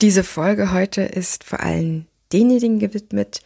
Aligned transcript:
Diese 0.00 0.24
Folge 0.24 0.72
heute 0.72 1.02
ist 1.02 1.44
vor 1.44 1.60
allem 1.60 2.06
denjenigen 2.32 2.78
gewidmet, 2.78 3.42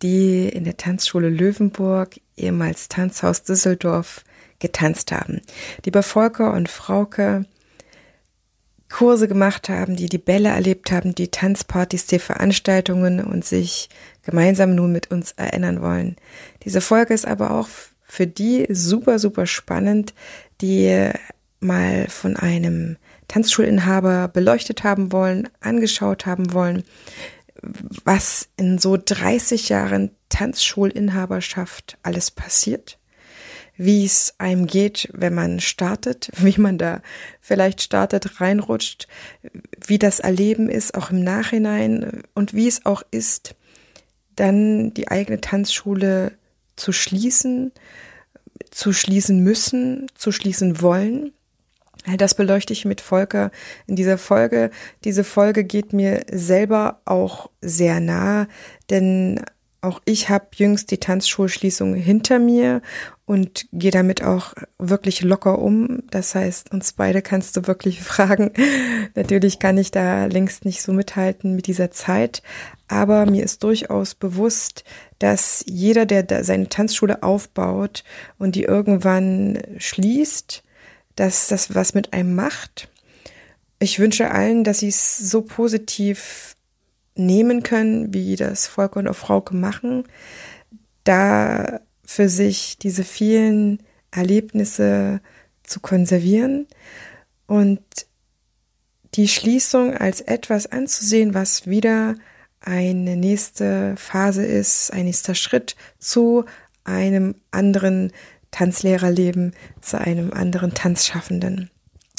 die 0.00 0.48
in 0.48 0.64
der 0.64 0.78
Tanzschule 0.78 1.28
Löwenburg, 1.28 2.18
ehemals 2.34 2.88
Tanzhaus 2.88 3.42
Düsseldorf, 3.42 4.24
getanzt 4.58 5.12
haben, 5.12 5.42
die 5.84 5.90
bei 5.90 6.00
Volker 6.00 6.54
und 6.54 6.70
Frauke 6.70 7.44
Kurse 8.88 9.28
gemacht 9.28 9.68
haben, 9.68 9.96
die 9.96 10.08
die 10.08 10.16
Bälle 10.16 10.48
erlebt 10.48 10.92
haben, 10.92 11.14
die 11.14 11.28
Tanzpartys, 11.28 12.06
die 12.06 12.18
Veranstaltungen 12.18 13.22
und 13.22 13.44
sich 13.44 13.90
gemeinsam 14.22 14.74
nun 14.74 14.92
mit 14.92 15.10
uns 15.10 15.32
erinnern 15.32 15.82
wollen. 15.82 16.16
Diese 16.64 16.80
Folge 16.80 17.12
ist 17.12 17.26
aber 17.26 17.50
auch 17.50 17.68
für 18.02 18.26
die 18.26 18.66
super, 18.70 19.18
super 19.18 19.44
spannend, 19.44 20.14
die 20.62 21.10
mal 21.60 22.08
von 22.08 22.36
einem 22.36 22.96
Tanzschulinhaber 23.28 24.28
beleuchtet 24.28 24.82
haben 24.84 25.12
wollen, 25.12 25.48
angeschaut 25.60 26.26
haben 26.26 26.52
wollen, 26.52 26.82
was 28.04 28.48
in 28.56 28.78
so 28.78 28.96
30 28.96 29.68
Jahren 29.68 30.10
Tanzschulinhaberschaft 30.30 31.98
alles 32.02 32.30
passiert, 32.30 32.98
wie 33.76 34.04
es 34.04 34.34
einem 34.38 34.66
geht, 34.66 35.08
wenn 35.12 35.34
man 35.34 35.60
startet, 35.60 36.30
wie 36.38 36.58
man 36.58 36.78
da 36.78 37.02
vielleicht 37.40 37.82
startet, 37.82 38.40
reinrutscht, 38.40 39.06
wie 39.86 39.98
das 39.98 40.20
Erleben 40.20 40.68
ist, 40.68 40.94
auch 40.94 41.10
im 41.10 41.22
Nachhinein 41.22 42.22
und 42.34 42.54
wie 42.54 42.68
es 42.68 42.86
auch 42.86 43.02
ist, 43.10 43.54
dann 44.36 44.94
die 44.94 45.08
eigene 45.08 45.40
Tanzschule 45.40 46.32
zu 46.76 46.92
schließen, 46.92 47.72
zu 48.70 48.92
schließen 48.92 49.42
müssen, 49.42 50.06
zu 50.14 50.32
schließen 50.32 50.80
wollen 50.80 51.32
das 52.16 52.34
beleuchte 52.34 52.72
ich 52.72 52.84
mit 52.84 53.00
Volker 53.00 53.50
in 53.86 53.96
dieser 53.96 54.18
Folge. 54.18 54.70
Diese 55.04 55.24
Folge 55.24 55.64
geht 55.64 55.92
mir 55.92 56.22
selber 56.30 57.00
auch 57.04 57.50
sehr 57.60 58.00
nah, 58.00 58.46
denn 58.90 59.44
auch 59.80 60.00
ich 60.04 60.28
habe 60.28 60.46
jüngst 60.54 60.90
die 60.90 60.98
Tanzschulschließung 60.98 61.94
hinter 61.94 62.40
mir 62.40 62.82
und 63.26 63.66
gehe 63.72 63.92
damit 63.92 64.24
auch 64.24 64.54
wirklich 64.78 65.22
locker 65.22 65.58
um. 65.58 66.02
Das 66.10 66.34
heißt, 66.34 66.72
uns 66.72 66.92
beide 66.94 67.22
kannst 67.22 67.56
du 67.56 67.66
wirklich 67.66 68.00
fragen. 68.02 68.52
Natürlich 69.14 69.58
kann 69.58 69.78
ich 69.78 69.90
da 69.90 70.24
längst 70.26 70.64
nicht 70.64 70.82
so 70.82 70.92
mithalten 70.92 71.54
mit 71.54 71.66
dieser 71.66 71.90
Zeit, 71.90 72.42
aber 72.88 73.26
mir 73.26 73.44
ist 73.44 73.62
durchaus 73.62 74.14
bewusst, 74.14 74.82
dass 75.18 75.64
jeder, 75.68 76.06
der 76.06 76.42
seine 76.42 76.68
Tanzschule 76.68 77.22
aufbaut 77.22 78.02
und 78.38 78.56
die 78.56 78.64
irgendwann 78.64 79.62
schließt, 79.78 80.64
dass 81.18 81.48
das 81.48 81.74
was 81.74 81.94
mit 81.94 82.12
einem 82.12 82.36
macht. 82.36 82.88
Ich 83.80 83.98
wünsche 83.98 84.30
allen, 84.30 84.62
dass 84.62 84.78
sie 84.80 84.88
es 84.88 85.18
so 85.18 85.42
positiv 85.42 86.54
nehmen 87.16 87.64
können, 87.64 88.14
wie 88.14 88.36
das 88.36 88.68
Volker 88.68 89.00
und 89.00 89.08
auch 89.08 89.16
Frauke 89.16 89.56
machen, 89.56 90.04
da 91.02 91.80
für 92.04 92.28
sich 92.28 92.78
diese 92.78 93.02
vielen 93.02 93.82
Erlebnisse 94.12 95.20
zu 95.64 95.80
konservieren 95.80 96.68
und 97.46 97.80
die 99.14 99.26
Schließung 99.26 99.96
als 99.96 100.20
etwas 100.20 100.66
anzusehen, 100.66 101.34
was 101.34 101.66
wieder 101.66 102.14
eine 102.60 103.16
nächste 103.16 103.96
Phase 103.96 104.44
ist, 104.44 104.92
ein 104.92 105.06
nächster 105.06 105.34
Schritt 105.34 105.74
zu 105.98 106.44
einem 106.84 107.34
anderen 107.50 108.12
Tanzlehrerleben 108.50 109.54
zu 109.80 110.00
einem 110.00 110.32
anderen 110.32 110.74
Tanzschaffenden. 110.74 111.70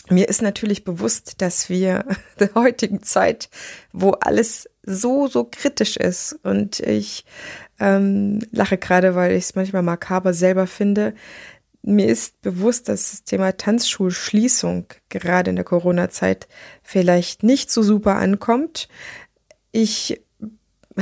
Mir 0.09 0.27
ist 0.27 0.41
natürlich 0.41 0.83
bewusst, 0.83 1.41
dass 1.41 1.69
wir 1.69 2.05
der 2.39 2.53
heutigen 2.55 3.03
Zeit, 3.03 3.49
wo 3.94 4.11
alles 4.11 4.69
so, 4.83 5.27
so 5.27 5.47
kritisch 5.50 5.97
ist 5.97 6.39
und 6.44 6.80
ich 6.80 7.25
ähm, 7.80 8.39
lache 8.52 8.77
gerade, 8.77 9.16
weil 9.16 9.33
ich 9.33 9.45
es 9.45 9.55
manchmal 9.55 9.83
makaber 9.83 10.33
selber 10.33 10.67
finde, 10.67 11.13
mir 11.81 12.07
ist 12.07 12.41
bewusst, 12.41 12.90
dass 12.90 13.11
das 13.11 13.23
Thema 13.23 13.56
Tanzschulschließung 13.56 14.85
gerade 15.07 15.50
in 15.50 15.56
der 15.56 15.66
Corona-Zeit 15.66 16.47
vielleicht 16.84 17.44
nicht 17.44 17.72
so 17.72 17.84
super 17.84 18.16
ankommt. 18.16 18.90
Ich 19.72 20.22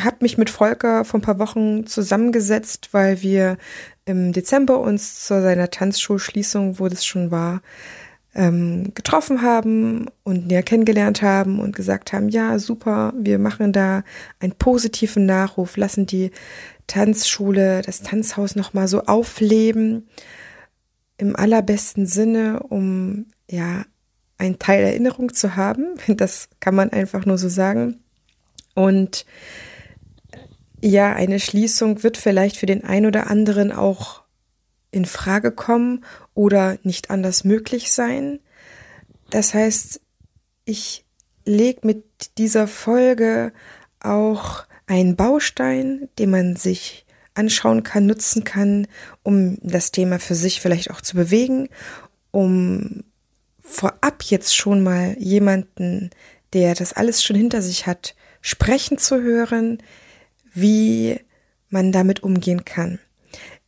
habe 0.04 0.18
mich 0.22 0.38
mit 0.38 0.50
Volker 0.50 1.06
vor 1.06 1.20
ein 1.20 1.24
paar 1.24 1.40
Wochen 1.40 1.86
zusammengesetzt, 1.86 2.90
weil 2.92 3.22
wir 3.22 3.58
im 4.06 4.34
Dezember 4.34 4.80
uns 4.80 5.26
zu 5.26 5.42
seiner 5.42 5.70
Tanzschulschließung, 5.70 6.80
wo 6.80 6.88
das 6.88 7.06
schon 7.06 7.32
war, 7.32 7.62
ähm, 8.34 8.94
getroffen 8.94 9.42
haben 9.42 10.06
und 10.24 10.48
näher 10.48 10.64
kennengelernt 10.64 11.22
haben 11.22 11.60
und 11.60 11.76
gesagt 11.76 12.14
haben, 12.14 12.30
ja, 12.30 12.60
super, 12.60 13.14
wir 13.18 13.40
machen 13.40 13.74
da 13.74 14.04
einen 14.40 14.54
positiven 14.54 15.26
Nachruf, 15.26 15.76
lassen 15.76 16.06
die 16.06 16.32
Tanzschule, 16.86 17.82
das 17.82 18.02
Tanzhaus 18.02 18.56
nochmal 18.56 18.88
so 18.88 19.04
aufleben, 19.04 20.08
im 21.18 21.36
allerbesten 21.36 22.06
Sinne, 22.06 22.62
um 22.62 23.26
ja 23.50 23.84
ein 24.38 24.60
Teil 24.60 24.84
Erinnerung 24.84 25.34
zu 25.34 25.56
haben. 25.56 25.96
Das 26.08 26.50
kann 26.60 26.76
man 26.76 26.92
einfach 26.92 27.26
nur 27.26 27.38
so 27.38 27.50
sagen. 27.50 28.00
Und 28.76 29.26
ja, 30.82 31.14
eine 31.14 31.40
Schließung 31.40 32.04
wird 32.04 32.18
vielleicht 32.18 32.58
für 32.58 32.66
den 32.66 32.84
einen 32.84 33.06
oder 33.06 33.30
anderen 33.30 33.72
auch 33.72 34.24
in 34.92 35.06
Frage 35.06 35.52
kommen 35.52 36.06
oder 36.34 36.78
nicht 36.84 37.10
anders 37.10 37.44
möglich 37.44 37.92
sein. 37.92 38.40
Das 39.30 39.54
heißt, 39.54 40.02
ich 40.66 41.06
lege 41.46 41.86
mit 41.86 42.04
dieser 42.38 42.68
Folge 42.68 43.54
auch 44.00 44.66
einen 44.86 45.16
Baustein, 45.16 46.10
den 46.20 46.30
man 46.30 46.56
sich 46.56 47.06
anschauen 47.34 47.84
kann, 47.84 48.06
nutzen 48.06 48.44
kann, 48.44 48.88
um 49.24 49.58
das 49.62 49.92
Thema 49.92 50.20
für 50.20 50.36
sich 50.36 50.62
vielleicht 50.62 50.92
auch 50.92 51.02
zu 51.02 51.16
bewegen, 51.16 51.70
um 52.32 53.04
vorab 53.60 54.24
jetzt 54.24 54.56
schon 54.56 54.82
mal 54.82 55.16
jemanden, 55.20 56.10
der 56.54 56.74
das 56.74 56.94
alles 56.94 57.24
schon 57.24 57.36
hinter 57.36 57.62
sich 57.62 57.86
hat, 57.86 58.16
sprechen 58.42 58.98
zu 58.98 59.22
hören, 59.22 59.80
wie 60.60 61.20
man 61.70 61.92
damit 61.92 62.24
umgehen 62.24 62.66
kann. 62.66 63.00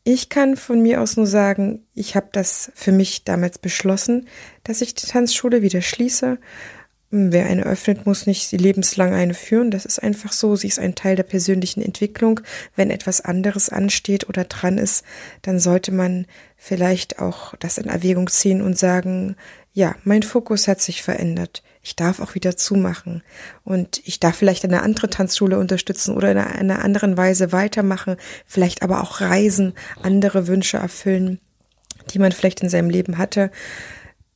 Ich 0.03 0.29
kann 0.29 0.55
von 0.55 0.81
mir 0.81 1.01
aus 1.01 1.17
nur 1.17 1.27
sagen, 1.27 1.85
ich 1.93 2.15
habe 2.15 2.29
das 2.31 2.71
für 2.73 2.91
mich 2.91 3.25
damals 3.25 3.59
beschlossen, 3.59 4.27
dass 4.63 4.81
ich 4.81 4.95
die 4.95 5.05
Tanzschule 5.05 5.61
wieder 5.61 5.81
schließe. 5.81 6.39
Wer 7.11 7.45
eine 7.45 7.63
öffnet, 7.63 8.05
muss 8.05 8.25
nicht 8.25 8.51
lebenslang 8.51 9.13
eine 9.13 9.33
führen. 9.33 9.71
Das 9.71 9.85
ist 9.85 10.01
einfach 10.01 10.31
so. 10.31 10.55
Sie 10.55 10.67
ist 10.67 10.79
ein 10.79 10.95
Teil 10.95 11.15
der 11.15 11.23
persönlichen 11.23 11.81
Entwicklung. 11.81 12.39
Wenn 12.75 12.91
etwas 12.91 13.21
anderes 13.21 13.69
ansteht 13.69 14.29
oder 14.29 14.45
dran 14.45 14.77
ist, 14.77 15.03
dann 15.41 15.59
sollte 15.59 15.91
man 15.91 16.25
vielleicht 16.55 17.19
auch 17.19 17.55
das 17.55 17.77
in 17.77 17.89
Erwägung 17.89 18.29
ziehen 18.29 18.61
und 18.61 18.77
sagen, 18.77 19.35
ja, 19.73 19.95
mein 20.03 20.23
Fokus 20.23 20.67
hat 20.67 20.81
sich 20.81 21.03
verändert 21.03 21.61
ich 21.81 21.95
darf 21.95 22.19
auch 22.19 22.35
wieder 22.35 22.57
zumachen 22.57 23.23
und 23.63 24.01
ich 24.05 24.19
darf 24.19 24.35
vielleicht 24.35 24.65
eine 24.65 24.81
andere 24.81 25.09
Tanzschule 25.09 25.57
unterstützen 25.57 26.15
oder 26.15 26.31
in 26.31 26.37
einer 26.37 26.83
anderen 26.83 27.15
Weise 27.15 27.51
weitermachen, 27.51 28.17
vielleicht 28.45 28.83
aber 28.83 29.01
auch 29.01 29.21
reisen, 29.21 29.73
andere 30.01 30.47
Wünsche 30.47 30.77
erfüllen, 30.77 31.39
die 32.11 32.19
man 32.19 32.31
vielleicht 32.31 32.61
in 32.61 32.69
seinem 32.69 32.89
Leben 32.89 33.17
hatte. 33.17 33.51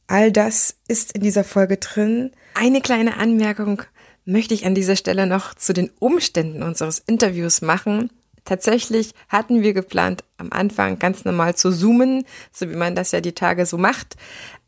All 0.08 0.32
das 0.32 0.78
ist 0.88 1.14
in 1.14 1.22
dieser 1.22 1.44
Folge 1.44 1.78
drin. 1.78 2.32
Eine 2.54 2.82
kleine 2.82 3.18
Anmerkung 3.18 3.82
möchte 4.26 4.54
ich 4.54 4.66
an 4.66 4.76
dieser 4.76 4.96
Stelle 4.96 5.28
noch 5.28 5.54
zu 5.54 5.74
den 5.74 5.90
Umständen 6.00 6.64
unseres 6.64 7.00
Interviews 7.00 7.62
machen. 7.62 8.10
Tatsächlich 8.46 9.14
hatten 9.30 9.62
wir 9.64 9.74
geplant, 9.74 10.24
am 10.38 10.52
Anfang 10.52 11.00
ganz 11.00 11.24
normal 11.24 11.56
zu 11.56 11.72
zoomen, 11.72 12.26
so 12.52 12.70
wie 12.70 12.76
man 12.76 12.96
das 12.96 13.12
ja 13.12 13.22
die 13.22 13.34
Tage 13.34 13.66
so 13.66 13.78
macht. 13.78 14.16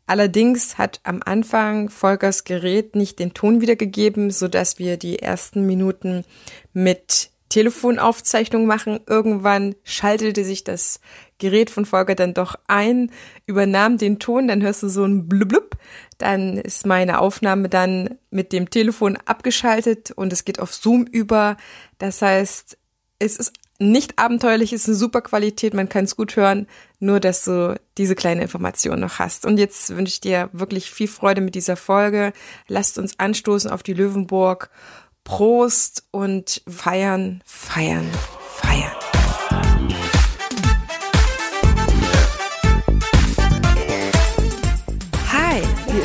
Allerdings 0.06 0.78
hat 0.78 1.00
am 1.02 1.20
Anfang 1.24 1.90
Volkers 1.90 2.44
Gerät 2.44 2.94
nicht 2.94 3.18
den 3.18 3.34
Ton 3.34 3.60
wiedergegeben, 3.60 4.30
so 4.30 4.46
dass 4.46 4.78
wir 4.78 4.96
die 4.96 5.18
ersten 5.18 5.66
Minuten 5.66 6.24
mit 6.72 7.30
Telefonaufzeichnung 7.48 8.66
machen. 8.66 9.00
Irgendwann 9.06 9.74
schaltete 9.82 10.44
sich 10.44 10.62
das 10.62 11.00
Gerät 11.38 11.70
von 11.70 11.86
Volker 11.86 12.14
dann 12.14 12.34
doch 12.34 12.56
ein, 12.66 13.10
übernahm 13.46 13.98
den 13.98 14.18
Ton, 14.18 14.48
dann 14.48 14.62
hörst 14.62 14.82
du 14.82 14.88
so 14.88 15.04
ein 15.04 15.28
Blub, 15.28 15.76
dann 16.18 16.58
ist 16.58 16.86
meine 16.86 17.18
Aufnahme 17.18 17.68
dann 17.68 18.18
mit 18.30 18.52
dem 18.52 18.70
Telefon 18.70 19.18
abgeschaltet 19.24 20.10
und 20.12 20.32
es 20.32 20.44
geht 20.44 20.60
auf 20.60 20.74
Zoom 20.74 21.04
über. 21.04 21.56
Das 21.98 22.22
heißt, 22.22 22.78
es 23.18 23.36
ist 23.36 23.52
nicht 23.78 24.18
abenteuerlich, 24.18 24.72
ist 24.72 24.86
eine 24.86 24.96
super 24.96 25.20
Qualität, 25.20 25.74
man 25.74 25.88
kann 25.88 26.04
es 26.04 26.16
gut 26.16 26.36
hören, 26.36 26.66
nur 26.98 27.20
dass 27.20 27.44
du 27.44 27.78
diese 27.98 28.14
kleine 28.14 28.42
Information 28.42 29.00
noch 29.00 29.18
hast. 29.18 29.44
Und 29.44 29.58
jetzt 29.58 29.96
wünsche 29.96 30.12
ich 30.12 30.20
dir 30.20 30.48
wirklich 30.52 30.90
viel 30.90 31.08
Freude 31.08 31.40
mit 31.40 31.54
dieser 31.54 31.76
Folge. 31.76 32.32
Lasst 32.68 32.98
uns 32.98 33.18
anstoßen 33.18 33.70
auf 33.70 33.82
die 33.82 33.94
Löwenburg. 33.94 34.70
Prost 35.24 36.04
und 36.12 36.62
feiern, 36.68 37.42
feiern, 37.44 38.08
feiern. 38.54 38.92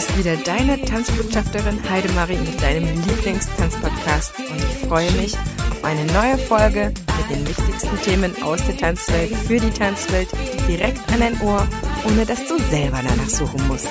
ist 0.01 0.17
wieder 0.17 0.35
deine 0.35 0.81
Tanzbotschafterin 0.81 1.77
Heidemarie 1.87 2.37
mit 2.37 2.59
deinem 2.59 2.85
Lieblingstanzpodcast 3.07 4.33
und 4.39 4.57
ich 4.57 4.87
freue 4.87 5.11
mich 5.11 5.35
auf 5.35 5.83
eine 5.83 6.05
neue 6.11 6.39
Folge 6.39 6.91
den 7.31 7.47
wichtigsten 7.47 8.01
Themen 8.01 8.43
aus 8.43 8.59
der 8.65 8.77
Tanzwelt 8.77 9.33
für 9.47 9.59
die 9.59 9.71
Tanzwelt 9.71 10.29
direkt 10.67 10.99
an 11.11 11.19
dein 11.19 11.41
Ohr, 11.41 11.67
ohne 12.05 12.25
dass 12.25 12.45
du 12.47 12.57
selber 12.69 12.99
danach 13.01 13.29
suchen 13.29 13.67
musst. 13.67 13.89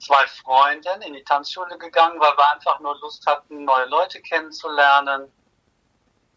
zwei 0.00 0.26
Freunden 0.26 1.02
in 1.02 1.12
die 1.12 1.24
Tanzschule 1.24 1.76
gegangen, 1.78 2.18
weil 2.20 2.36
wir 2.36 2.52
einfach 2.52 2.80
nur 2.80 2.98
Lust 3.00 3.26
hatten, 3.26 3.64
neue 3.64 3.86
Leute 3.86 4.20
kennenzulernen. 4.22 5.30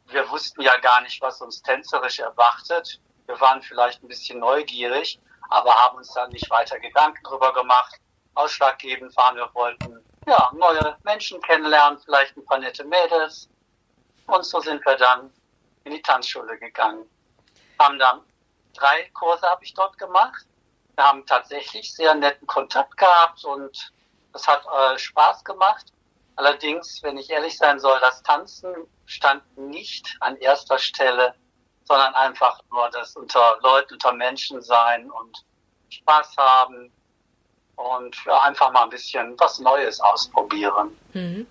Wir 0.07 0.29
wussten 0.29 0.61
ja 0.61 0.77
gar 0.77 1.01
nicht, 1.01 1.21
was 1.21 1.41
uns 1.41 1.61
tänzerisch 1.61 2.19
erwartet. 2.19 2.99
Wir 3.25 3.39
waren 3.39 3.61
vielleicht 3.61 4.03
ein 4.03 4.07
bisschen 4.07 4.39
neugierig, 4.39 5.19
aber 5.49 5.73
haben 5.73 5.97
uns 5.97 6.11
dann 6.13 6.29
nicht 6.31 6.49
weiter 6.49 6.79
Gedanken 6.79 7.23
drüber 7.23 7.53
gemacht. 7.53 7.95
Ausschlaggebend 8.35 9.15
waren, 9.15 9.35
wir 9.37 9.49
wollten 9.53 10.03
ja, 10.27 10.51
neue 10.53 10.97
Menschen 11.03 11.41
kennenlernen, 11.41 11.99
vielleicht 11.99 12.35
ein 12.35 12.45
paar 12.45 12.59
nette 12.59 12.83
Mädels. 12.83 13.49
Und 14.27 14.45
so 14.45 14.59
sind 14.59 14.85
wir 14.85 14.95
dann 14.97 15.31
in 15.83 15.93
die 15.93 16.01
Tanzschule 16.01 16.57
gegangen. 16.57 17.09
Haben 17.79 17.99
dann 17.99 18.21
drei 18.73 19.09
Kurse 19.13 19.47
habe 19.47 19.63
ich 19.63 19.73
dort 19.73 19.97
gemacht 19.97 20.45
wir 20.95 21.03
haben 21.03 21.25
tatsächlich 21.25 21.93
sehr 21.93 22.13
netten 22.13 22.47
Kontakt 22.47 22.97
gehabt 22.97 23.43
und 23.45 23.91
es 24.33 24.47
hat 24.47 24.63
äh, 24.65 24.97
Spaß 24.97 25.43
gemacht. 25.43 25.85
Allerdings, 26.35 27.01
wenn 27.03 27.17
ich 27.17 27.29
ehrlich 27.29 27.57
sein 27.57 27.79
soll, 27.79 27.99
das 27.99 28.23
Tanzen 28.23 28.73
stand 29.05 29.43
nicht 29.57 30.17
an 30.19 30.35
erster 30.37 30.79
Stelle, 30.79 31.35
sondern 31.85 32.13
einfach 32.15 32.59
nur 32.71 32.89
das 32.91 33.15
unter 33.15 33.59
Leuten, 33.61 33.93
unter 33.93 34.13
Menschen 34.13 34.61
sein 34.61 35.11
und 35.11 35.43
Spaß 35.89 36.35
haben 36.37 36.91
und 37.75 38.15
ja, 38.25 38.41
einfach 38.41 38.71
mal 38.71 38.83
ein 38.83 38.89
bisschen 38.89 39.35
was 39.39 39.59
Neues 39.59 39.99
ausprobieren. 39.99 40.97
Mhm. 41.13 41.45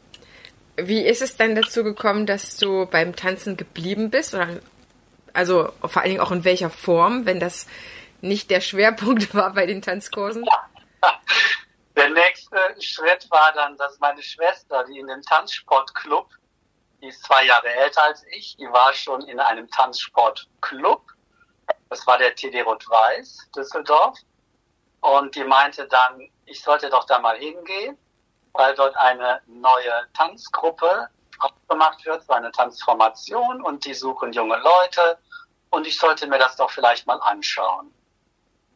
Wie 0.76 1.02
ist 1.02 1.22
es 1.22 1.36
denn 1.36 1.54
dazu 1.54 1.84
gekommen, 1.84 2.26
dass 2.26 2.56
du 2.56 2.86
beim 2.86 3.14
Tanzen 3.14 3.56
geblieben 3.56 4.10
bist? 4.10 4.34
Oder, 4.34 4.60
also 5.32 5.70
vor 5.84 6.02
allen 6.02 6.12
Dingen 6.12 6.22
auch 6.22 6.32
in 6.32 6.44
welcher 6.44 6.70
Form, 6.70 7.26
wenn 7.26 7.40
das 7.40 7.66
nicht 8.22 8.50
der 8.50 8.60
Schwerpunkt 8.60 9.34
war 9.34 9.52
bei 9.52 9.66
den 9.66 9.82
Tanzkursen? 9.82 10.44
Der 11.94 12.08
nächste 12.08 12.56
Schritt 12.80 13.30
war 13.30 13.52
dann, 13.52 13.76
dass 13.76 13.98
meine 14.00 14.22
Schwester, 14.22 14.82
die 14.84 14.98
in 14.98 15.08
dem 15.08 15.20
Tanzsportclub, 15.22 16.26
die 17.02 17.08
ist 17.08 17.22
zwei 17.22 17.44
Jahre 17.44 17.68
älter 17.68 18.04
als 18.04 18.24
ich, 18.30 18.56
die 18.56 18.66
war 18.66 18.94
schon 18.94 19.20
in 19.22 19.38
einem 19.38 19.68
Tanzsportclub. 19.70 21.02
Das 21.90 22.06
war 22.06 22.16
der 22.16 22.34
TD 22.34 22.62
Rot-Weiß 22.62 23.50
Düsseldorf. 23.54 24.18
Und 25.00 25.34
die 25.34 25.44
meinte 25.44 25.86
dann, 25.88 26.30
ich 26.46 26.62
sollte 26.62 26.88
doch 26.88 27.04
da 27.04 27.18
mal 27.18 27.36
hingehen, 27.36 27.98
weil 28.52 28.74
dort 28.74 28.96
eine 28.96 29.42
neue 29.46 30.08
Tanzgruppe 30.14 31.08
aufgemacht 31.40 32.04
wird, 32.06 32.24
so 32.24 32.32
eine 32.32 32.52
Transformation 32.52 33.62
und 33.62 33.84
die 33.84 33.94
suchen 33.94 34.32
junge 34.32 34.56
Leute 34.58 35.18
und 35.70 35.86
ich 35.86 35.98
sollte 35.98 36.26
mir 36.26 36.38
das 36.38 36.56
doch 36.56 36.70
vielleicht 36.70 37.06
mal 37.06 37.20
anschauen. 37.20 37.92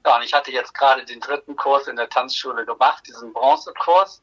Ja, 0.06 0.14
und 0.14 0.22
ich 0.22 0.32
hatte 0.32 0.52
jetzt 0.52 0.72
gerade 0.72 1.04
den 1.04 1.18
dritten 1.18 1.56
Kurs 1.56 1.88
in 1.88 1.96
der 1.96 2.08
Tanzschule 2.08 2.64
gemacht, 2.64 3.04
diesen 3.08 3.32
Bronzekurs. 3.32 4.22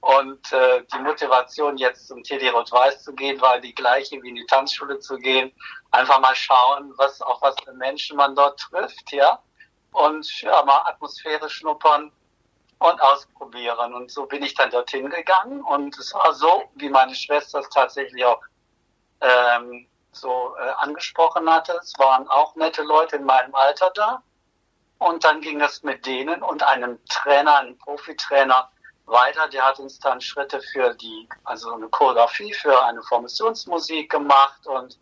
Und 0.00 0.52
äh, 0.52 0.84
die 0.92 0.98
Motivation, 0.98 1.78
jetzt 1.78 2.08
zum 2.08 2.22
TD 2.22 2.50
Rot-Weiß 2.50 3.02
zu 3.02 3.14
gehen, 3.14 3.40
war 3.40 3.58
die 3.58 3.74
gleiche 3.74 4.22
wie 4.22 4.28
in 4.28 4.34
die 4.34 4.44
Tanzschule 4.44 4.98
zu 4.98 5.16
gehen. 5.16 5.52
Einfach 5.90 6.20
mal 6.20 6.34
schauen, 6.34 6.92
was 6.98 7.22
auch 7.22 7.40
was 7.40 7.56
für 7.64 7.72
Menschen 7.72 8.18
man 8.18 8.34
dort 8.34 8.60
trifft, 8.60 9.10
ja. 9.10 9.42
Und 9.92 10.42
ja, 10.42 10.62
mal 10.64 10.82
Atmosphäre 10.84 11.48
schnuppern 11.48 12.12
und 12.78 13.00
ausprobieren. 13.00 13.94
Und 13.94 14.10
so 14.10 14.26
bin 14.26 14.42
ich 14.42 14.54
dann 14.54 14.70
dorthin 14.70 15.08
gegangen. 15.08 15.62
Und 15.62 15.96
es 15.98 16.12
war 16.12 16.34
so, 16.34 16.64
wie 16.74 16.90
meine 16.90 17.14
Schwester 17.14 17.60
es 17.60 17.70
tatsächlich 17.70 18.22
auch 18.22 18.42
ähm, 19.22 19.86
so 20.12 20.54
äh, 20.58 20.68
angesprochen 20.76 21.50
hatte. 21.50 21.72
Es 21.82 21.94
waren 21.96 22.28
auch 22.28 22.54
nette 22.54 22.82
Leute 22.82 23.16
in 23.16 23.24
meinem 23.24 23.54
Alter 23.54 23.90
da. 23.94 24.22
Und 24.98 25.24
dann 25.24 25.40
ging 25.40 25.60
es 25.60 25.82
mit 25.82 26.06
denen 26.06 26.42
und 26.42 26.62
einem 26.62 26.98
Trainer, 27.06 27.58
einem 27.58 27.78
Profitrainer 27.78 28.70
weiter. 29.04 29.48
Der 29.48 29.64
hat 29.64 29.78
uns 29.78 29.98
dann 29.98 30.20
Schritte 30.20 30.60
für 30.60 30.94
die, 30.94 31.28
also 31.44 31.72
eine 31.72 31.88
Choreografie 31.88 32.52
für 32.54 32.82
eine 32.84 33.02
Formationsmusik 33.02 34.10
gemacht. 34.10 34.66
Und 34.66 34.98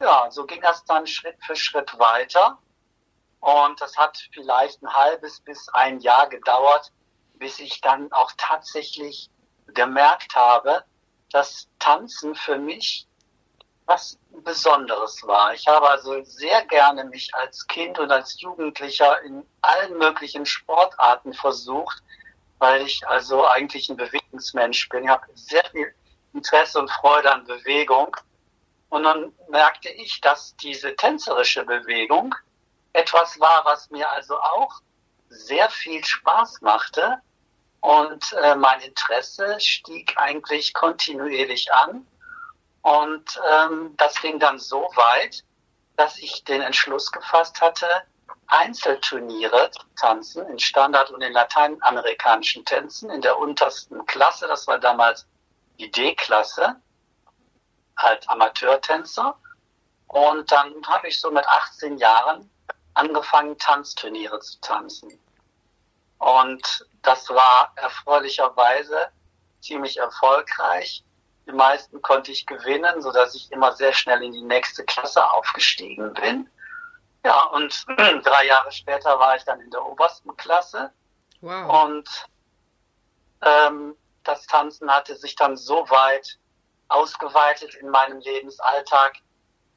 ja, 0.00 0.30
so 0.30 0.46
ging 0.46 0.60
das 0.62 0.84
dann 0.84 1.06
Schritt 1.06 1.36
für 1.44 1.56
Schritt 1.56 1.98
weiter. 1.98 2.58
Und 3.40 3.80
das 3.80 3.96
hat 3.96 4.18
vielleicht 4.32 4.82
ein 4.82 4.92
halbes 4.92 5.40
bis 5.40 5.68
ein 5.70 6.00
Jahr 6.00 6.28
gedauert, 6.28 6.92
bis 7.34 7.58
ich 7.58 7.80
dann 7.80 8.10
auch 8.12 8.32
tatsächlich 8.36 9.30
gemerkt 9.66 10.34
habe, 10.34 10.84
dass 11.30 11.68
Tanzen 11.78 12.34
für 12.34 12.58
mich 12.58 13.07
was 13.88 14.18
Besonderes 14.44 15.26
war. 15.26 15.54
Ich 15.54 15.66
habe 15.66 15.88
also 15.88 16.22
sehr 16.22 16.64
gerne 16.66 17.04
mich 17.04 17.34
als 17.34 17.66
Kind 17.66 17.98
und 17.98 18.12
als 18.12 18.40
Jugendlicher 18.40 19.20
in 19.22 19.44
allen 19.62 19.96
möglichen 19.98 20.46
Sportarten 20.46 21.32
versucht, 21.32 22.02
weil 22.58 22.82
ich 22.82 23.06
also 23.08 23.46
eigentlich 23.46 23.88
ein 23.88 23.96
Bewegungsmensch 23.96 24.88
bin. 24.90 25.04
Ich 25.04 25.10
habe 25.10 25.26
sehr 25.34 25.64
viel 25.72 25.92
Interesse 26.34 26.78
und 26.78 26.90
Freude 26.90 27.32
an 27.32 27.44
Bewegung. 27.44 28.14
Und 28.90 29.04
dann 29.04 29.32
merkte 29.48 29.88
ich, 29.88 30.20
dass 30.20 30.54
diese 30.56 30.94
tänzerische 30.94 31.64
Bewegung 31.64 32.34
etwas 32.92 33.40
war, 33.40 33.64
was 33.64 33.90
mir 33.90 34.10
also 34.10 34.38
auch 34.38 34.80
sehr 35.30 35.68
viel 35.70 36.04
Spaß 36.04 36.60
machte. 36.60 37.20
Und 37.80 38.32
äh, 38.34 38.54
mein 38.54 38.80
Interesse 38.80 39.58
stieg 39.60 40.14
eigentlich 40.16 40.74
kontinuierlich 40.74 41.72
an. 41.72 42.06
Und 42.82 43.40
ähm, 43.50 43.94
das 43.96 44.20
ging 44.20 44.38
dann 44.38 44.58
so 44.58 44.88
weit, 44.94 45.44
dass 45.96 46.18
ich 46.18 46.44
den 46.44 46.62
Entschluss 46.62 47.10
gefasst 47.10 47.60
hatte, 47.60 47.86
Einzelturniere 48.46 49.70
zu 49.72 49.82
tanzen 49.96 50.46
in 50.46 50.58
Standard- 50.58 51.10
und 51.10 51.20
in 51.20 51.32
lateinamerikanischen 51.32 52.64
Tänzen 52.64 53.10
in 53.10 53.20
der 53.20 53.38
untersten 53.38 54.06
Klasse. 54.06 54.46
Das 54.48 54.66
war 54.66 54.78
damals 54.78 55.26
die 55.78 55.90
D-Klasse, 55.90 56.76
halt 57.96 58.28
Amateurtänzer. 58.30 59.36
Und 60.06 60.50
dann 60.50 60.74
habe 60.86 61.08
ich 61.08 61.20
so 61.20 61.30
mit 61.30 61.46
18 61.46 61.98
Jahren 61.98 62.50
angefangen, 62.94 63.58
Tanzturniere 63.58 64.40
zu 64.40 64.58
tanzen. 64.60 65.20
Und 66.18 66.86
das 67.02 67.28
war 67.28 67.72
erfreulicherweise 67.76 69.08
ziemlich 69.60 69.98
erfolgreich. 69.98 71.04
Die 71.48 71.54
meisten 71.54 72.02
konnte 72.02 72.30
ich 72.30 72.44
gewinnen, 72.44 73.00
so 73.00 73.10
dass 73.10 73.34
ich 73.34 73.50
immer 73.50 73.72
sehr 73.72 73.94
schnell 73.94 74.22
in 74.22 74.32
die 74.32 74.42
nächste 74.42 74.84
Klasse 74.84 75.24
aufgestiegen 75.32 76.12
bin. 76.12 76.48
Ja, 77.24 77.44
und 77.44 77.86
drei 78.24 78.46
Jahre 78.46 78.70
später 78.70 79.18
war 79.18 79.34
ich 79.36 79.44
dann 79.44 79.60
in 79.60 79.70
der 79.70 79.84
obersten 79.84 80.36
Klasse. 80.36 80.92
Wow. 81.40 81.84
Und 81.84 82.08
ähm, 83.42 83.96
das 84.24 84.46
Tanzen 84.46 84.92
hatte 84.92 85.16
sich 85.16 85.36
dann 85.36 85.56
so 85.56 85.88
weit 85.88 86.38
ausgeweitet 86.88 87.74
in 87.76 87.88
meinem 87.88 88.20
Lebensalltag, 88.20 89.16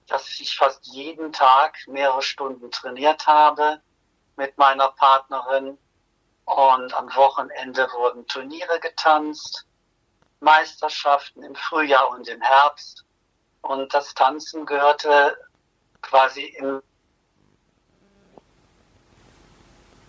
dass 0.07 0.27
ich 0.39 0.57
fast 0.57 0.85
jeden 0.87 1.31
Tag 1.31 1.77
mehrere 1.87 2.21
Stunden 2.21 2.69
trainiert 2.71 3.27
habe 3.27 3.81
mit 4.35 4.57
meiner 4.57 4.89
Partnerin. 4.89 5.77
Und 6.45 6.93
am 6.93 7.15
Wochenende 7.15 7.87
wurden 7.93 8.27
Turniere 8.27 8.79
getanzt, 8.81 9.65
Meisterschaften 10.41 11.43
im 11.43 11.55
Frühjahr 11.55 12.09
und 12.09 12.27
im 12.27 12.41
Herbst. 12.41 13.05
Und 13.61 13.93
das 13.93 14.13
Tanzen 14.13 14.65
gehörte 14.65 15.37
quasi 16.01 16.41
in. 16.41 16.81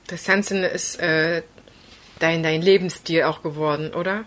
Das 0.09 0.25
Tanzen 0.25 0.65
ist 0.65 0.97
äh, 0.97 1.43
dein, 2.19 2.43
dein 2.43 2.63
Lebensstil 2.63 3.25
auch 3.25 3.43
geworden, 3.43 3.95
oder? 3.95 4.25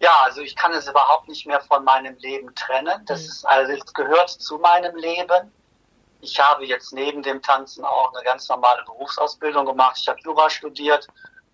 Ja, 0.00 0.22
also 0.22 0.40
ich 0.40 0.56
kann 0.56 0.72
es 0.72 0.88
überhaupt 0.88 1.28
nicht 1.28 1.46
mehr 1.46 1.60
von 1.60 1.84
meinem 1.84 2.16
Leben 2.16 2.54
trennen. 2.54 3.04
Das 3.06 3.22
mhm. 3.22 3.28
ist 3.28 3.44
also 3.44 3.72
es 3.72 3.92
gehört 3.92 4.30
zu 4.30 4.58
meinem 4.58 4.96
Leben. 4.96 5.52
Ich 6.22 6.38
habe 6.40 6.64
jetzt 6.64 6.92
neben 6.92 7.22
dem 7.22 7.42
Tanzen 7.42 7.84
auch 7.84 8.12
eine 8.14 8.24
ganz 8.24 8.48
normale 8.48 8.82
Berufsausbildung 8.84 9.66
gemacht. 9.66 9.98
Ich 10.00 10.08
habe 10.08 10.20
Jura 10.20 10.48
studiert, 10.48 11.06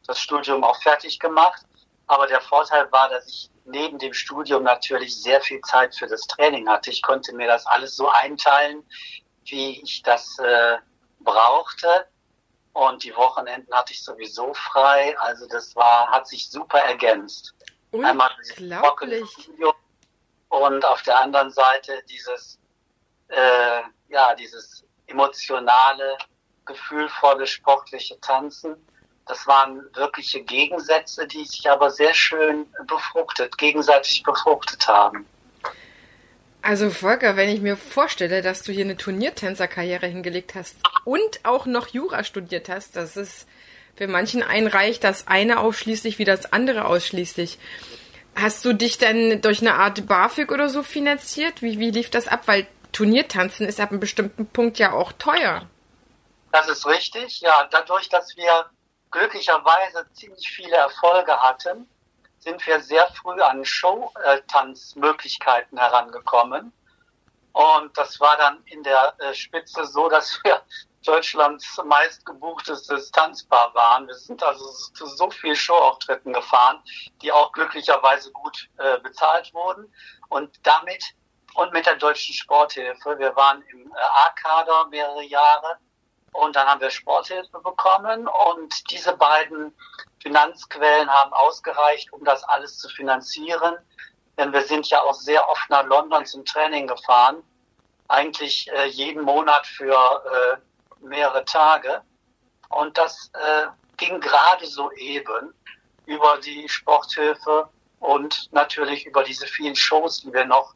das 0.06 0.20
Studium 0.20 0.62
auch 0.62 0.80
fertig 0.80 1.18
gemacht. 1.18 1.62
Aber 2.06 2.26
der 2.26 2.40
Vorteil 2.40 2.90
war, 2.92 3.08
dass 3.08 3.26
ich 3.26 3.50
neben 3.64 3.98
dem 3.98 4.14
Studium 4.14 4.62
natürlich 4.62 5.20
sehr 5.20 5.40
viel 5.40 5.60
Zeit 5.62 5.94
für 5.94 6.06
das 6.06 6.22
Training 6.22 6.68
hatte. 6.68 6.90
Ich 6.90 7.02
konnte 7.02 7.34
mir 7.34 7.48
das 7.48 7.66
alles 7.66 7.96
so 7.96 8.08
einteilen, 8.08 8.84
wie 9.44 9.80
ich 9.82 10.02
das 10.02 10.38
äh, 10.38 10.78
brauchte. 11.20 12.06
Und 12.72 13.02
die 13.02 13.14
Wochenenden 13.16 13.74
hatte 13.74 13.92
ich 13.92 14.04
sowieso 14.04 14.52
frei. 14.54 15.18
Also 15.18 15.48
das 15.48 15.74
war, 15.74 16.08
hat 16.08 16.28
sich 16.28 16.48
super 16.50 16.78
ergänzt. 16.78 17.54
Unglaublich. 17.90 19.50
Und 20.48 20.84
auf 20.84 21.02
der 21.02 21.20
anderen 21.20 21.50
Seite 21.50 22.02
dieses, 22.08 22.58
äh, 23.28 23.82
ja, 24.08 24.34
dieses 24.34 24.84
emotionale, 25.06 26.16
gefühlvolle, 26.66 27.46
sportliche 27.46 28.20
Tanzen. 28.20 28.76
Das 29.26 29.46
waren 29.46 29.82
wirkliche 29.94 30.42
Gegensätze, 30.42 31.26
die 31.26 31.44
sich 31.44 31.68
aber 31.68 31.90
sehr 31.90 32.14
schön 32.14 32.66
befruchtet, 32.86 33.58
gegenseitig 33.58 34.22
befruchtet 34.22 34.86
haben. 34.86 35.26
Also 36.62 36.90
Volker, 36.90 37.36
wenn 37.36 37.48
ich 37.48 37.60
mir 37.60 37.76
vorstelle, 37.76 38.42
dass 38.42 38.62
du 38.62 38.72
hier 38.72 38.84
eine 38.84 38.96
Turniertänzerkarriere 38.96 40.06
hingelegt 40.06 40.54
hast 40.54 40.76
und 41.04 41.44
auch 41.44 41.66
noch 41.66 41.88
Jura 41.88 42.24
studiert 42.24 42.68
hast, 42.68 42.96
das 42.96 43.16
ist 43.16 43.46
für 43.96 44.08
manchen 44.08 44.42
einreicht 44.42 45.04
das 45.04 45.26
eine 45.26 45.60
ausschließlich 45.60 46.18
wie 46.18 46.24
das 46.24 46.52
andere 46.52 46.84
ausschließlich. 46.84 47.58
Hast 48.34 48.64
du 48.64 48.74
dich 48.74 48.98
denn 48.98 49.40
durch 49.40 49.60
eine 49.60 49.74
Art 49.74 50.06
BAföG 50.06 50.52
oder 50.52 50.68
so 50.68 50.82
finanziert? 50.82 51.62
Wie, 51.62 51.78
wie 51.78 51.90
lief 51.90 52.10
das 52.10 52.28
ab? 52.28 52.42
Weil 52.46 52.66
Turniertanzen 52.92 53.66
ist 53.66 53.80
ab 53.80 53.90
einem 53.90 54.00
bestimmten 54.00 54.46
Punkt 54.46 54.78
ja 54.78 54.92
auch 54.92 55.12
teuer. 55.12 55.66
Das 56.52 56.68
ist 56.68 56.86
richtig, 56.86 57.40
ja. 57.40 57.68
Dadurch, 57.70 58.08
dass 58.08 58.36
wir 58.36 58.66
glücklicherweise 59.10 60.06
ziemlich 60.12 60.48
viele 60.48 60.76
Erfolge 60.76 61.42
hatten, 61.42 61.90
sind 62.38 62.64
wir 62.66 62.80
sehr 62.80 63.06
früh 63.12 63.40
an 63.40 63.64
Showtanzmöglichkeiten 63.64 65.78
herangekommen. 65.78 66.72
Und 67.52 67.96
das 67.96 68.20
war 68.20 68.36
dann 68.36 68.62
in 68.66 68.82
der 68.82 69.14
äh, 69.18 69.32
Spitze 69.34 69.86
so, 69.86 70.08
dass 70.08 70.40
wir 70.44 70.60
Deutschlands 71.04 71.80
meistgebuchtestes 71.84 73.10
Tanzpaar 73.12 73.74
waren. 73.74 74.06
Wir 74.06 74.14
sind 74.14 74.42
also 74.42 74.64
zu 74.92 75.06
so 75.06 75.30
vielen 75.30 75.56
Showauftritten 75.56 76.32
gefahren, 76.32 76.82
die 77.22 77.32
auch 77.32 77.52
glücklicherweise 77.52 78.32
gut 78.32 78.68
äh, 78.76 78.98
bezahlt 78.98 79.54
wurden. 79.54 79.92
Und 80.28 80.54
damit 80.64 81.14
und 81.56 81.72
mit 81.72 81.86
der 81.86 81.96
deutschen 81.96 82.34
Sporthilfe. 82.34 83.18
Wir 83.18 83.34
waren 83.34 83.62
im 83.72 83.90
äh, 83.90 83.96
A-Kader 83.96 84.86
mehrere 84.88 85.24
Jahre 85.24 85.78
und 86.36 86.56
dann 86.56 86.66
haben 86.66 86.80
wir 86.80 86.90
Sporthilfe 86.90 87.58
bekommen 87.60 88.28
und 88.28 88.90
diese 88.90 89.16
beiden 89.16 89.74
Finanzquellen 90.22 91.08
haben 91.08 91.32
ausgereicht, 91.32 92.12
um 92.12 92.24
das 92.24 92.44
alles 92.44 92.78
zu 92.78 92.88
finanzieren. 92.88 93.76
Denn 94.36 94.52
wir 94.52 94.62
sind 94.62 94.88
ja 94.90 95.00
auch 95.02 95.14
sehr 95.14 95.48
oft 95.48 95.70
nach 95.70 95.84
London 95.84 96.26
zum 96.26 96.44
Training 96.44 96.86
gefahren, 96.86 97.42
eigentlich 98.08 98.70
äh, 98.72 98.86
jeden 98.86 99.22
Monat 99.22 99.66
für 99.66 99.94
äh, 99.94 101.04
mehrere 101.06 101.44
Tage. 101.44 102.02
Und 102.68 102.98
das 102.98 103.30
äh, 103.34 103.66
ging 103.96 104.20
gerade 104.20 104.66
so 104.66 104.92
eben 104.92 105.54
über 106.04 106.38
die 106.38 106.68
Sporthilfe 106.68 107.68
und 108.00 108.52
natürlich 108.52 109.06
über 109.06 109.24
diese 109.24 109.46
vielen 109.46 109.74
Shows, 109.74 110.20
die 110.20 110.32
wir 110.32 110.44
noch 110.44 110.74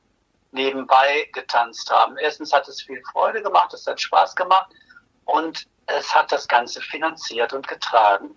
nebenbei 0.53 1.29
getanzt 1.33 1.91
haben. 1.91 2.17
Erstens 2.17 2.53
hat 2.53 2.67
es 2.67 2.83
viel 2.83 3.03
Freude 3.13 3.43
gemacht, 3.43 3.75
es 3.75 3.87
hat 3.87 4.01
Spaß 4.01 4.35
gemacht 4.35 4.73
und 5.33 5.67
es 5.87 6.15
hat 6.15 6.31
das 6.33 6.49
Ganze 6.49 6.81
finanziert 6.81 7.53
und 7.53 7.67
getragen. 7.67 8.31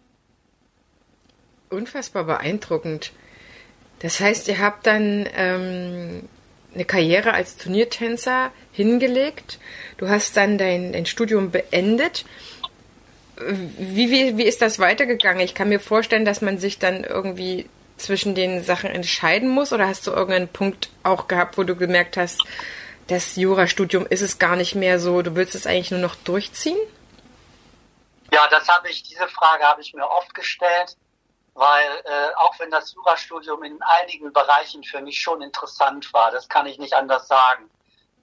Unfassbar 1.69 2.23
beeindruckend. 2.23 3.11
Das 3.99 4.19
heißt, 4.19 4.47
ihr 4.47 4.59
habt 4.59 4.85
dann 4.85 5.27
ähm, 5.33 6.27
eine 6.73 6.85
Karriere 6.85 7.33
als 7.33 7.57
Turniertänzer 7.57 8.51
hingelegt. 8.71 9.59
Du 9.97 10.09
hast 10.09 10.35
dann 10.35 10.57
dein, 10.57 10.93
dein 10.93 11.05
Studium 11.05 11.51
beendet. 11.51 12.25
Wie, 13.37 14.11
wie, 14.11 14.37
wie 14.37 14.43
ist 14.43 14.61
das 14.61 14.79
weitergegangen? 14.79 15.41
Ich 15.41 15.55
kann 15.55 15.69
mir 15.69 15.79
vorstellen, 15.79 16.25
dass 16.25 16.41
man 16.41 16.57
sich 16.57 16.79
dann 16.79 17.03
irgendwie 17.03 17.67
zwischen 17.97 18.35
den 18.35 18.63
Sachen 18.63 18.89
entscheiden 18.89 19.49
muss? 19.49 19.73
Oder 19.73 19.87
hast 19.87 20.07
du 20.07 20.11
irgendeinen 20.11 20.47
Punkt 20.47 20.89
auch 21.03 21.27
gehabt, 21.27 21.57
wo 21.57 21.63
du 21.63 21.75
gemerkt 21.75 22.17
hast, 22.17 22.43
das 23.07 23.35
Jurastudium 23.35 24.05
ist 24.05 24.21
es 24.21 24.39
gar 24.39 24.55
nicht 24.55 24.75
mehr 24.75 24.99
so, 24.99 25.21
du 25.21 25.35
willst 25.35 25.55
es 25.55 25.67
eigentlich 25.67 25.91
nur 25.91 25.99
noch 25.99 26.15
durchziehen? 26.15 26.77
Ja, 28.31 28.47
das 28.47 28.67
habe 28.67 28.89
ich, 28.89 29.03
diese 29.03 29.27
Frage 29.27 29.63
habe 29.63 29.81
ich 29.81 29.93
mir 29.93 30.09
oft 30.09 30.33
gestellt, 30.33 30.97
weil 31.53 32.01
äh, 32.05 32.33
auch 32.35 32.57
wenn 32.59 32.71
das 32.71 32.93
Jurastudium 32.93 33.63
in 33.63 33.79
einigen 33.81 34.33
Bereichen 34.33 34.83
für 34.83 35.01
mich 35.01 35.21
schon 35.21 35.41
interessant 35.41 36.11
war, 36.13 36.31
das 36.31 36.49
kann 36.49 36.65
ich 36.65 36.79
nicht 36.79 36.93
anders 36.93 37.27
sagen. 37.27 37.69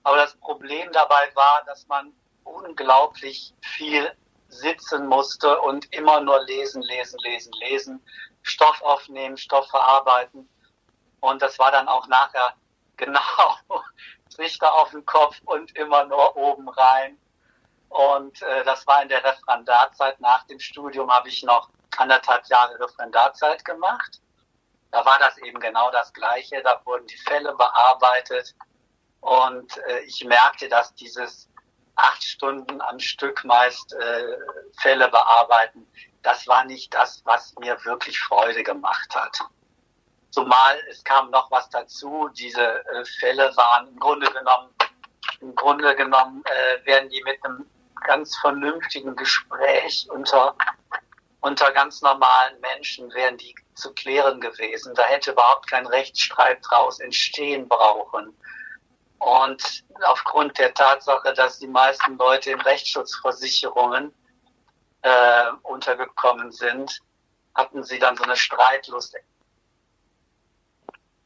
Aber 0.02 0.16
das 0.16 0.34
Problem 0.36 0.90
dabei 0.92 1.30
war, 1.34 1.62
dass 1.66 1.86
man 1.86 2.12
unglaublich 2.44 3.54
viel 3.60 4.10
sitzen 4.48 5.06
musste 5.06 5.60
und 5.60 5.92
immer 5.94 6.20
nur 6.20 6.42
lesen, 6.44 6.82
lesen, 6.82 7.18
lesen, 7.22 7.52
lesen, 7.60 8.02
Stoff 8.42 8.82
aufnehmen, 8.82 9.36
Stoff 9.36 9.68
verarbeiten. 9.68 10.48
Und 11.20 11.42
das 11.42 11.58
war 11.58 11.70
dann 11.70 11.86
auch 11.86 12.08
nachher 12.08 12.54
genau 12.96 13.56
Trichter 14.30 14.72
auf 14.74 14.90
den 14.90 15.04
Kopf 15.04 15.36
und 15.44 15.76
immer 15.76 16.04
nur 16.04 16.36
oben 16.36 16.68
rein. 16.68 17.18
Und 17.88 18.40
äh, 18.42 18.64
das 18.64 18.86
war 18.86 19.02
in 19.02 19.08
der 19.08 19.22
Referendarzeit. 19.24 20.20
Nach 20.20 20.44
dem 20.46 20.60
Studium 20.60 21.10
habe 21.10 21.28
ich 21.28 21.42
noch 21.42 21.70
anderthalb 21.96 22.46
Jahre 22.46 22.78
Referendarzeit 22.78 23.64
gemacht. 23.64 24.20
Da 24.92 25.04
war 25.04 25.18
das 25.18 25.36
eben 25.38 25.60
genau 25.60 25.90
das 25.90 26.12
Gleiche. 26.12 26.62
Da 26.62 26.80
wurden 26.84 27.06
die 27.06 27.18
Fälle 27.18 27.54
bearbeitet. 27.54 28.54
Und 29.20 29.76
äh, 29.88 30.00
ich 30.00 30.24
merkte, 30.24 30.68
dass 30.68 30.94
dieses 30.94 31.48
acht 31.96 32.22
Stunden 32.22 32.80
am 32.80 32.98
Stück 32.98 33.44
meist 33.44 33.92
äh, 33.92 34.36
Fälle 34.80 35.08
bearbeiten, 35.08 35.86
das 36.22 36.46
war 36.46 36.64
nicht 36.64 36.92
das, 36.94 37.22
was 37.24 37.54
mir 37.58 37.82
wirklich 37.84 38.18
Freude 38.18 38.62
gemacht 38.62 39.14
hat. 39.14 39.38
Zumal 40.30 40.80
es 40.88 41.02
kam 41.04 41.30
noch 41.30 41.50
was 41.50 41.68
dazu, 41.70 42.28
diese 42.34 42.84
äh, 42.86 43.04
Fälle 43.18 43.54
waren 43.56 43.88
im 43.88 43.98
Grunde 43.98 44.30
genommen, 44.30 44.74
im 45.40 45.54
Grunde 45.54 45.94
genommen 45.96 46.42
äh, 46.44 46.86
werden 46.86 47.08
die 47.10 47.22
mit 47.24 47.44
einem 47.44 47.66
ganz 48.06 48.36
vernünftigen 48.38 49.16
Gespräch 49.16 50.06
unter, 50.10 50.54
unter 51.40 51.72
ganz 51.72 52.00
normalen 52.02 52.60
Menschen 52.60 53.12
wären 53.12 53.36
die 53.36 53.54
zu 53.74 53.92
klären 53.94 54.40
gewesen. 54.40 54.94
Da 54.94 55.02
hätte 55.04 55.32
überhaupt 55.32 55.68
kein 55.68 55.86
Rechtsstreit 55.86 56.58
draus 56.68 57.00
entstehen 57.00 57.68
brauchen. 57.68 58.36
Und 59.18 59.84
aufgrund 60.04 60.58
der 60.58 60.72
Tatsache, 60.72 61.34
dass 61.34 61.58
die 61.58 61.66
meisten 61.66 62.16
Leute 62.16 62.52
in 62.52 62.60
Rechtsschutzversicherungen 62.60 64.14
äh, 65.02 65.46
untergekommen 65.62 66.52
sind, 66.52 67.00
hatten 67.54 67.84
sie 67.84 67.98
dann 67.98 68.16
so 68.16 68.24
eine 68.24 68.36
Streitlust. 68.36 69.16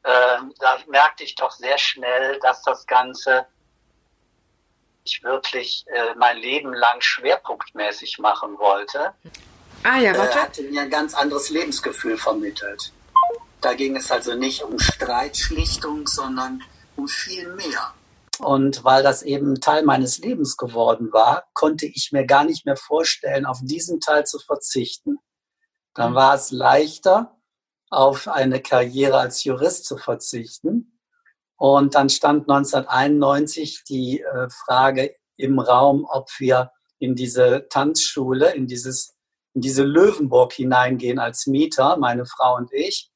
Äh, 0.05 0.39
da 0.61 0.79
merkte 0.87 1.25
ich 1.25 1.35
doch 1.35 1.51
sehr 1.51 1.79
schnell, 1.79 2.39
dass 2.41 2.63
das 2.63 2.87
Ganze 2.87 3.47
ich 5.05 5.23
wirklich 5.23 5.85
äh, 5.89 6.15
mein 6.17 6.39
Leben 6.39 6.73
lang 6.73 7.01
schwerpunktmäßig 7.01 8.19
machen 8.19 8.59
wollte. 8.59 9.13
ah, 9.83 9.99
ja, 9.99 10.17
warte. 10.17 10.39
äh, 10.39 10.43
hatte 10.43 10.63
mir 10.63 10.83
ein 10.83 10.91
ganz 10.91 11.15
anderes 11.15 11.51
Lebensgefühl 11.51 12.17
vermittelt. 12.17 12.93
Da 13.61 13.75
ging 13.75 13.97
es 13.97 14.11
also 14.11 14.35
nicht 14.35 14.63
um 14.63 14.79
Streitschlichtung, 14.79 16.07
sondern 16.07 16.63
um 16.97 17.09
viel 17.09 17.49
mehr. 17.55 17.95
Und 18.39 18.85
weil 18.85 19.03
das 19.03 19.23
eben 19.23 19.61
Teil 19.61 19.85
meines 19.85 20.19
Lebens 20.19 20.57
geworden 20.57 21.13
war, 21.13 21.45
konnte 21.53 21.87
ich 21.87 22.11
mir 22.13 22.27
gar 22.27 22.45
nicht 22.45 22.67
mehr 22.67 22.77
vorstellen, 22.77 23.47
auf 23.47 23.59
diesen 23.63 24.01
Teil 24.01 24.27
zu 24.27 24.39
verzichten. 24.39 25.19
Dann 25.95 26.15
war 26.15 26.35
es 26.35 26.51
leichter, 26.51 27.37
auf 27.91 28.29
eine 28.29 28.61
Karriere 28.61 29.19
als 29.19 29.45
Jurist 29.45 29.87
zu 29.87 29.97
verzichten. 29.97 30.99
Und 31.57 31.95
dann 31.95 32.09
stand 32.09 32.49
1991 32.49 33.85
die 33.89 34.21
äh, 34.21 34.49
Frage 34.51 35.15
im 35.37 35.59
Raum, 35.59 36.07
ob 36.09 36.29
wir 36.39 36.73
in 36.99 37.15
diese 37.15 37.67
Tanzschule, 37.69 38.55
in 38.55 38.67
dieses, 38.67 39.15
in 39.55 39.61
diese 39.61 39.83
Löwenburg 39.83 40.53
hineingehen 40.53 41.19
als 41.19 41.47
Mieter, 41.47 41.97
meine 41.97 42.27
Frau 42.27 42.57
und 42.57 42.73
ich. 42.73 43.11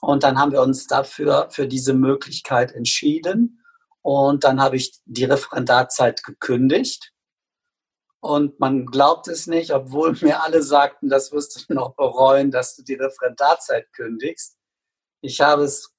Und 0.00 0.24
dann 0.24 0.38
haben 0.38 0.52
wir 0.52 0.62
uns 0.62 0.86
dafür, 0.86 1.48
für 1.50 1.68
diese 1.68 1.94
Möglichkeit 1.94 2.72
entschieden. 2.72 3.62
Und 4.02 4.44
dann 4.44 4.60
habe 4.60 4.76
ich 4.76 4.98
die 5.04 5.24
Referendarzeit 5.24 6.24
gekündigt. 6.24 7.11
Und 8.22 8.60
man 8.60 8.86
glaubt 8.86 9.26
es 9.26 9.48
nicht, 9.48 9.72
obwohl 9.72 10.12
mir 10.22 10.42
alle 10.42 10.62
sagten, 10.62 11.08
das 11.08 11.32
wirst 11.32 11.68
du 11.68 11.74
noch 11.74 11.94
bereuen, 11.96 12.50
dass 12.50 12.76
du 12.76 12.82
die 12.82 12.94
Referendarzeit 12.94 13.92
kündigst. 13.92 14.56
Ich 15.22 15.40
habe 15.40 15.64
es 15.64 15.92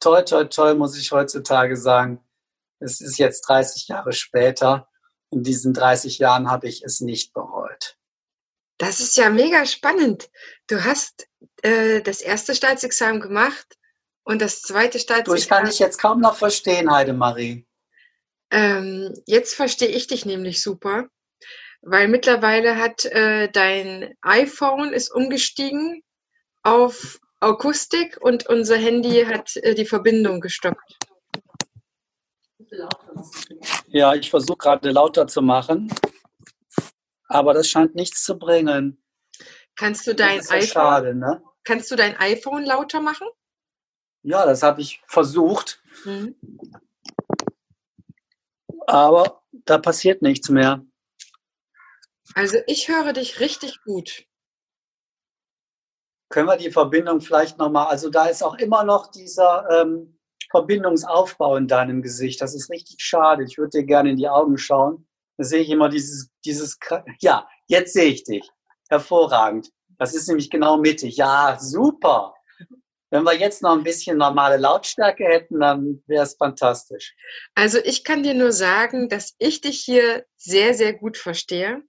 toll, 0.00 0.24
toll, 0.24 0.48
toll, 0.48 0.74
muss 0.74 0.96
ich 0.96 1.12
heutzutage 1.12 1.76
sagen. 1.76 2.24
Es 2.78 3.00
ist 3.00 3.18
jetzt 3.18 3.42
30 3.42 3.88
Jahre 3.88 4.12
später. 4.12 4.88
In 5.30 5.42
diesen 5.42 5.74
30 5.74 6.18
Jahren 6.18 6.50
habe 6.50 6.66
ich 6.66 6.82
es 6.82 7.00
nicht 7.00 7.34
bereut. 7.34 7.98
Das 8.78 9.00
ist 9.00 9.16
ja 9.16 9.30
mega 9.30 9.66
spannend. 9.66 10.30
Du 10.68 10.84
hast 10.84 11.28
äh, 11.62 12.00
das 12.00 12.20
erste 12.20 12.54
Staatsexamen 12.54 13.20
gemacht 13.20 13.78
und 14.24 14.40
das 14.40 14.62
zweite 14.62 14.98
Staatsexamen. 14.98 15.36
Du, 15.36 15.42
ich 15.42 15.48
kann 15.48 15.66
dich 15.66 15.78
jetzt 15.78 16.00
kaum 16.00 16.20
noch 16.20 16.36
verstehen, 16.36 16.90
Heidemarie. 16.90 17.66
Ähm, 18.50 19.14
jetzt 19.26 19.54
verstehe 19.54 19.88
ich 19.88 20.06
dich 20.06 20.24
nämlich 20.24 20.62
super, 20.62 21.08
weil 21.86 22.08
mittlerweile 22.08 22.76
hat 22.76 23.04
äh, 23.04 23.48
dein 23.48 24.14
iPhone 24.20 24.92
ist 24.92 25.08
umgestiegen 25.14 26.02
auf 26.62 27.20
Akustik 27.38 28.18
und 28.20 28.48
unser 28.48 28.76
Handy 28.76 29.24
hat 29.24 29.54
äh, 29.56 29.74
die 29.74 29.86
Verbindung 29.86 30.40
gestoppt. 30.40 30.98
Ja, 33.86 34.14
ich 34.14 34.30
versuche 34.30 34.58
gerade 34.58 34.90
lauter 34.90 35.28
zu 35.28 35.42
machen, 35.42 35.92
aber 37.28 37.54
das 37.54 37.68
scheint 37.68 37.94
nichts 37.94 38.24
zu 38.24 38.36
bringen. 38.36 39.00
Kannst 39.76 40.08
du 40.08 40.14
dein 40.14 40.38
das 40.38 40.46
ist 40.46 40.52
iPhone? 40.52 40.68
Schade, 40.68 41.14
ne? 41.14 41.42
Kannst 41.62 41.90
du 41.90 41.96
dein 41.96 42.16
iPhone 42.16 42.64
lauter 42.64 43.00
machen? 43.00 43.28
Ja, 44.22 44.44
das 44.44 44.64
habe 44.64 44.80
ich 44.80 45.02
versucht. 45.06 45.80
Mhm. 46.04 46.34
Aber 48.88 49.42
da 49.52 49.78
passiert 49.78 50.22
nichts 50.22 50.48
mehr. 50.48 50.84
Also 52.36 52.58
ich 52.66 52.88
höre 52.88 53.14
dich 53.14 53.40
richtig 53.40 53.82
gut. 53.82 54.26
Können 56.28 56.48
wir 56.48 56.58
die 56.58 56.70
Verbindung 56.70 57.22
vielleicht 57.22 57.56
nochmal, 57.56 57.86
also 57.86 58.10
da 58.10 58.26
ist 58.26 58.42
auch 58.42 58.58
immer 58.58 58.84
noch 58.84 59.10
dieser 59.10 59.66
ähm, 59.70 60.18
Verbindungsaufbau 60.50 61.56
in 61.56 61.66
deinem 61.66 62.02
Gesicht. 62.02 62.42
Das 62.42 62.54
ist 62.54 62.68
richtig 62.68 62.96
schade. 62.98 63.44
Ich 63.44 63.56
würde 63.56 63.78
dir 63.78 63.84
gerne 63.84 64.10
in 64.10 64.16
die 64.18 64.28
Augen 64.28 64.58
schauen. 64.58 65.08
Da 65.38 65.44
sehe 65.44 65.62
ich 65.62 65.70
immer 65.70 65.88
dieses, 65.88 66.28
dieses, 66.44 66.78
ja, 67.20 67.48
jetzt 67.68 67.94
sehe 67.94 68.12
ich 68.12 68.24
dich. 68.24 68.46
Hervorragend. 68.90 69.72
Das 69.98 70.14
ist 70.14 70.28
nämlich 70.28 70.50
genau 70.50 70.76
mittig. 70.76 71.16
Ja, 71.16 71.56
super. 71.58 72.34
Wenn 73.08 73.22
wir 73.22 73.34
jetzt 73.34 73.62
noch 73.62 73.72
ein 73.72 73.84
bisschen 73.84 74.18
normale 74.18 74.58
Lautstärke 74.58 75.24
hätten, 75.24 75.60
dann 75.60 76.02
wäre 76.06 76.24
es 76.24 76.34
fantastisch. 76.34 77.14
Also 77.54 77.78
ich 77.82 78.04
kann 78.04 78.22
dir 78.22 78.34
nur 78.34 78.52
sagen, 78.52 79.08
dass 79.08 79.34
ich 79.38 79.62
dich 79.62 79.80
hier 79.80 80.26
sehr, 80.36 80.74
sehr 80.74 80.92
gut 80.92 81.16
verstehe. 81.16 81.82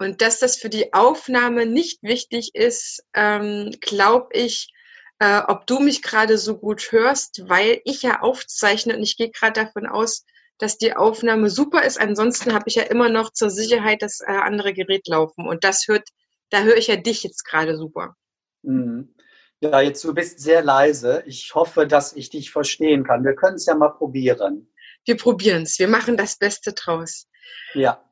Und 0.00 0.22
dass 0.22 0.38
das 0.38 0.56
für 0.56 0.70
die 0.70 0.94
Aufnahme 0.94 1.66
nicht 1.66 2.02
wichtig 2.02 2.54
ist, 2.54 3.04
ähm, 3.12 3.70
glaube 3.82 4.28
ich, 4.32 4.72
äh, 5.18 5.42
ob 5.46 5.66
du 5.66 5.78
mich 5.78 6.00
gerade 6.00 6.38
so 6.38 6.56
gut 6.56 6.90
hörst, 6.90 7.42
weil 7.48 7.82
ich 7.84 8.00
ja 8.00 8.22
aufzeichne 8.22 8.96
und 8.96 9.02
ich 9.02 9.18
gehe 9.18 9.30
gerade 9.30 9.64
davon 9.64 9.86
aus, 9.86 10.24
dass 10.56 10.78
die 10.78 10.96
Aufnahme 10.96 11.50
super 11.50 11.84
ist. 11.84 12.00
Ansonsten 12.00 12.54
habe 12.54 12.64
ich 12.68 12.76
ja 12.76 12.84
immer 12.84 13.10
noch 13.10 13.30
zur 13.30 13.50
Sicherheit 13.50 14.00
das 14.00 14.20
äh, 14.20 14.32
andere 14.32 14.72
Gerät 14.72 15.06
laufen. 15.06 15.46
Und 15.46 15.64
das 15.64 15.86
hört, 15.86 16.08
da 16.48 16.62
höre 16.62 16.78
ich 16.78 16.86
ja 16.86 16.96
dich 16.96 17.22
jetzt 17.22 17.44
gerade 17.44 17.76
super. 17.76 18.16
Mhm. 18.62 19.14
Ja, 19.60 19.82
jetzt 19.82 20.02
du 20.02 20.14
bist 20.14 20.40
sehr 20.40 20.62
leise. 20.62 21.22
Ich 21.26 21.54
hoffe, 21.54 21.86
dass 21.86 22.14
ich 22.14 22.30
dich 22.30 22.50
verstehen 22.50 23.04
kann. 23.04 23.22
Wir 23.22 23.34
können 23.34 23.56
es 23.56 23.66
ja 23.66 23.74
mal 23.74 23.90
probieren. 23.90 24.72
Wir 25.04 25.18
probieren 25.18 25.64
es. 25.64 25.78
Wir 25.78 25.88
machen 25.88 26.16
das 26.16 26.38
Beste 26.38 26.72
draus. 26.72 27.26
Ja. 27.74 28.02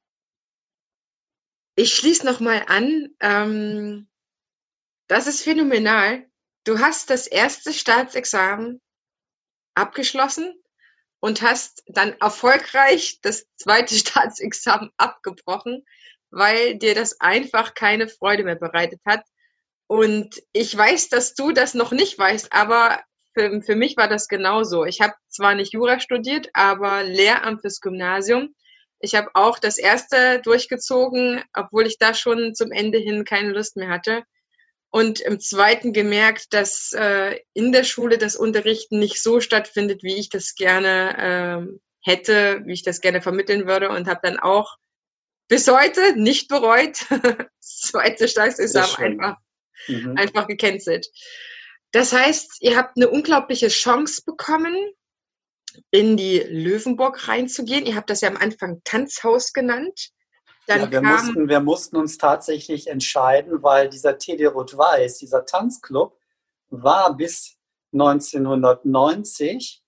Ich 1.79 1.95
schließe 1.95 2.27
noch 2.27 2.41
mal 2.41 2.65
an. 2.67 3.15
Ähm, 3.21 4.09
das 5.07 5.29
ist 5.29 5.45
phänomenal. 5.45 6.29
Du 6.65 6.81
hast 6.81 7.09
das 7.09 7.29
erste 7.29 7.73
Staatsexamen 7.73 8.81
abgeschlossen 9.77 10.61
und 11.21 11.41
hast 11.41 11.85
dann 11.87 12.15
erfolgreich 12.15 13.21
das 13.23 13.47
zweite 13.55 13.95
Staatsexamen 13.97 14.91
abgebrochen, 14.97 15.87
weil 16.31 16.77
dir 16.77 16.97
das 16.97 17.21
einfach 17.21 17.75
keine 17.75 18.09
Freude 18.09 18.43
mehr 18.43 18.57
bereitet 18.57 19.01
hat. 19.07 19.23
Und 19.87 20.43
ich 20.53 20.77
weiß, 20.77 21.11
dass 21.11 21.35
du 21.35 21.53
das 21.53 21.75
noch 21.75 21.93
nicht 21.93 22.19
weißt, 22.19 22.53
aber 22.53 23.01
für, 23.35 23.63
für 23.63 23.77
mich 23.77 23.97
war 23.97 24.09
das 24.09 24.27
genauso. 24.27 24.85
Ich 24.85 25.01
habe 25.01 25.15
zwar 25.29 25.55
nicht 25.55 25.75
Jura 25.75 26.01
studiert, 26.01 26.49
aber 26.55 27.05
Lehramt 27.05 27.61
fürs 27.61 27.81
Gymnasium. 27.81 28.53
Ich 29.01 29.15
habe 29.15 29.29
auch 29.35 29.59
das 29.59 29.79
erste 29.79 30.41
durchgezogen, 30.43 31.43
obwohl 31.55 31.87
ich 31.87 31.99
da 31.99 32.15
schon 32.15 32.55
zum 32.55 32.73
Ende 32.73 32.99
hin 32.99 33.25
keine 33.25 33.51
Lust 33.51 33.77
mehr 33.77 33.89
hatte. 33.89 34.25
Und 34.91 35.21
im 35.21 35.39
zweiten 35.39 35.93
gemerkt, 35.93 36.55
dass 36.55 36.93
äh, 36.95 37.39
in 37.53 37.73
der 37.73 37.85
Schule 37.85 38.17
das 38.19 38.37
Unterrichten 38.37 38.99
nicht 38.99 39.23
so 39.23 39.41
stattfindet, 39.41 40.03
wie 40.03 40.17
ich 40.17 40.31
das 40.31 40.55
gerne 40.55 41.69
äh, 41.69 41.79
hätte, 42.01 42.63
wie 42.65 42.73
ich 42.73 42.83
das 42.83 43.01
gerne 43.01 43.21
vermitteln 43.21 43.67
würde 43.67 43.91
und 43.91 44.09
habe 44.09 44.21
dann 44.23 44.39
auch 44.39 44.77
bis 45.49 45.69
heute 45.69 46.19
nicht 46.19 46.49
bereut, 46.49 47.05
das 47.11 47.81
zweite 47.81 48.29
Staatsexamen 48.29 49.21
einfach 49.21 49.37
mhm. 49.89 50.17
einfach 50.17 50.47
gecancelt. 50.47 51.07
Das 51.93 52.13
heißt, 52.13 52.59
ihr 52.61 52.77
habt 52.77 52.97
eine 52.97 53.09
unglaubliche 53.09 53.69
Chance 53.69 54.23
bekommen, 54.25 54.77
in 55.91 56.17
die 56.17 56.39
Löwenburg 56.39 57.29
reinzugehen. 57.29 57.87
Ihr 57.87 57.97
habt 57.97 58.11
das 58.11 58.21
ja 58.21 58.29
am 58.29 58.37
Anfang 58.37 58.81
Tanzhaus 58.85 59.53
genannt. 59.53 60.11
Ja, 60.67 60.91
wir, 60.91 61.01
mussten, 61.01 61.49
wir 61.49 61.61
mussten 61.61 61.97
uns 61.97 62.19
tatsächlich 62.19 62.89
entscheiden, 62.89 63.63
weil 63.63 63.89
dieser 63.89 64.19
TD 64.19 64.47
Rot-Weiß, 64.47 65.19
dieser 65.19 65.47
Tanzclub, 65.47 66.19
war 66.69 67.17
bis 67.17 67.57
1990 67.93 69.83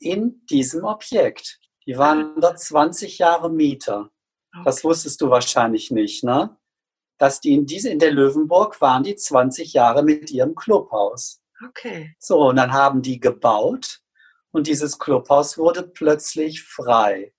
in 0.00 0.44
diesem 0.46 0.84
Objekt. 0.84 1.60
Die 1.86 1.96
waren 1.96 2.34
ah. 2.36 2.40
dort 2.40 2.58
20 2.58 3.18
Jahre 3.18 3.50
Mieter. 3.50 4.10
Okay. 4.52 4.62
Das 4.64 4.82
wusstest 4.82 5.20
du 5.20 5.30
wahrscheinlich 5.30 5.92
nicht, 5.92 6.24
ne? 6.24 6.56
dass 7.18 7.40
die 7.40 7.54
in 7.54 7.66
diese, 7.66 7.90
in 7.90 7.98
der 7.98 8.12
Löwenburg 8.12 8.80
waren 8.80 9.02
die 9.02 9.16
20 9.16 9.72
Jahre 9.72 10.02
mit 10.02 10.30
ihrem 10.30 10.54
Clubhaus. 10.54 11.40
Okay. 11.66 12.14
So, 12.18 12.48
und 12.48 12.56
dann 12.56 12.72
haben 12.72 13.02
die 13.02 13.20
gebaut 13.20 14.00
und 14.52 14.66
dieses 14.66 14.98
Clubhaus 14.98 15.58
wurde 15.58 15.82
plötzlich 15.82 16.62
frei. 16.62 17.34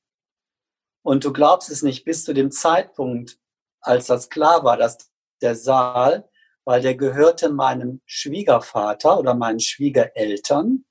Und 1.04 1.24
du 1.24 1.32
glaubst 1.32 1.70
es 1.70 1.84
nicht, 1.84 2.06
bis 2.06 2.26
zu 2.26 2.34
dem 2.34 2.52
Zeitpunkt, 2.52 3.40
als 3.80 4.08
das 4.08 4.30
klar 4.30 4.64
war, 4.64 4.78
dass 4.78 5.12
der 5.42 5.56
Saal, 5.56 6.30
weil 6.66 6.82
der 6.82 6.96
gehörte 6.96 7.50
meinem 7.50 8.02
Schwiegervater 8.06 9.18
oder 9.18 9.34
meinen 9.34 9.60
Schwiegereltern, 9.60 10.86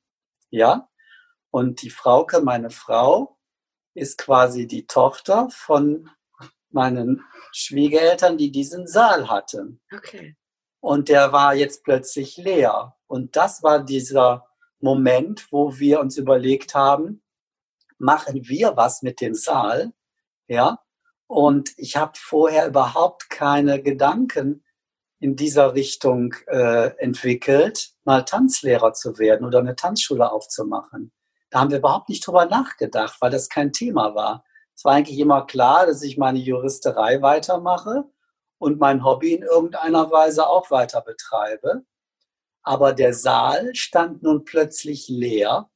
ja, 0.50 0.88
und 1.50 1.82
die 1.82 1.90
Frauke, 1.90 2.40
meine 2.40 2.70
Frau, 2.70 3.38
ist 3.94 4.18
quasi 4.18 4.66
die 4.66 4.86
Tochter 4.86 5.48
von 5.50 6.10
meinen 6.70 7.24
Schwiegereltern, 7.52 8.36
die 8.36 8.50
diesen 8.50 8.86
Saal 8.86 9.28
hatten. 9.28 9.80
Okay. 9.94 10.36
Und 10.80 11.08
der 11.08 11.32
war 11.32 11.54
jetzt 11.54 11.82
plötzlich 11.82 12.36
leer. 12.36 12.96
Und 13.06 13.36
das 13.36 13.62
war 13.62 13.82
dieser 13.82 14.46
Moment, 14.80 15.46
wo 15.50 15.78
wir 15.78 16.00
uns 16.00 16.16
überlegt 16.16 16.74
haben, 16.74 17.22
machen 17.98 18.48
wir 18.48 18.76
was 18.76 19.02
mit 19.02 19.20
dem 19.20 19.34
Saal? 19.34 19.92
Ja. 20.48 20.80
Und 21.26 21.70
ich 21.76 21.96
habe 21.96 22.12
vorher 22.14 22.68
überhaupt 22.68 23.30
keine 23.30 23.82
Gedanken 23.82 24.64
in 25.18 25.34
dieser 25.34 25.74
Richtung 25.74 26.34
äh, 26.46 26.90
entwickelt, 26.98 27.90
mal 28.04 28.22
Tanzlehrer 28.22 28.92
zu 28.92 29.18
werden 29.18 29.46
oder 29.46 29.58
eine 29.58 29.74
Tanzschule 29.74 30.30
aufzumachen. 30.30 31.12
Da 31.50 31.60
haben 31.60 31.70
wir 31.70 31.78
überhaupt 31.78 32.08
nicht 32.08 32.26
drüber 32.26 32.46
nachgedacht, 32.46 33.16
weil 33.20 33.30
das 33.30 33.48
kein 33.48 33.72
Thema 33.72 34.14
war. 34.14 34.44
Es 34.74 34.84
war 34.84 34.92
eigentlich 34.92 35.18
immer 35.18 35.46
klar, 35.46 35.86
dass 35.86 36.02
ich 36.02 36.18
meine 36.18 36.38
Juristerei 36.38 37.22
weitermache 37.22 38.04
und 38.58 38.78
mein 38.78 39.04
Hobby 39.04 39.32
in 39.32 39.42
irgendeiner 39.42 40.10
Weise 40.10 40.46
auch 40.46 40.70
weiter 40.70 41.00
betreibe. 41.00 41.84
Aber 42.66 42.92
der 42.92 43.14
Saal 43.14 43.76
stand 43.76 44.24
nun 44.24 44.44
plötzlich 44.44 45.08
leer. 45.08 45.70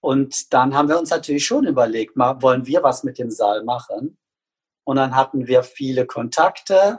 Und 0.00 0.52
dann 0.52 0.74
haben 0.74 0.90
wir 0.90 0.98
uns 0.98 1.08
natürlich 1.08 1.46
schon 1.46 1.66
überlegt, 1.66 2.16
mal, 2.16 2.42
wollen 2.42 2.66
wir 2.66 2.82
was 2.82 3.02
mit 3.02 3.18
dem 3.18 3.30
Saal 3.30 3.64
machen? 3.64 4.18
Und 4.84 4.96
dann 4.96 5.16
hatten 5.16 5.46
wir 5.46 5.62
viele 5.62 6.04
Kontakte 6.04 6.98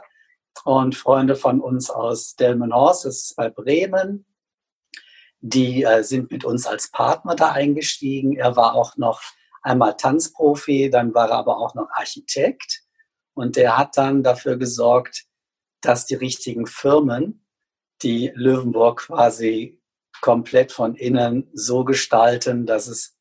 und 0.64 0.96
Freunde 0.96 1.36
von 1.36 1.60
uns 1.60 1.90
aus 1.90 2.34
Delmenhorst, 2.34 3.04
das 3.04 3.22
ist 3.22 3.36
bei 3.36 3.48
Bremen, 3.48 4.26
die 5.38 5.84
äh, 5.84 6.02
sind 6.02 6.32
mit 6.32 6.44
uns 6.44 6.66
als 6.66 6.90
Partner 6.90 7.36
da 7.36 7.52
eingestiegen. 7.52 8.36
Er 8.36 8.56
war 8.56 8.74
auch 8.74 8.96
noch 8.96 9.22
einmal 9.62 9.96
Tanzprofi, 9.96 10.90
dann 10.90 11.14
war 11.14 11.30
er 11.30 11.38
aber 11.38 11.58
auch 11.58 11.74
noch 11.76 11.88
Architekt. 11.92 12.82
Und 13.34 13.54
der 13.54 13.78
hat 13.78 13.96
dann 13.96 14.24
dafür 14.24 14.56
gesorgt, 14.56 15.26
dass 15.82 16.06
die 16.06 16.16
richtigen 16.16 16.66
Firmen 16.66 17.46
die 18.02 18.32
Löwenburg 18.34 19.06
quasi 19.06 19.80
komplett 20.20 20.72
von 20.72 20.94
innen 20.94 21.48
so 21.52 21.84
gestalten, 21.84 22.66
dass 22.66 22.86
es 22.86 23.16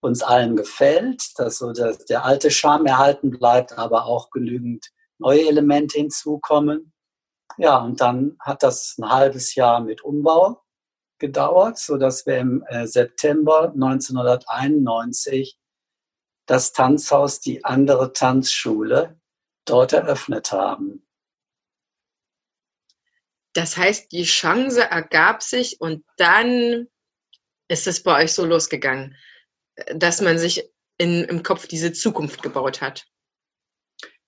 uns 0.00 0.22
allen 0.22 0.56
gefällt, 0.56 1.38
dass 1.38 1.58
so 1.58 1.72
der, 1.72 1.96
der 2.08 2.24
alte 2.24 2.50
Charme 2.50 2.86
erhalten 2.86 3.30
bleibt, 3.30 3.76
aber 3.76 4.06
auch 4.06 4.30
genügend 4.30 4.90
neue 5.18 5.46
Elemente 5.46 5.98
hinzukommen. 5.98 6.92
Ja, 7.58 7.78
und 7.78 8.00
dann 8.00 8.36
hat 8.40 8.62
das 8.62 8.96
ein 8.98 9.10
halbes 9.10 9.54
Jahr 9.54 9.80
mit 9.80 10.02
Umbau 10.02 10.62
gedauert, 11.18 11.78
so 11.78 11.98
dass 11.98 12.24
wir 12.24 12.38
im 12.38 12.64
äh, 12.68 12.86
September 12.86 13.72
1991 13.74 15.58
das 16.46 16.72
Tanzhaus, 16.72 17.40
die 17.40 17.64
andere 17.64 18.12
Tanzschule, 18.12 19.20
dort 19.66 19.92
eröffnet 19.92 20.50
haben. 20.52 21.06
Das 23.52 23.76
heißt, 23.76 24.12
die 24.12 24.24
Chance 24.24 24.82
ergab 24.82 25.42
sich 25.42 25.80
und 25.80 26.04
dann 26.16 26.88
ist 27.68 27.86
es 27.86 28.02
bei 28.02 28.22
euch 28.22 28.32
so 28.32 28.44
losgegangen, 28.44 29.16
dass 29.94 30.20
man 30.20 30.38
sich 30.38 30.70
in, 30.98 31.24
im 31.24 31.42
Kopf 31.42 31.66
diese 31.66 31.92
Zukunft 31.92 32.42
gebaut 32.42 32.80
hat. 32.80 33.06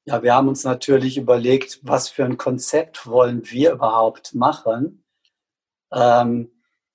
Ja, 0.05 0.23
wir 0.23 0.35
haben 0.35 0.49
uns 0.49 0.65
natürlich 0.65 1.17
überlegt, 1.17 1.79
was 1.83 2.09
für 2.09 2.25
ein 2.25 2.37
Konzept 2.37 3.07
wollen 3.07 3.49
wir 3.51 3.73
überhaupt 3.73 4.35
machen. 4.35 5.05
Ähm, 5.93 6.51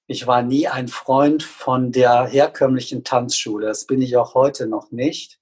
ich 0.08 0.28
war 0.28 0.42
nie 0.42 0.68
ein 0.68 0.88
Freund 0.88 1.44
von 1.44 1.92
der 1.92 2.26
herkömmlichen 2.26 3.04
Tanzschule. 3.04 3.68
Das 3.68 3.86
bin 3.86 4.02
ich 4.02 4.18
auch 4.18 4.34
heute 4.36 4.68
noch 4.68 4.92
nicht, 4.92 5.40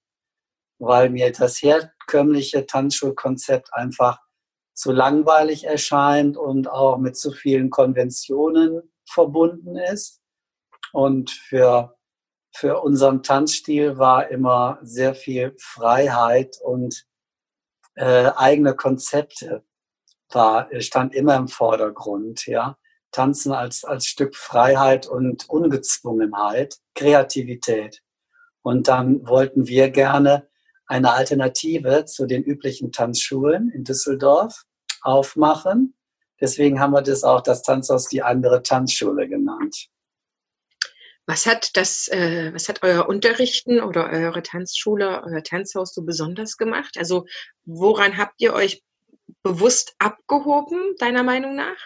weil 0.80 1.10
mir 1.10 1.32
das 1.32 1.62
herkömmliche 1.62 2.66
Tanzschulkonzept 2.66 3.74
einfach 3.74 4.25
zu 4.76 4.92
langweilig 4.92 5.64
erscheint 5.64 6.38
und 6.38 6.70
auch 6.70 6.98
mit 6.98 7.18
zu 7.18 7.32
vielen 7.32 7.70
Konventionen 7.70 8.82
verbunden 9.10 9.78
ist. 9.78 10.22
Und 10.92 11.32
für, 11.32 11.98
für 12.54 12.82
unseren 12.82 13.24
Tanzstil 13.24 13.98
war 13.98 14.30
immer 14.30 14.78
sehr 14.82 15.16
viel 15.16 15.56
Freiheit 15.58 16.60
und 16.62 17.08
äh, 17.96 18.32
eigene 18.36 18.76
Konzepte 18.76 19.64
war, 20.30 20.70
stand 20.82 21.16
immer 21.16 21.36
im 21.36 21.48
Vordergrund, 21.48 22.46
ja. 22.46 22.78
Tanzen 23.12 23.54
als, 23.54 23.86
als 23.86 24.08
Stück 24.08 24.36
Freiheit 24.36 25.08
und 25.08 25.48
Ungezwungenheit, 25.48 26.80
Kreativität. 26.96 28.04
Und 28.62 28.90
dann 28.90 29.26
wollten 29.26 29.68
wir 29.68 29.90
gerne 29.90 30.50
eine 30.88 31.14
Alternative 31.14 32.06
zu 32.06 32.26
den 32.26 32.44
üblichen 32.44 32.92
Tanzschulen 32.92 33.70
in 33.72 33.84
Düsseldorf 33.84 34.64
aufmachen. 35.02 35.96
Deswegen 36.40 36.80
haben 36.80 36.94
wir 36.94 37.02
das 37.02 37.24
auch 37.24 37.42
das 37.42 37.62
Tanzhaus 37.64 38.08
die 38.08 38.22
andere 38.22 38.62
Tanzschule 38.62 39.28
genannt. 39.28 39.88
Was 41.28 41.48
hat 41.48 41.76
das, 41.76 42.08
äh, 42.10 42.54
was 42.54 42.70
hat 42.70 42.84
euer 42.84 43.08
Unterrichten 43.08 43.82
oder 43.82 44.10
eure 44.12 44.44
Tanzschule, 44.44 45.24
euer 45.24 45.44
Tanzhaus 45.44 45.94
so 45.94 46.04
besonders 46.04 46.58
gemacht? 46.58 46.98
Also 46.98 47.26
woran 47.64 48.18
habt 48.18 48.40
ihr 48.42 48.54
euch 48.54 48.84
bewusst 49.42 49.96
abgehoben, 49.98 50.96
deiner 51.00 51.24
Meinung 51.24 51.56
nach? 51.56 51.78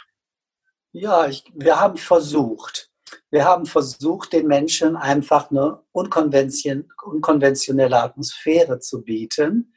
Ja, 0.91 1.27
ich, 1.27 1.43
wir 1.53 1.79
haben 1.79 1.97
versucht. 1.97 2.88
Wir 3.31 3.45
haben 3.45 3.65
versucht, 3.65 4.33
den 4.33 4.47
Menschen 4.47 4.95
einfach 4.95 5.51
eine 5.51 5.81
unkonvention, 5.91 6.89
unkonventionelle 7.03 8.01
Atmosphäre 8.01 8.79
zu 8.79 9.03
bieten 9.03 9.73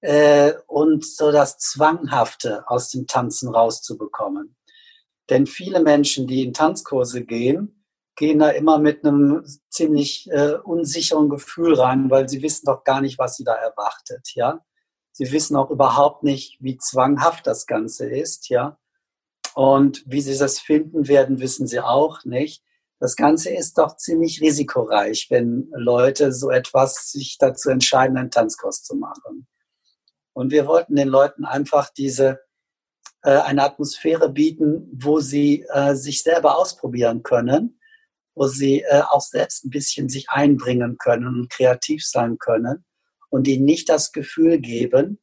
äh, 0.00 0.54
und 0.66 1.04
so 1.04 1.32
das 1.32 1.58
Zwanghafte 1.58 2.68
aus 2.68 2.90
dem 2.90 3.06
Tanzen 3.06 3.54
rauszubekommen. 3.54 4.56
Denn 5.30 5.46
viele 5.46 5.80
Menschen, 5.80 6.26
die 6.26 6.42
in 6.42 6.52
Tanzkurse 6.52 7.24
gehen, 7.24 7.84
gehen 8.16 8.40
da 8.40 8.50
immer 8.50 8.78
mit 8.78 9.04
einem 9.04 9.44
ziemlich 9.70 10.28
äh, 10.30 10.54
unsicheren 10.54 11.28
Gefühl 11.28 11.74
rein, 11.74 12.10
weil 12.10 12.28
sie 12.28 12.42
wissen 12.42 12.66
doch 12.66 12.82
gar 12.84 13.00
nicht, 13.00 13.18
was 13.18 13.36
sie 13.36 13.44
da 13.44 13.54
erwartet, 13.54 14.34
ja. 14.34 14.64
Sie 15.12 15.32
wissen 15.32 15.56
auch 15.56 15.70
überhaupt 15.70 16.22
nicht, 16.22 16.58
wie 16.60 16.78
zwanghaft 16.78 17.46
das 17.46 17.66
Ganze 17.66 18.08
ist, 18.08 18.48
ja. 18.48 18.78
Und 19.58 20.04
wie 20.06 20.20
sie 20.20 20.38
das 20.38 20.60
finden 20.60 21.08
werden, 21.08 21.40
wissen 21.40 21.66
sie 21.66 21.80
auch 21.80 22.24
nicht. 22.24 22.62
Das 23.00 23.16
Ganze 23.16 23.50
ist 23.50 23.76
doch 23.78 23.96
ziemlich 23.96 24.40
risikoreich, 24.40 25.26
wenn 25.30 25.68
Leute 25.74 26.32
so 26.32 26.50
etwas 26.50 27.10
sich 27.10 27.38
dazu 27.38 27.70
entscheiden, 27.70 28.16
einen 28.16 28.30
Tanzkurs 28.30 28.84
zu 28.84 28.94
machen. 28.94 29.48
Und 30.32 30.52
wir 30.52 30.68
wollten 30.68 30.94
den 30.94 31.08
Leuten 31.08 31.44
einfach 31.44 31.90
diese 31.90 32.38
äh, 33.22 33.30
eine 33.30 33.64
Atmosphäre 33.64 34.28
bieten, 34.28 34.88
wo 34.92 35.18
sie 35.18 35.66
äh, 35.72 35.96
sich 35.96 36.22
selber 36.22 36.56
ausprobieren 36.56 37.24
können 37.24 37.78
wo 38.36 38.46
sie 38.46 38.82
äh, 38.82 39.02
auch 39.10 39.20
selbst 39.20 39.64
ein 39.64 39.70
bisschen 39.70 40.08
sich 40.08 40.30
einbringen 40.30 40.96
können 40.96 41.26
und 41.26 41.50
kreativ 41.50 42.06
sein 42.06 42.38
können 42.38 42.84
und 43.30 43.48
ihnen 43.48 43.64
nicht 43.64 43.88
das 43.88 44.12
Gefühl 44.12 44.60
geben, 44.60 45.18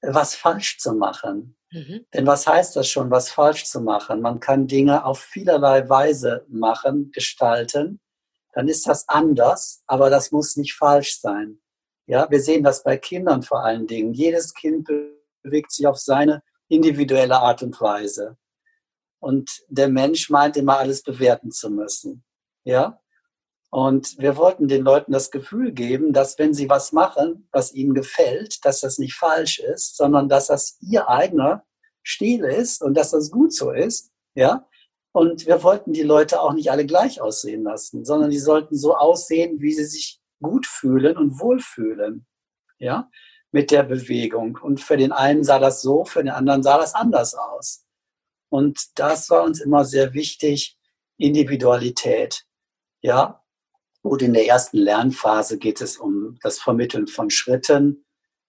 was 0.00 0.34
falsch 0.34 0.78
zu 0.78 0.94
machen. 0.94 1.57
Mhm. 1.70 2.06
Denn 2.14 2.26
was 2.26 2.46
heißt 2.46 2.76
das 2.76 2.88
schon, 2.88 3.10
was 3.10 3.30
falsch 3.30 3.64
zu 3.66 3.80
machen? 3.80 4.20
Man 4.20 4.40
kann 4.40 4.66
Dinge 4.66 5.04
auf 5.04 5.20
vielerlei 5.20 5.88
Weise 5.88 6.44
machen, 6.48 7.10
gestalten. 7.12 8.00
Dann 8.52 8.68
ist 8.68 8.86
das 8.86 9.08
anders, 9.08 9.82
aber 9.86 10.10
das 10.10 10.32
muss 10.32 10.56
nicht 10.56 10.74
falsch 10.74 11.20
sein. 11.20 11.60
Ja, 12.06 12.30
wir 12.30 12.40
sehen 12.40 12.64
das 12.64 12.82
bei 12.82 12.96
Kindern 12.96 13.42
vor 13.42 13.62
allen 13.64 13.86
Dingen. 13.86 14.14
Jedes 14.14 14.54
Kind 14.54 14.88
bewegt 15.42 15.72
sich 15.72 15.86
auf 15.86 15.98
seine 15.98 16.42
individuelle 16.68 17.38
Art 17.38 17.62
und 17.62 17.78
Weise. 17.80 18.36
Und 19.20 19.62
der 19.68 19.88
Mensch 19.88 20.30
meint 20.30 20.56
immer 20.56 20.78
alles 20.78 21.02
bewerten 21.02 21.50
zu 21.50 21.70
müssen. 21.70 22.24
Ja? 22.64 23.00
Und 23.70 24.18
wir 24.18 24.36
wollten 24.36 24.66
den 24.66 24.82
Leuten 24.82 25.12
das 25.12 25.30
Gefühl 25.30 25.72
geben, 25.72 26.12
dass 26.12 26.38
wenn 26.38 26.54
sie 26.54 26.70
was 26.70 26.92
machen, 26.92 27.48
was 27.52 27.74
ihnen 27.74 27.94
gefällt, 27.94 28.64
dass 28.64 28.80
das 28.80 28.98
nicht 28.98 29.14
falsch 29.14 29.58
ist, 29.58 29.96
sondern 29.96 30.28
dass 30.28 30.46
das 30.46 30.78
ihr 30.80 31.08
eigener 31.08 31.66
Stil 32.02 32.44
ist 32.44 32.82
und 32.82 32.94
dass 32.94 33.10
das 33.10 33.30
gut 33.30 33.52
so 33.52 33.70
ist. 33.70 34.10
Ja? 34.34 34.66
Und 35.12 35.46
wir 35.46 35.62
wollten 35.62 35.92
die 35.92 36.02
Leute 36.02 36.40
auch 36.40 36.54
nicht 36.54 36.70
alle 36.70 36.86
gleich 36.86 37.20
aussehen 37.20 37.64
lassen, 37.64 38.06
sondern 38.06 38.30
die 38.30 38.38
sollten 38.38 38.76
so 38.76 38.96
aussehen, 38.96 39.60
wie 39.60 39.72
sie 39.72 39.84
sich 39.84 40.18
gut 40.40 40.66
fühlen 40.66 41.18
und 41.18 41.38
wohlfühlen. 41.38 42.26
Ja? 42.78 43.10
Mit 43.50 43.70
der 43.70 43.82
Bewegung. 43.82 44.58
Und 44.62 44.80
für 44.80 44.96
den 44.96 45.12
einen 45.12 45.44
sah 45.44 45.58
das 45.58 45.82
so, 45.82 46.06
für 46.06 46.22
den 46.22 46.32
anderen 46.32 46.62
sah 46.62 46.78
das 46.78 46.94
anders 46.94 47.34
aus. 47.34 47.84
Und 48.50 48.80
das 48.94 49.28
war 49.28 49.44
uns 49.44 49.60
immer 49.60 49.84
sehr 49.84 50.14
wichtig, 50.14 50.78
Individualität. 51.18 52.44
Ja, 53.00 53.37
gut, 54.08 54.22
in 54.22 54.32
der 54.32 54.46
ersten 54.46 54.78
Lernphase 54.78 55.58
geht 55.58 55.82
es 55.82 55.98
um 55.98 56.38
das 56.42 56.58
Vermitteln 56.58 57.08
von 57.08 57.28
Schritten. 57.28 58.06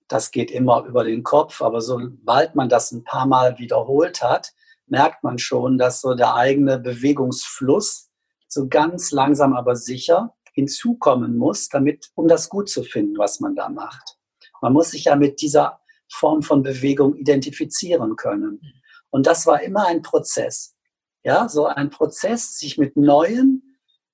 Das 0.08 0.32
geht 0.32 0.52
immer 0.52 0.86
über 0.86 1.04
den 1.04 1.22
Kopf, 1.22 1.62
aber 1.62 1.82
sobald 1.82 2.56
man 2.56 2.70
das 2.70 2.94
ein 2.94 3.04
paar 3.04 3.28
Mal 3.28 3.60
wiederholt 3.60 4.24
hat, 4.24 4.54
merkt 4.88 5.22
man 5.22 5.38
schon, 5.38 5.78
dass 5.78 6.00
so 6.00 6.14
der 6.16 6.34
eigene 6.36 6.80
Bewegungsfluss 6.80 8.10
so 8.48 8.70
ganz 8.70 9.12
langsam 9.12 9.54
aber 9.54 9.76
sicher 9.76 10.34
hinzukommen 10.54 11.38
muss, 11.38 11.68
damit, 11.68 12.10
um 12.16 12.30
das 12.30 12.48
gut 12.48 12.70
zu 12.70 12.84
finden, 12.84 13.18
was 13.18 13.42
man 13.42 13.54
da 13.54 13.68
macht. 13.68 14.18
Man 14.62 14.72
muss 14.72 14.92
sich 14.92 15.06
ja 15.06 15.18
mit 15.18 15.42
dieser 15.42 15.82
Form 16.08 16.42
von 16.42 16.64
Bewegung 16.64 17.16
identifizieren 17.16 18.16
können. 18.16 18.62
Und 19.10 19.28
das 19.28 19.46
war 19.46 19.62
immer 19.62 19.88
ein 19.88 20.02
Prozess. 20.04 20.76
Ja, 21.24 21.50
so 21.50 21.66
ein 21.66 21.90
Prozess, 21.90 22.58
sich 22.58 22.78
mit 22.78 22.96
neuen, 22.96 23.69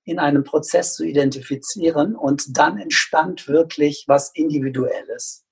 in 0.05 0.19
einem 0.19 0.43
Prozess 0.43 0.95
zu 0.95 1.03
identifizieren 1.03 2.15
und 2.15 2.57
dann 2.57 2.77
entstand 2.77 3.47
wirklich 3.47 4.05
was 4.07 4.31
Individuelles. 4.33 5.43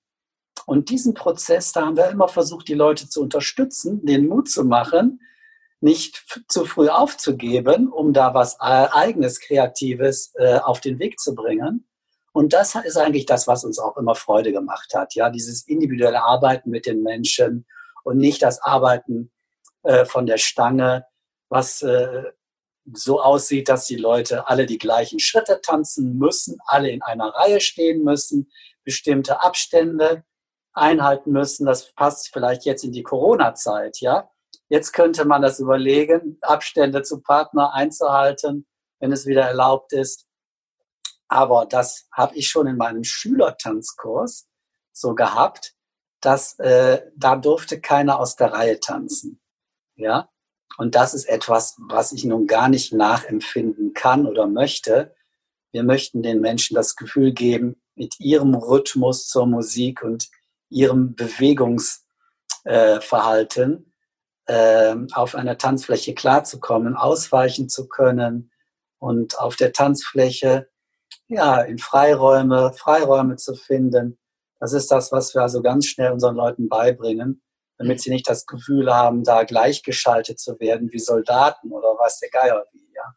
Und 0.66 0.89
diesen 0.89 1.13
Prozess, 1.13 1.72
da 1.72 1.88
haben 1.88 1.98
wir 1.98 2.10
immer 2.10 2.28
versucht, 2.28 2.68
die 2.68 2.76
Leute 2.76 3.10
zu 3.10 3.22
unterstützen, 3.22 4.06
den 4.06 4.28
Mut 4.28 4.50
zu 4.50 4.63
machen, 4.63 5.20
nicht 5.82 6.24
zu 6.48 6.66
früh 6.66 6.88
aufzugeben, 6.88 7.92
um 7.92 8.13
da 8.13 8.34
was 8.34 8.60
eigenes, 8.60 9.42
Kreatives 9.42 10.34
äh, 10.36 10.60
auf 10.60 10.80
den 10.80 11.00
Weg 11.00 11.20
zu 11.20 11.36
bringen. 11.36 11.86
Und 12.32 12.54
das 12.54 12.76
ist 12.76 12.98
eigentlich 12.98 13.26
das, 13.26 13.48
was 13.48 13.66
uns 13.66 13.80
auch 13.80 13.98
immer 13.98 14.16
Freude 14.16 14.54
gemacht 14.54 14.94
hat. 14.96 15.13
Ja, 15.13 15.30
dieses 15.30 15.68
individuelle 15.68 16.24
Arbeiten 16.24 16.70
mit 16.70 16.86
den 16.86 17.04
Menschen 17.04 17.66
und 18.04 18.18
nicht 18.18 18.42
das 18.42 18.62
Arbeiten 18.62 19.32
äh, 19.84 20.06
von 20.06 20.26
der 20.26 20.38
Stange, 20.38 21.06
was 21.50 21.82
äh, 21.82 22.24
so 22.91 23.22
aussieht, 23.22 23.69
dass 23.69 23.86
die 23.86 23.96
Leute 23.96 24.48
alle 24.48 24.65
die 24.65 24.78
gleichen 24.78 25.19
Schritte 25.19 25.62
tanzen 25.62 26.17
müssen, 26.17 26.58
alle 26.65 26.89
in 26.89 27.02
einer 27.02 27.30
Reihe 27.30 27.62
stehen 27.62 28.04
müssen, 28.04 28.52
bestimmte 28.84 29.41
Abstände 29.41 30.24
einhalten 30.74 31.32
müssen. 31.32 31.65
Das 31.65 31.93
passt 31.93 32.32
vielleicht 32.34 32.65
jetzt 32.65 32.84
in 32.84 32.91
die 32.91 33.04
Corona-Zeit, 33.04 34.00
ja. 34.02 34.30
Jetzt 34.69 34.91
könnte 34.91 35.26
man 35.26 35.41
das 35.41 35.60
überlegen, 35.60 36.38
Abstände 36.41 37.04
zu 37.04 37.22
Partner 37.22 37.74
einzuhalten, 37.74 38.65
wenn 39.00 39.12
es 39.12 39.26
wieder 39.26 39.43
erlaubt 39.43 39.93
ist. 39.93 40.28
Aber 41.28 41.65
das 41.65 42.08
habe 42.12 42.36
ich 42.36 42.50
schon 42.50 42.67
in 42.67 42.78
meinem 42.78 43.04
Schülertanzkurs 43.04 44.48
so 44.91 45.15
gehabt, 45.15 45.74
dass 46.22 46.58
äh, 46.60 47.02
da 47.15 47.36
durfte 47.36 47.82
keiner 47.82 48.19
aus 48.19 48.36
der 48.36 48.54
Reihe 48.54 48.80
tanzen. 48.80 49.41
Ja, 49.96 50.30
und 50.78 50.96
das 50.96 51.14
ist 51.14 51.26
etwas, 51.26 51.76
was 51.78 52.12
ich 52.12 52.26
nun 52.26 52.48
gar 52.48 52.68
nicht 52.70 52.94
nachempfinden 52.94 53.94
kann 53.94 54.26
oder 54.26 54.48
möchte. 54.48 55.14
Wir 55.72 55.84
möchten 55.84 56.24
den 56.24 56.42
Menschen 56.42 56.74
das 56.76 56.96
Gefühl 56.96 57.34
geben, 57.34 57.76
mit 57.96 58.20
ihrem 58.20 58.56
Rhythmus 58.56 59.28
zur 59.28 59.46
Musik 59.46 60.04
und 60.04 60.30
ihrem 60.70 61.14
Bewegungsverhalten 61.16 63.94
äh, 64.48 64.92
äh, 64.92 65.08
auf 65.14 65.36
einer 65.36 65.58
Tanzfläche 65.58 66.16
klarzukommen, 66.16 66.96
ausweichen 66.96 67.70
zu 67.70 67.88
können 67.88 68.52
und 68.98 69.40
auf 69.40 69.56
der 69.56 69.72
Tanzfläche 69.74 70.68
ja 71.28 71.62
in 71.62 71.78
Freiräume, 71.78 72.74
Freiräume 72.74 73.36
zu 73.36 73.54
finden. 73.56 74.18
Das 74.60 74.74
ist 74.74 74.92
das, 74.92 75.12
was 75.12 75.36
wir 75.36 75.44
also 75.44 75.62
ganz 75.62 75.86
schnell 75.86 76.12
unseren 76.12 76.36
Leuten 76.36 76.68
beibringen 76.68 77.44
damit 77.84 78.02
sie 78.02 78.10
nicht 78.10 78.28
das 78.28 78.46
Gefühl 78.46 78.93
haben, 78.93 79.24
da 79.24 79.43
gleichgeschaltet 79.43 80.39
zu 80.39 80.60
werden 80.60 80.91
wie 80.91 81.00
Soldaten 81.00 81.72
oder 81.72 81.96
was 82.00 82.19
der 82.19 82.30
Geier 82.30 82.65
wie, 82.72 82.88
ja. 82.96 83.15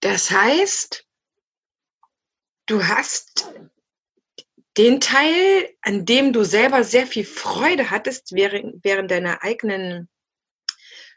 Das 0.00 0.30
heißt, 0.30 1.06
du 2.66 2.84
hast 2.84 3.50
den 4.76 5.00
Teil, 5.00 5.68
an 5.82 6.04
dem 6.04 6.32
du 6.32 6.44
selber 6.44 6.82
sehr 6.82 7.06
viel 7.06 7.24
Freude 7.24 7.90
hattest 7.90 8.32
während, 8.32 9.10
deiner 9.10 9.42
eigenen 9.42 10.08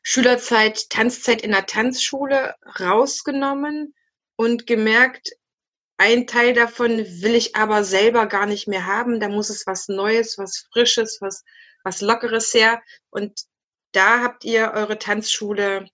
Schülerzeit, 0.04 0.90
Tanzzeit 0.90 1.42
in 1.42 1.52
der 1.52 1.66
Tanzschule 1.66 2.56
rausgenommen 2.80 3.96
und 4.36 4.68
gemerkt, 4.68 5.32
ein 5.98 6.28
Teil 6.28 6.54
davon 6.54 6.98
will 6.98 7.34
ich 7.36 7.56
aber 7.56 7.86
selber 7.86 8.28
gar 8.28 8.46
nicht 8.46 8.68
mehr 8.68 8.86
haben. 8.86 9.22
Da 9.22 9.30
muss 9.30 9.50
es 9.50 9.66
was 9.66 9.88
Neues, 9.88 10.38
was 10.38 10.68
Frisches, 10.72 11.20
was 11.22 11.44
was 11.86 12.02
Lockeres 12.02 12.54
her. 12.54 12.82
Und 13.10 13.46
da 13.94 14.22
habt 14.22 14.44
ihr 14.44 14.72
eure 14.74 15.00
Tanzschule 15.00 15.88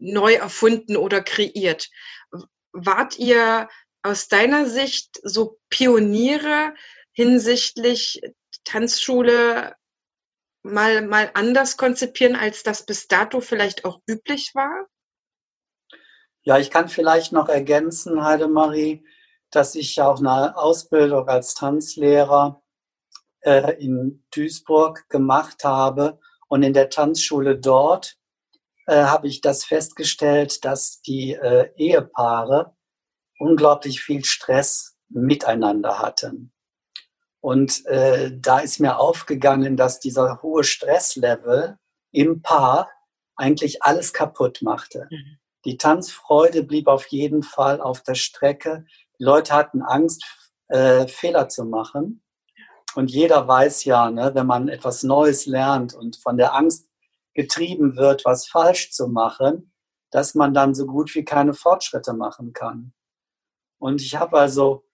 neu 0.00 0.34
erfunden 0.34 0.96
oder 0.96 1.22
kreiert. 1.22 1.88
Wart 2.72 3.18
ihr 3.18 3.68
aus 4.02 4.28
deiner 4.28 4.66
Sicht 4.66 5.20
so 5.22 5.60
Pioniere 5.68 6.74
hinsichtlich 7.12 8.20
Tanzschule 8.64 9.76
mal, 10.62 11.02
mal 11.02 11.30
anders 11.34 11.76
konzipieren, 11.76 12.34
als 12.34 12.62
das 12.62 12.84
bis 12.84 13.06
dato 13.06 13.40
vielleicht 13.40 13.84
auch 13.84 14.00
üblich 14.06 14.54
war? 14.54 14.88
Ja, 16.42 16.58
ich 16.58 16.70
kann 16.70 16.88
vielleicht 16.88 17.32
noch 17.32 17.48
ergänzen, 17.48 18.24
Heidemarie, 18.24 19.06
dass 19.50 19.74
ich 19.74 20.00
auch 20.00 20.18
eine 20.18 20.56
Ausbildung 20.56 21.28
als 21.28 21.54
Tanzlehrer 21.54 22.63
äh, 23.44 23.76
in 23.82 24.24
Duisburg 24.34 25.08
gemacht 25.08 25.64
habe. 25.64 26.18
Und 26.48 26.62
in 26.62 26.72
der 26.72 26.90
Tanzschule 26.90 27.58
dort 27.58 28.16
äh, 28.86 29.04
habe 29.04 29.28
ich 29.28 29.40
das 29.40 29.64
festgestellt, 29.64 30.64
dass 30.64 31.00
die 31.02 31.32
äh, 31.32 31.70
Ehepaare 31.76 32.76
unglaublich 33.38 34.00
viel 34.00 34.24
Stress 34.24 34.96
miteinander 35.08 35.98
hatten. 35.98 36.52
Und 37.40 37.84
äh, 37.86 38.30
da 38.34 38.60
ist 38.60 38.80
mir 38.80 38.98
aufgegangen, 38.98 39.76
dass 39.76 40.00
dieser 40.00 40.40
hohe 40.42 40.64
Stresslevel 40.64 41.76
im 42.10 42.40
Paar 42.40 42.90
eigentlich 43.36 43.82
alles 43.82 44.12
kaputt 44.12 44.62
machte. 44.62 45.08
Mhm. 45.10 45.38
Die 45.64 45.76
Tanzfreude 45.76 46.62
blieb 46.62 46.88
auf 46.88 47.06
jeden 47.08 47.42
Fall 47.42 47.80
auf 47.80 48.02
der 48.02 48.14
Strecke. 48.14 48.86
Die 49.18 49.24
Leute 49.24 49.54
hatten 49.54 49.82
Angst, 49.82 50.24
äh, 50.68 51.06
Fehler 51.06 51.48
zu 51.48 51.64
machen. 51.64 52.23
Und 52.94 53.10
jeder 53.10 53.46
weiß 53.48 53.84
ja, 53.84 54.10
ne, 54.10 54.30
wenn 54.34 54.46
man 54.46 54.68
etwas 54.68 55.02
Neues 55.02 55.46
lernt 55.46 55.94
und 55.94 56.16
von 56.16 56.36
der 56.36 56.54
Angst 56.54 56.88
getrieben 57.34 57.96
wird, 57.96 58.24
was 58.24 58.46
falsch 58.46 58.92
zu 58.92 59.08
machen, 59.08 59.72
dass 60.10 60.34
man 60.34 60.54
dann 60.54 60.74
so 60.74 60.86
gut 60.86 61.14
wie 61.14 61.24
keine 61.24 61.54
Fortschritte 61.54 62.12
machen 62.12 62.52
kann. 62.52 62.92
Und 63.78 64.00
ich 64.00 64.16
habe 64.16 64.38
also, 64.38 64.84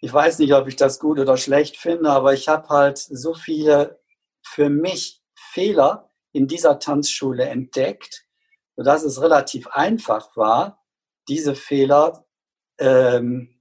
ich 0.00 0.12
weiß 0.12 0.38
nicht, 0.38 0.54
ob 0.54 0.68
ich 0.68 0.76
das 0.76 1.00
gut 1.00 1.18
oder 1.18 1.36
schlecht 1.36 1.76
finde, 1.76 2.10
aber 2.10 2.32
ich 2.32 2.48
habe 2.48 2.68
halt 2.68 2.98
so 2.98 3.34
viele 3.34 4.00
für 4.42 4.70
mich 4.70 5.22
Fehler 5.34 6.12
in 6.32 6.46
dieser 6.46 6.78
Tanzschule 6.78 7.46
entdeckt, 7.46 8.26
sodass 8.76 9.02
es 9.02 9.20
relativ 9.20 9.66
einfach 9.68 10.36
war, 10.36 10.84
diese 11.28 11.56
Fehler 11.56 12.24
ähm, 12.78 13.60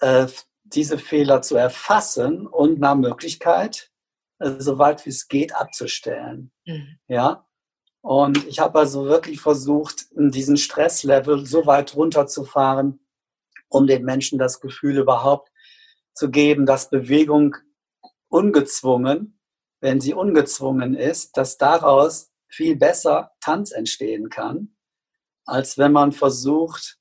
äh, 0.00 0.26
diese 0.74 0.98
Fehler 0.98 1.42
zu 1.42 1.56
erfassen 1.56 2.46
und 2.46 2.78
nach 2.78 2.94
Möglichkeit, 2.94 3.90
äh, 4.38 4.52
soweit 4.58 5.04
wie 5.06 5.10
es 5.10 5.28
geht, 5.28 5.54
abzustellen. 5.54 6.52
Mhm. 6.66 6.98
Ja. 7.08 7.46
Und 8.00 8.46
ich 8.46 8.60
habe 8.60 8.78
also 8.78 9.06
wirklich 9.06 9.40
versucht, 9.40 10.06
diesen 10.12 10.56
Stresslevel 10.56 11.44
so 11.46 11.66
weit 11.66 11.96
runterzufahren, 11.96 13.00
um 13.68 13.86
den 13.86 14.04
Menschen 14.04 14.38
das 14.38 14.60
Gefühl 14.60 14.98
überhaupt 14.98 15.50
zu 16.14 16.30
geben, 16.30 16.64
dass 16.64 16.90
Bewegung 16.90 17.56
ungezwungen, 18.28 19.40
wenn 19.80 20.00
sie 20.00 20.14
ungezwungen 20.14 20.94
ist, 20.94 21.36
dass 21.36 21.58
daraus 21.58 22.32
viel 22.48 22.76
besser 22.76 23.32
Tanz 23.40 23.72
entstehen 23.72 24.30
kann, 24.30 24.76
als 25.44 25.78
wenn 25.78 25.92
man 25.92 26.12
versucht, 26.12 26.98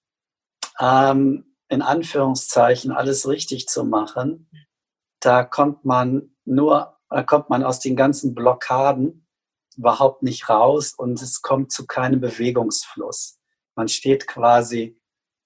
ähm, 0.79 1.56
in 1.69 1.81
Anführungszeichen 1.81 2.91
alles 2.91 3.27
richtig 3.27 3.67
zu 3.67 3.83
machen, 3.83 4.49
da 5.19 5.43
kommt 5.43 5.85
man 5.85 6.35
nur, 6.45 6.97
da 7.09 7.23
kommt 7.23 7.49
man 7.49 7.63
aus 7.63 7.79
den 7.79 7.95
ganzen 7.95 8.35
Blockaden 8.35 9.27
überhaupt 9.75 10.23
nicht 10.23 10.49
raus 10.49 10.93
und 10.93 11.21
es 11.21 11.41
kommt 11.41 11.71
zu 11.71 11.85
keinem 11.85 12.19
Bewegungsfluss. 12.19 13.39
Man 13.75 13.87
steht 13.87 14.27
quasi, 14.27 14.99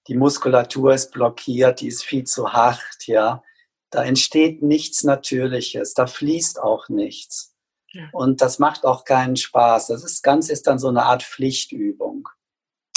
die 0.08 0.16
Muskulatur 0.16 0.94
ist 0.94 1.12
blockiert, 1.12 1.80
die 1.80 1.88
ist 1.88 2.04
viel 2.04 2.24
zu 2.24 2.52
hart, 2.52 3.06
ja. 3.06 3.42
Da 3.90 4.02
entsteht 4.04 4.62
nichts 4.62 5.04
Natürliches, 5.04 5.92
da 5.92 6.06
fließt 6.06 6.60
auch 6.60 6.88
nichts. 6.88 7.54
Ja. 7.92 8.08
Und 8.12 8.40
das 8.40 8.58
macht 8.58 8.86
auch 8.86 9.04
keinen 9.04 9.36
Spaß. 9.36 9.88
Das 9.88 10.02
ist 10.02 10.22
ganz 10.22 10.48
ist 10.48 10.66
dann 10.66 10.78
so 10.78 10.88
eine 10.88 11.04
Art 11.04 11.22
Pflichtübung. 11.22 12.28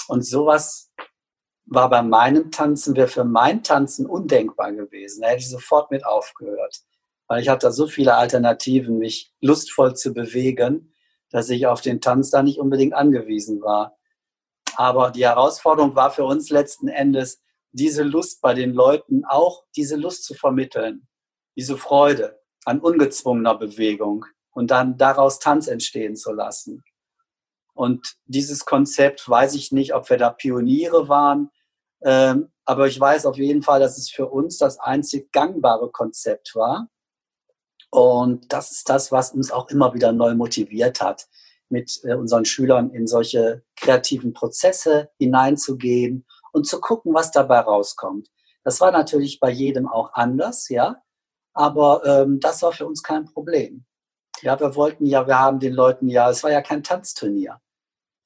Und 0.07 0.25
sowas 0.25 0.91
war 1.65 1.89
bei 1.89 2.01
meinem 2.01 2.51
Tanzen, 2.51 2.95
wäre 2.95 3.07
für 3.07 3.23
mein 3.23 3.63
Tanzen 3.63 4.05
undenkbar 4.05 4.71
gewesen. 4.71 5.21
Da 5.21 5.29
hätte 5.29 5.39
ich 5.39 5.49
sofort 5.49 5.91
mit 5.91 6.05
aufgehört. 6.05 6.81
Weil 7.27 7.41
ich 7.41 7.49
hatte 7.49 7.71
so 7.71 7.87
viele 7.87 8.15
Alternativen, 8.15 8.99
mich 8.99 9.33
lustvoll 9.41 9.95
zu 9.95 10.13
bewegen, 10.13 10.93
dass 11.31 11.49
ich 11.49 11.65
auf 11.65 11.81
den 11.81 12.01
Tanz 12.01 12.29
da 12.29 12.43
nicht 12.43 12.59
unbedingt 12.59 12.93
angewiesen 12.93 13.61
war. 13.61 13.97
Aber 14.75 15.09
die 15.09 15.25
Herausforderung 15.25 15.95
war 15.95 16.11
für 16.11 16.23
uns 16.23 16.49
letzten 16.49 16.87
Endes, 16.87 17.41
diese 17.71 18.03
Lust 18.03 18.41
bei 18.41 18.53
den 18.53 18.73
Leuten 18.73 19.25
auch, 19.25 19.63
diese 19.75 19.95
Lust 19.95 20.23
zu 20.23 20.33
vermitteln. 20.33 21.07
Diese 21.55 21.77
Freude 21.77 22.39
an 22.63 22.79
ungezwungener 22.79 23.55
Bewegung 23.57 24.25
und 24.51 24.71
dann 24.71 24.97
daraus 24.97 25.39
Tanz 25.39 25.67
entstehen 25.67 26.15
zu 26.15 26.31
lassen. 26.31 26.83
Und 27.73 28.15
dieses 28.25 28.65
Konzept 28.65 29.27
weiß 29.27 29.55
ich 29.55 29.71
nicht, 29.71 29.93
ob 29.93 30.09
wir 30.09 30.17
da 30.17 30.29
Pioniere 30.29 31.09
waren, 31.09 31.49
ähm, 32.05 32.51
aber 32.65 32.87
ich 32.87 32.99
weiß 32.99 33.25
auf 33.25 33.37
jeden 33.37 33.63
Fall, 33.63 33.79
dass 33.79 33.97
es 33.97 34.09
für 34.09 34.27
uns 34.27 34.59
das 34.59 34.79
einzig 34.79 35.31
gangbare 35.31 35.89
Konzept 35.89 36.55
war. 36.55 36.87
Und 37.89 38.53
das 38.53 38.71
ist 38.71 38.89
das, 38.89 39.11
was 39.11 39.31
uns 39.31 39.51
auch 39.51 39.69
immer 39.69 39.93
wieder 39.93 40.11
neu 40.11 40.35
motiviert 40.35 41.01
hat, 41.01 41.27
mit 41.69 41.99
äh, 42.03 42.13
unseren 42.13 42.45
Schülern 42.45 42.91
in 42.91 43.07
solche 43.07 43.63
kreativen 43.75 44.33
Prozesse 44.33 45.09
hineinzugehen 45.17 46.25
und 46.53 46.67
zu 46.67 46.79
gucken, 46.79 47.13
was 47.13 47.31
dabei 47.31 47.59
rauskommt. 47.59 48.29
Das 48.63 48.81
war 48.81 48.91
natürlich 48.91 49.39
bei 49.39 49.49
jedem 49.49 49.87
auch 49.87 50.13
anders, 50.13 50.69
ja, 50.69 51.01
aber 51.53 52.03
ähm, 52.05 52.39
das 52.39 52.61
war 52.61 52.71
für 52.71 52.85
uns 52.85 53.01
kein 53.01 53.25
Problem. 53.25 53.85
Ja, 54.41 54.59
wir 54.59 54.75
wollten 54.75 55.05
ja, 55.05 55.25
wir 55.25 55.39
haben 55.39 55.59
den 55.59 55.73
Leuten 55.73 56.07
ja, 56.07 56.29
es 56.29 56.43
war 56.43 56.51
ja 56.51 56.61
kein 56.61 56.83
Tanzturnier. 56.83 57.61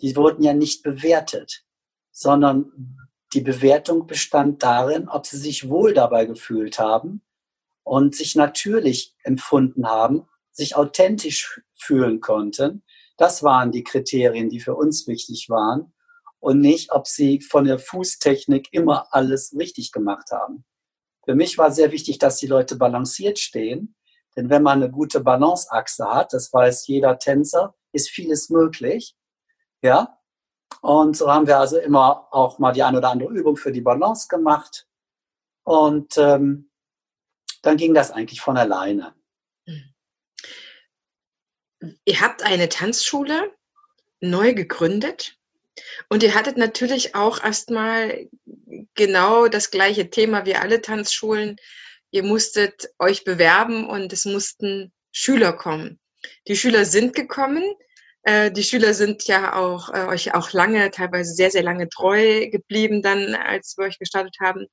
Die 0.01 0.15
wurden 0.15 0.43
ja 0.43 0.53
nicht 0.53 0.83
bewertet, 0.83 1.63
sondern 2.11 2.71
die 3.33 3.41
Bewertung 3.41 4.07
bestand 4.07 4.63
darin, 4.63 5.07
ob 5.07 5.25
sie 5.25 5.37
sich 5.37 5.69
wohl 5.69 5.93
dabei 5.93 6.25
gefühlt 6.25 6.79
haben 6.79 7.21
und 7.83 8.15
sich 8.15 8.35
natürlich 8.35 9.15
empfunden 9.23 9.87
haben, 9.87 10.27
sich 10.51 10.75
authentisch 10.75 11.61
fühlen 11.73 12.21
konnten. 12.21 12.83
Das 13.17 13.43
waren 13.43 13.71
die 13.71 13.83
Kriterien, 13.83 14.49
die 14.49 14.59
für 14.59 14.75
uns 14.75 15.07
wichtig 15.07 15.49
waren 15.49 15.93
und 16.39 16.59
nicht, 16.59 16.91
ob 16.91 17.07
sie 17.07 17.41
von 17.41 17.65
der 17.65 17.79
Fußtechnik 17.79 18.69
immer 18.71 19.07
alles 19.11 19.55
richtig 19.57 19.91
gemacht 19.91 20.31
haben. 20.31 20.65
Für 21.25 21.35
mich 21.35 21.57
war 21.57 21.71
sehr 21.71 21.91
wichtig, 21.91 22.17
dass 22.17 22.37
die 22.37 22.47
Leute 22.47 22.75
balanciert 22.75 23.39
stehen, 23.39 23.95
denn 24.35 24.49
wenn 24.49 24.63
man 24.63 24.81
eine 24.81 24.91
gute 24.91 25.19
Balanceachse 25.19 26.05
hat, 26.07 26.33
das 26.33 26.53
weiß 26.53 26.87
jeder 26.87 27.19
Tänzer, 27.19 27.75
ist 27.91 28.09
vieles 28.09 28.49
möglich. 28.49 29.15
Ja, 29.81 30.18
und 30.81 31.17
so 31.17 31.31
haben 31.31 31.47
wir 31.47 31.59
also 31.59 31.77
immer 31.77 32.27
auch 32.31 32.59
mal 32.59 32.71
die 32.71 32.83
eine 32.83 32.97
oder 32.97 33.09
andere 33.09 33.31
Übung 33.31 33.57
für 33.57 33.71
die 33.71 33.81
Balance 33.81 34.27
gemacht. 34.27 34.87
Und 35.63 36.17
ähm, 36.17 36.69
dann 37.61 37.77
ging 37.77 37.93
das 37.93 38.11
eigentlich 38.11 38.41
von 38.41 38.57
alleine. 38.57 39.13
Ihr 42.05 42.21
habt 42.21 42.43
eine 42.43 42.69
Tanzschule 42.69 43.53
neu 44.21 44.53
gegründet 44.53 45.37
und 46.09 46.23
ihr 46.23 46.33
hattet 46.35 46.57
natürlich 46.57 47.15
auch 47.15 47.43
erstmal 47.43 48.29
genau 48.95 49.47
das 49.47 49.71
gleiche 49.71 50.09
Thema 50.09 50.45
wie 50.45 50.55
alle 50.55 50.81
Tanzschulen. 50.81 51.57
Ihr 52.11 52.23
musstet 52.23 52.89
euch 52.99 53.23
bewerben 53.23 53.87
und 53.87 54.11
es 54.11 54.25
mussten 54.25 54.91
Schüler 55.11 55.53
kommen. 55.53 55.99
Die 56.47 56.55
Schüler 56.55 56.85
sind 56.85 57.15
gekommen. 57.15 57.63
Äh, 58.23 58.51
die 58.51 58.63
Schüler 58.63 58.93
sind 58.93 59.23
ja 59.27 59.55
auch 59.55 59.89
äh, 59.89 60.05
euch 60.07 60.33
auch 60.33 60.51
lange, 60.51 60.91
teilweise 60.91 61.33
sehr, 61.33 61.51
sehr 61.51 61.63
lange 61.63 61.89
treu 61.89 62.49
geblieben, 62.49 63.01
dann, 63.01 63.35
als 63.35 63.75
wir 63.77 63.85
euch 63.85 63.99
gestartet 63.99 64.35
haben. 64.41 64.67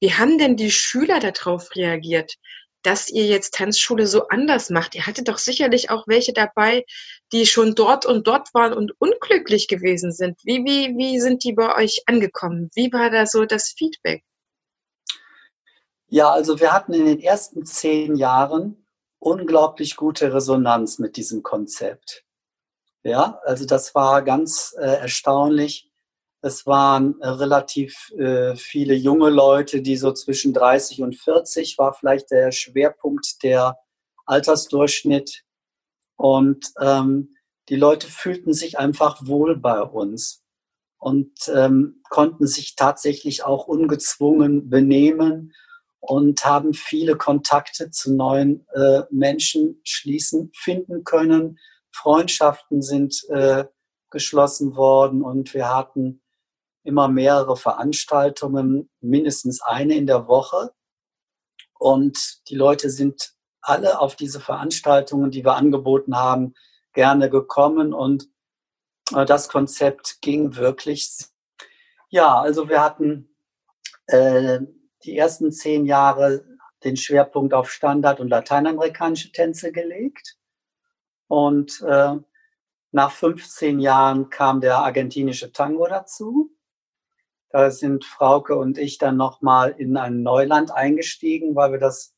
Wie 0.00 0.14
haben 0.14 0.38
denn 0.38 0.56
die 0.56 0.70
Schüler 0.70 1.20
darauf 1.20 1.74
reagiert, 1.76 2.34
dass 2.82 3.08
ihr 3.08 3.26
jetzt 3.26 3.54
Tanzschule 3.54 4.06
so 4.06 4.26
anders 4.28 4.70
macht? 4.70 4.94
Ihr 4.94 5.06
hattet 5.06 5.28
doch 5.28 5.38
sicherlich 5.38 5.90
auch 5.90 6.08
welche 6.08 6.32
dabei, 6.32 6.84
die 7.32 7.46
schon 7.46 7.74
dort 7.74 8.06
und 8.06 8.26
dort 8.26 8.52
waren 8.54 8.72
und 8.72 8.92
unglücklich 8.98 9.68
gewesen 9.68 10.12
sind. 10.12 10.40
Wie, 10.42 10.64
wie, 10.64 10.96
wie 10.96 11.20
sind 11.20 11.44
die 11.44 11.52
bei 11.52 11.76
euch 11.76 12.02
angekommen? 12.06 12.70
Wie 12.74 12.92
war 12.92 13.10
da 13.10 13.26
so 13.26 13.44
das 13.44 13.74
Feedback? 13.76 14.24
Ja, 16.08 16.30
also 16.30 16.58
wir 16.60 16.72
hatten 16.72 16.92
in 16.92 17.06
den 17.06 17.20
ersten 17.20 17.64
zehn 17.64 18.16
Jahren 18.16 18.86
unglaublich 19.18 19.96
gute 19.96 20.34
Resonanz 20.34 20.98
mit 20.98 21.16
diesem 21.16 21.42
Konzept. 21.42 22.24
Ja, 23.04 23.40
also 23.44 23.66
das 23.66 23.94
war 23.94 24.22
ganz 24.22 24.74
äh, 24.78 24.98
erstaunlich 25.00 25.92
es 26.44 26.66
waren 26.66 27.20
äh, 27.20 27.28
relativ 27.28 28.10
äh, 28.18 28.56
viele 28.56 28.94
junge 28.94 29.30
Leute, 29.30 29.80
die 29.80 29.96
so 29.96 30.12
zwischen 30.12 30.52
30 30.52 31.00
und 31.02 31.14
40 31.14 31.78
war 31.78 31.94
vielleicht 31.94 32.32
der 32.32 32.50
Schwerpunkt 32.50 33.44
der 33.44 33.78
Altersdurchschnitt. 34.26 35.44
Und 36.16 36.66
ähm, 36.80 37.36
die 37.68 37.76
Leute 37.76 38.08
fühlten 38.08 38.54
sich 38.54 38.76
einfach 38.78 39.24
wohl 39.24 39.56
bei 39.56 39.80
uns 39.80 40.42
und 40.98 41.32
ähm, 41.54 42.02
konnten 42.10 42.48
sich 42.48 42.74
tatsächlich 42.74 43.44
auch 43.44 43.68
ungezwungen 43.68 44.68
benehmen 44.68 45.52
und 46.00 46.44
haben 46.44 46.74
viele 46.74 47.16
Kontakte 47.16 47.90
zu 47.90 48.14
neuen 48.14 48.66
äh, 48.74 49.02
Menschen 49.10 49.80
schließen, 49.84 50.50
finden 50.54 51.04
können. 51.04 51.60
Freundschaften 51.92 52.82
sind 52.82 53.22
äh, 53.28 53.64
geschlossen 54.10 54.76
worden 54.76 55.22
und 55.22 55.54
wir 55.54 55.72
hatten 55.74 56.22
immer 56.84 57.08
mehrere 57.08 57.56
Veranstaltungen, 57.56 58.90
mindestens 59.00 59.62
eine 59.62 59.94
in 59.94 60.06
der 60.06 60.26
Woche. 60.26 60.72
Und 61.78 62.48
die 62.48 62.54
Leute 62.54 62.90
sind 62.90 63.34
alle 63.60 64.00
auf 64.00 64.16
diese 64.16 64.40
Veranstaltungen, 64.40 65.30
die 65.30 65.44
wir 65.44 65.54
angeboten 65.54 66.16
haben, 66.16 66.54
gerne 66.92 67.30
gekommen. 67.30 67.92
Und 67.94 68.28
äh, 69.14 69.24
das 69.24 69.48
Konzept 69.48 70.20
ging 70.20 70.56
wirklich. 70.56 71.26
Ja, 72.08 72.40
also 72.40 72.68
wir 72.68 72.82
hatten 72.82 73.34
äh, 74.06 74.60
die 75.04 75.16
ersten 75.16 75.52
zehn 75.52 75.86
Jahre 75.86 76.44
den 76.84 76.96
Schwerpunkt 76.96 77.54
auf 77.54 77.70
Standard- 77.70 78.20
und 78.20 78.28
lateinamerikanische 78.28 79.30
Tänze 79.30 79.72
gelegt. 79.72 80.36
Und 81.32 81.80
äh, 81.80 82.16
nach 82.90 83.10
15 83.10 83.80
Jahren 83.80 84.28
kam 84.28 84.60
der 84.60 84.80
argentinische 84.80 85.50
Tango 85.50 85.86
dazu. 85.86 86.54
Da 87.48 87.70
sind 87.70 88.04
Frauke 88.04 88.54
und 88.54 88.76
ich 88.76 88.98
dann 88.98 89.16
nochmal 89.16 89.70
in 89.70 89.96
ein 89.96 90.22
Neuland 90.22 90.72
eingestiegen, 90.72 91.56
weil 91.56 91.72
wir 91.72 91.78
das 91.78 92.14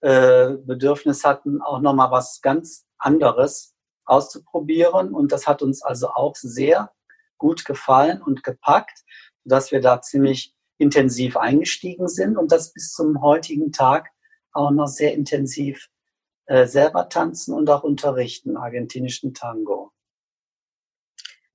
äh, 0.00 0.54
Bedürfnis 0.64 1.22
hatten, 1.22 1.62
auch 1.62 1.78
nochmal 1.78 2.10
was 2.10 2.40
ganz 2.42 2.88
anderes 2.98 3.76
auszuprobieren. 4.04 5.14
Und 5.14 5.30
das 5.30 5.46
hat 5.46 5.62
uns 5.62 5.84
also 5.84 6.08
auch 6.08 6.34
sehr 6.34 6.90
gut 7.38 7.64
gefallen 7.64 8.20
und 8.20 8.42
gepackt, 8.42 9.04
dass 9.44 9.70
wir 9.70 9.80
da 9.80 10.02
ziemlich 10.02 10.56
intensiv 10.76 11.36
eingestiegen 11.36 12.08
sind 12.08 12.36
und 12.36 12.50
das 12.50 12.72
bis 12.72 12.90
zum 12.94 13.22
heutigen 13.22 13.70
Tag 13.70 14.10
auch 14.50 14.72
noch 14.72 14.88
sehr 14.88 15.14
intensiv 15.14 15.88
äh, 16.50 16.66
selber 16.66 17.08
tanzen 17.08 17.54
und 17.54 17.70
auch 17.70 17.84
unterrichten, 17.84 18.56
argentinischen 18.56 19.34
Tango. 19.34 19.92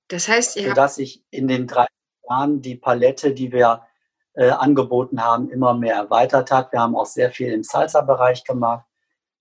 Das 0.08 0.26
heißt, 0.26 0.56
ihr 0.56 0.70
Sodass 0.70 0.96
ich 0.96 1.22
in 1.30 1.48
den 1.48 1.66
drei 1.66 1.86
Jahren 2.26 2.62
die 2.62 2.76
Palette, 2.76 3.34
die 3.34 3.52
wir 3.52 3.82
äh, 4.32 4.48
angeboten 4.48 5.22
haben, 5.22 5.50
immer 5.50 5.74
mehr 5.74 5.96
erweitert 5.96 6.50
hat. 6.50 6.72
Wir 6.72 6.80
haben 6.80 6.96
auch 6.96 7.04
sehr 7.04 7.30
viel 7.30 7.52
im 7.52 7.62
Salsa-Bereich 7.62 8.44
gemacht, 8.44 8.86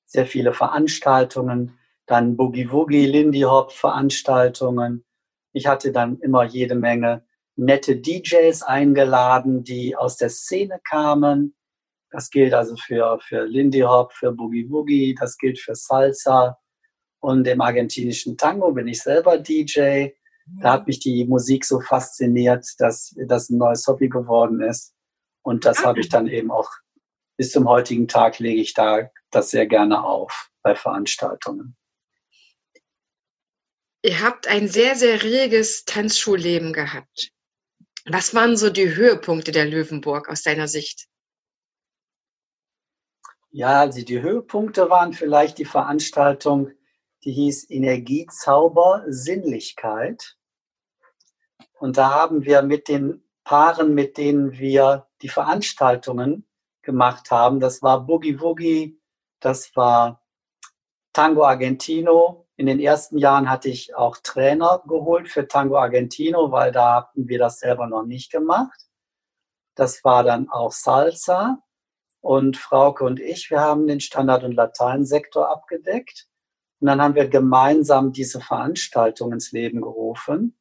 sehr 0.05 0.25
viele 0.25 0.51
Veranstaltungen, 0.51 1.79
dann 2.05 2.35
Boogie-Woogie, 2.35 3.05
Lindy 3.05 3.43
Hop-Veranstaltungen. 3.43 5.05
Ich 5.53 5.67
hatte 5.67 5.93
dann 5.93 6.19
immer 6.19 6.43
jede 6.43 6.75
Menge 6.75 7.23
nette 7.55 7.95
DJs 7.95 8.61
eingeladen, 8.61 9.63
die 9.63 9.95
aus 9.95 10.17
der 10.17 10.29
Szene 10.29 10.81
kamen. 10.83 11.55
Das 12.15 12.29
gilt 12.29 12.53
also 12.53 12.77
für, 12.77 13.19
für 13.19 13.43
Lindy 13.43 13.81
Hop, 13.81 14.13
für 14.13 14.31
Boogie 14.31 14.69
Woogie, 14.69 15.13
das 15.19 15.37
gilt 15.37 15.59
für 15.59 15.75
Salsa. 15.75 16.57
Und 17.19 17.45
im 17.45 17.59
argentinischen 17.59 18.37
Tango 18.37 18.71
bin 18.71 18.87
ich 18.87 19.01
selber 19.01 19.37
DJ. 19.37 20.11
Da 20.61 20.71
hat 20.71 20.87
mich 20.87 20.99
die 20.99 21.25
Musik 21.25 21.65
so 21.65 21.81
fasziniert, 21.81 22.65
dass 22.77 23.13
das 23.17 23.49
ein 23.49 23.57
neues 23.57 23.85
Hobby 23.85 24.07
geworden 24.07 24.61
ist. 24.61 24.93
Und 25.41 25.65
das 25.65 25.83
habe 25.83 25.99
ich 25.99 26.07
dann 26.07 26.27
eben 26.27 26.51
auch 26.51 26.69
bis 27.35 27.51
zum 27.51 27.67
heutigen 27.67 28.07
Tag 28.07 28.39
lege 28.39 28.61
ich 28.61 28.73
da 28.73 29.11
das 29.31 29.51
sehr 29.51 29.65
gerne 29.65 30.01
auf 30.01 30.49
bei 30.61 30.73
Veranstaltungen. 30.73 31.75
Ihr 34.03 34.21
habt 34.21 34.47
ein 34.47 34.69
sehr, 34.69 34.95
sehr 34.95 35.21
reges 35.21 35.83
Tanzschulleben 35.83 36.71
gehabt. 36.71 37.31
Was 38.05 38.33
waren 38.33 38.55
so 38.55 38.69
die 38.69 38.95
Höhepunkte 38.95 39.51
der 39.51 39.65
Löwenburg 39.65 40.29
aus 40.29 40.43
deiner 40.43 40.69
Sicht? 40.69 41.09
Ja, 43.57 43.79
also 43.79 44.03
die 44.03 44.21
Höhepunkte 44.21 44.89
waren 44.89 45.13
vielleicht 45.13 45.59
die 45.59 45.63
Veranstaltung 45.63 46.71
die 47.23 47.31
hieß 47.31 47.69
Energiezauber 47.69 49.05
Sinnlichkeit. 49.07 50.35
Und 51.79 51.95
da 51.95 52.09
haben 52.09 52.43
wir 52.43 52.63
mit 52.63 52.89
den 52.89 53.23
Paaren, 53.45 53.93
mit 53.93 54.17
denen 54.17 54.57
wir 54.57 55.07
die 55.21 55.29
Veranstaltungen 55.29 56.45
gemacht 56.81 57.31
haben, 57.31 57.61
das 57.61 57.81
war 57.81 58.05
Boogie 58.05 58.41
Woogie, 58.41 58.99
das 59.39 59.73
war 59.77 60.21
Tango 61.13 61.45
Argentino. 61.45 62.49
In 62.57 62.65
den 62.65 62.81
ersten 62.81 63.17
Jahren 63.17 63.49
hatte 63.49 63.69
ich 63.69 63.95
auch 63.95 64.17
Trainer 64.17 64.83
geholt 64.85 65.29
für 65.29 65.47
Tango 65.47 65.77
Argentino, 65.77 66.51
weil 66.51 66.73
da 66.73 66.95
hatten 66.95 67.29
wir 67.29 67.39
das 67.39 67.59
selber 67.59 67.87
noch 67.87 68.03
nicht 68.03 68.33
gemacht. 68.33 68.81
Das 69.75 70.03
war 70.03 70.25
dann 70.25 70.49
auch 70.49 70.73
Salsa. 70.73 71.64
Und 72.25 72.57
Frauke 72.57 73.03
und 73.03 73.19
ich, 73.19 73.51
wir 73.51 73.59
haben 73.59 73.85
den 73.85 73.99
Standard- 73.99 74.43
und 74.43 74.53
Lateinsektor 74.53 75.47
abgedeckt. 75.47 76.27
Und 76.79 76.87
dann 76.87 76.99
haben 76.99 77.13
wir 77.13 77.27
gemeinsam 77.27 78.13
diese 78.13 78.41
Veranstaltung 78.41 79.31
ins 79.31 79.51
Leben 79.51 79.79
gerufen 79.79 80.57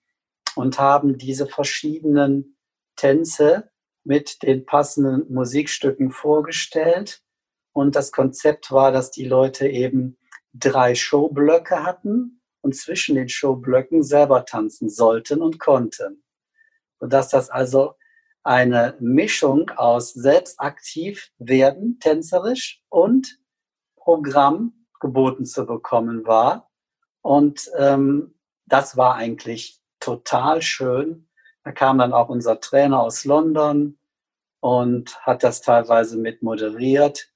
und 0.56 0.78
haben 0.78 1.16
diese 1.16 1.46
verschiedenen 1.46 2.58
Tänze 2.96 3.70
mit 4.04 4.42
den 4.42 4.66
passenden 4.66 5.32
Musikstücken 5.32 6.10
vorgestellt. 6.10 7.22
Und 7.72 7.96
das 7.96 8.12
Konzept 8.12 8.70
war, 8.70 8.92
dass 8.92 9.10
die 9.10 9.24
Leute 9.24 9.66
eben 9.66 10.18
drei 10.52 10.94
Showblöcke 10.94 11.82
hatten 11.82 12.42
und 12.60 12.76
zwischen 12.76 13.14
den 13.14 13.30
Showblöcken 13.30 14.02
selber 14.02 14.44
tanzen 14.44 14.90
sollten 14.90 15.40
und 15.40 15.58
konnten. 15.58 16.22
Sodass 17.00 17.30
das 17.30 17.48
also 17.48 17.94
eine 18.44 18.94
Mischung 19.00 19.70
aus 19.70 20.12
selbstaktiv 20.12 21.30
werden, 21.38 21.98
tänzerisch 21.98 22.82
und 22.90 23.38
Programm 23.96 24.86
geboten 25.00 25.46
zu 25.46 25.66
bekommen 25.66 26.26
war. 26.26 26.70
Und 27.22 27.70
ähm, 27.78 28.34
das 28.66 28.96
war 28.96 29.14
eigentlich 29.16 29.80
total 29.98 30.60
schön. 30.62 31.26
Da 31.64 31.72
kam 31.72 31.98
dann 31.98 32.12
auch 32.12 32.28
unser 32.28 32.60
Trainer 32.60 33.00
aus 33.00 33.24
London 33.24 33.98
und 34.60 35.18
hat 35.24 35.42
das 35.42 35.62
teilweise 35.62 36.18
mit 36.18 36.42
moderiert. 36.42 37.30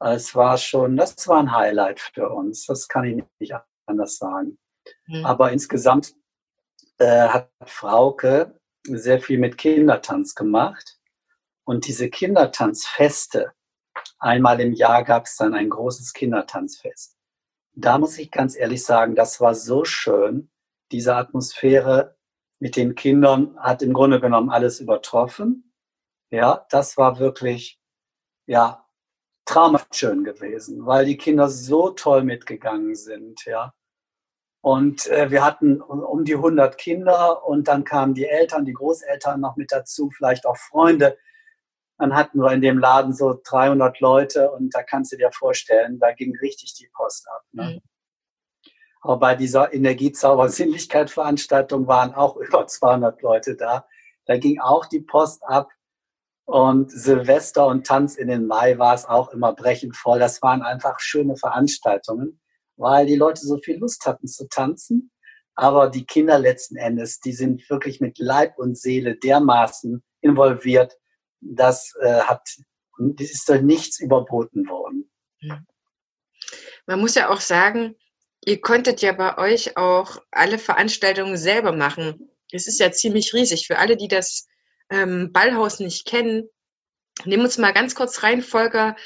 Es 0.00 0.34
war 0.34 0.56
schon, 0.56 0.96
das 0.96 1.28
war 1.28 1.40
ein 1.40 1.52
Highlight 1.52 2.00
für 2.00 2.30
uns. 2.30 2.66
Das 2.66 2.88
kann 2.88 3.04
ich 3.04 3.24
nicht 3.38 3.54
anders 3.86 4.16
sagen. 4.16 4.58
Mhm. 5.06 5.26
Aber 5.26 5.52
insgesamt 5.52 6.14
äh, 6.98 7.28
hat 7.28 7.50
Frauke 7.66 8.58
sehr 8.84 9.20
viel 9.20 9.38
mit 9.38 9.58
Kindertanz 9.58 10.34
gemacht. 10.34 10.98
Und 11.64 11.86
diese 11.86 12.08
Kindertanzfeste, 12.08 13.52
einmal 14.18 14.60
im 14.60 14.72
Jahr 14.72 15.04
gab 15.04 15.26
es 15.26 15.36
dann 15.36 15.54
ein 15.54 15.68
großes 15.68 16.12
Kindertanzfest. 16.12 17.16
Da 17.74 17.98
muss 17.98 18.18
ich 18.18 18.30
ganz 18.30 18.56
ehrlich 18.56 18.84
sagen, 18.84 19.14
das 19.14 19.40
war 19.40 19.54
so 19.54 19.84
schön. 19.84 20.50
Diese 20.90 21.14
Atmosphäre 21.14 22.16
mit 22.58 22.76
den 22.76 22.94
Kindern 22.94 23.56
hat 23.58 23.82
im 23.82 23.92
Grunde 23.92 24.20
genommen 24.20 24.50
alles 24.50 24.80
übertroffen. 24.80 25.72
Ja, 26.30 26.66
das 26.70 26.96
war 26.96 27.18
wirklich, 27.18 27.80
ja, 28.46 28.86
traumhaft 29.44 29.94
schön 29.96 30.24
gewesen, 30.24 30.84
weil 30.86 31.06
die 31.06 31.16
Kinder 31.16 31.48
so 31.48 31.90
toll 31.90 32.22
mitgegangen 32.24 32.94
sind, 32.94 33.44
ja. 33.46 33.74
Und 34.60 35.06
äh, 35.06 35.30
wir 35.30 35.44
hatten 35.44 35.80
um 35.80 36.24
die 36.24 36.34
100 36.34 36.76
Kinder 36.78 37.46
und 37.46 37.68
dann 37.68 37.84
kamen 37.84 38.14
die 38.14 38.26
Eltern, 38.26 38.64
die 38.64 38.72
Großeltern 38.72 39.40
noch 39.40 39.56
mit 39.56 39.70
dazu, 39.70 40.10
vielleicht 40.10 40.46
auch 40.46 40.56
Freunde. 40.56 41.16
Dann 41.96 42.14
hatten 42.14 42.40
wir 42.40 42.52
in 42.52 42.60
dem 42.60 42.78
Laden 42.78 43.12
so 43.12 43.40
300 43.44 44.00
Leute 44.00 44.50
und 44.50 44.74
da 44.74 44.82
kannst 44.82 45.12
du 45.12 45.16
dir 45.16 45.30
vorstellen, 45.32 46.00
da 46.00 46.12
ging 46.12 46.36
richtig 46.36 46.74
die 46.74 46.88
Post 46.92 47.28
ab. 47.28 47.42
Ne? 47.52 47.64
Mhm. 47.64 47.80
Aber 49.00 49.18
bei 49.18 49.36
dieser 49.36 49.72
Energiezauber-Sinnlichkeit-Veranstaltung 49.72 51.86
waren 51.86 52.14
auch 52.14 52.36
über 52.36 52.66
200 52.66 53.22
Leute 53.22 53.56
da. 53.56 53.86
Da 54.26 54.36
ging 54.38 54.60
auch 54.60 54.86
die 54.86 55.00
Post 55.00 55.44
ab. 55.44 55.70
Und 56.44 56.90
Silvester 56.90 57.66
und 57.66 57.86
Tanz 57.86 58.16
in 58.16 58.28
den 58.28 58.46
Mai 58.46 58.78
war 58.78 58.94
es 58.94 59.04
auch 59.04 59.30
immer 59.30 59.52
brechend 59.52 59.96
voll. 59.96 60.18
Das 60.18 60.42
waren 60.42 60.62
einfach 60.62 60.98
schöne 60.98 61.36
Veranstaltungen 61.36 62.40
weil 62.78 63.06
die 63.06 63.16
Leute 63.16 63.42
so 63.42 63.58
viel 63.58 63.78
Lust 63.78 64.06
hatten 64.06 64.26
zu 64.26 64.48
tanzen. 64.48 65.10
Aber 65.54 65.90
die 65.90 66.06
Kinder 66.06 66.38
letzten 66.38 66.76
Endes, 66.76 67.20
die 67.20 67.32
sind 67.32 67.68
wirklich 67.68 68.00
mit 68.00 68.18
Leib 68.18 68.58
und 68.58 68.78
Seele 68.78 69.16
dermaßen 69.16 70.02
involviert, 70.20 70.96
dass 71.40 71.94
äh, 72.00 72.20
hat, 72.20 72.42
das 72.98 73.30
ist 73.30 73.48
durch 73.48 73.62
nichts 73.62 74.00
überboten 74.00 74.68
worden. 74.68 75.10
Man 76.86 77.00
muss 77.00 77.16
ja 77.16 77.28
auch 77.28 77.40
sagen, 77.40 77.96
ihr 78.44 78.60
konntet 78.60 79.02
ja 79.02 79.12
bei 79.12 79.36
euch 79.36 79.76
auch 79.76 80.22
alle 80.30 80.58
Veranstaltungen 80.58 81.36
selber 81.36 81.72
machen. 81.72 82.30
Es 82.50 82.66
ist 82.66 82.80
ja 82.80 82.92
ziemlich 82.92 83.34
riesig. 83.34 83.66
Für 83.66 83.78
alle, 83.78 83.96
die 83.96 84.08
das 84.08 84.46
ähm, 84.90 85.32
Ballhaus 85.32 85.80
nicht 85.80 86.06
kennen, 86.06 86.48
Nehmen 87.24 87.44
uns 87.44 87.58
mal 87.58 87.72
ganz 87.72 87.94
kurz 87.94 88.22
rein, 88.22 88.42
Volker, 88.42 88.96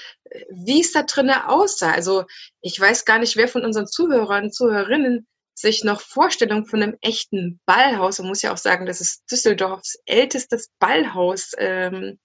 wie 0.51 0.81
es 0.81 0.93
da 0.93 1.03
drinnen 1.03 1.43
aussah. 1.47 1.93
Also 1.93 2.25
ich 2.61 2.79
weiß 2.79 3.05
gar 3.05 3.19
nicht, 3.19 3.37
wer 3.37 3.49
von 3.49 3.65
unseren 3.65 3.87
Zuhörern, 3.87 4.53
Zuhörerinnen 4.53 5.27
sich 5.55 5.85
noch 5.85 6.01
Vorstellungen 6.01 6.67
von 6.67 6.83
einem 6.83 6.97
echten 7.01 7.61
Ballhaus, 7.67 8.19
man 8.19 8.29
muss 8.29 8.43
ja 8.43 8.53
auch 8.53 8.59
sagen, 8.59 8.87
das 8.87 9.01
ist 9.01 9.23
Düsseldorfs 9.31 9.99
ältestes 10.07 10.71
Ballhaus 10.79 11.53
ähm, 11.59 12.19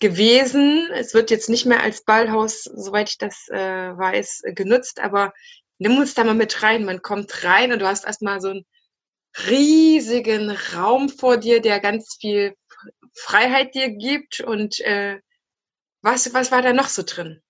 gewesen. 0.00 0.88
Es 0.92 1.14
wird 1.14 1.30
jetzt 1.30 1.48
nicht 1.48 1.66
mehr 1.66 1.82
als 1.82 2.04
Ballhaus, 2.04 2.64
soweit 2.64 3.10
ich 3.10 3.18
das 3.18 3.48
äh, 3.48 3.56
weiß, 3.96 4.42
genutzt, 4.54 5.00
aber 5.00 5.32
nimm 5.78 5.98
uns 5.98 6.14
da 6.14 6.24
mal 6.24 6.34
mit 6.34 6.62
rein. 6.62 6.84
Man 6.84 7.02
kommt 7.02 7.44
rein 7.44 7.72
und 7.72 7.80
du 7.80 7.86
hast 7.86 8.04
erstmal 8.04 8.40
so 8.40 8.48
einen 8.48 8.66
riesigen 9.48 10.50
Raum 10.74 11.08
vor 11.08 11.36
dir, 11.36 11.60
der 11.60 11.80
ganz 11.80 12.16
viel 12.20 12.54
Freiheit 13.14 13.74
dir 13.74 13.90
gibt 13.90 14.40
und 14.40 14.80
äh, 14.80 15.20
was, 16.02 16.34
was 16.34 16.52
war 16.52 16.62
da 16.62 16.72
noch 16.72 16.88
so 16.88 17.02
drin? 17.02 17.40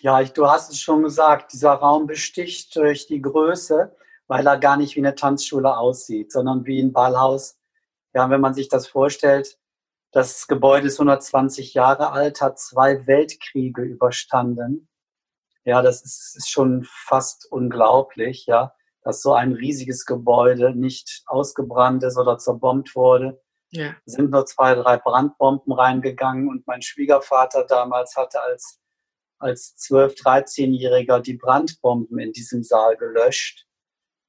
Ja, 0.00 0.20
ich, 0.20 0.32
du 0.32 0.48
hast 0.48 0.70
es 0.70 0.80
schon 0.80 1.02
gesagt, 1.02 1.52
dieser 1.52 1.72
Raum 1.72 2.06
besticht 2.06 2.74
durch 2.76 3.06
die 3.06 3.22
Größe, 3.22 3.96
weil 4.26 4.46
er 4.46 4.58
gar 4.58 4.76
nicht 4.76 4.96
wie 4.96 5.00
eine 5.00 5.14
Tanzschule 5.14 5.76
aussieht, 5.76 6.32
sondern 6.32 6.66
wie 6.66 6.80
ein 6.80 6.92
Ballhaus. 6.92 7.56
Ja, 8.12 8.28
wenn 8.28 8.40
man 8.40 8.52
sich 8.52 8.68
das 8.68 8.88
vorstellt, 8.88 9.58
das 10.10 10.46
Gebäude 10.46 10.88
ist 10.88 10.98
120 10.98 11.72
Jahre 11.72 12.10
alt, 12.10 12.42
hat 12.42 12.58
zwei 12.58 13.06
Weltkriege 13.06 13.82
überstanden. 13.82 14.88
Ja, 15.64 15.80
das 15.80 16.02
ist, 16.02 16.36
ist 16.36 16.50
schon 16.50 16.84
fast 16.84 17.46
unglaublich, 17.50 18.46
ja, 18.46 18.74
dass 19.02 19.22
so 19.22 19.32
ein 19.32 19.52
riesiges 19.52 20.04
Gebäude 20.04 20.74
nicht 20.74 21.22
ausgebrannt 21.26 22.02
ist 22.02 22.18
oder 22.18 22.36
zerbombt 22.36 22.94
wurde. 22.94 23.40
Ja. 23.72 23.96
Sind 24.04 24.30
nur 24.30 24.44
zwei, 24.46 24.74
drei 24.74 24.98
Brandbomben 24.98 25.72
reingegangen 25.72 26.48
und 26.48 26.66
mein 26.66 26.82
Schwiegervater 26.82 27.64
damals 27.64 28.16
hatte 28.16 28.42
als, 28.42 28.78
als 29.38 29.74
12-, 29.78 30.22
13-Jähriger 30.22 31.20
die 31.20 31.38
Brandbomben 31.38 32.18
in 32.18 32.32
diesem 32.32 32.62
Saal 32.62 32.96
gelöscht 32.96 33.66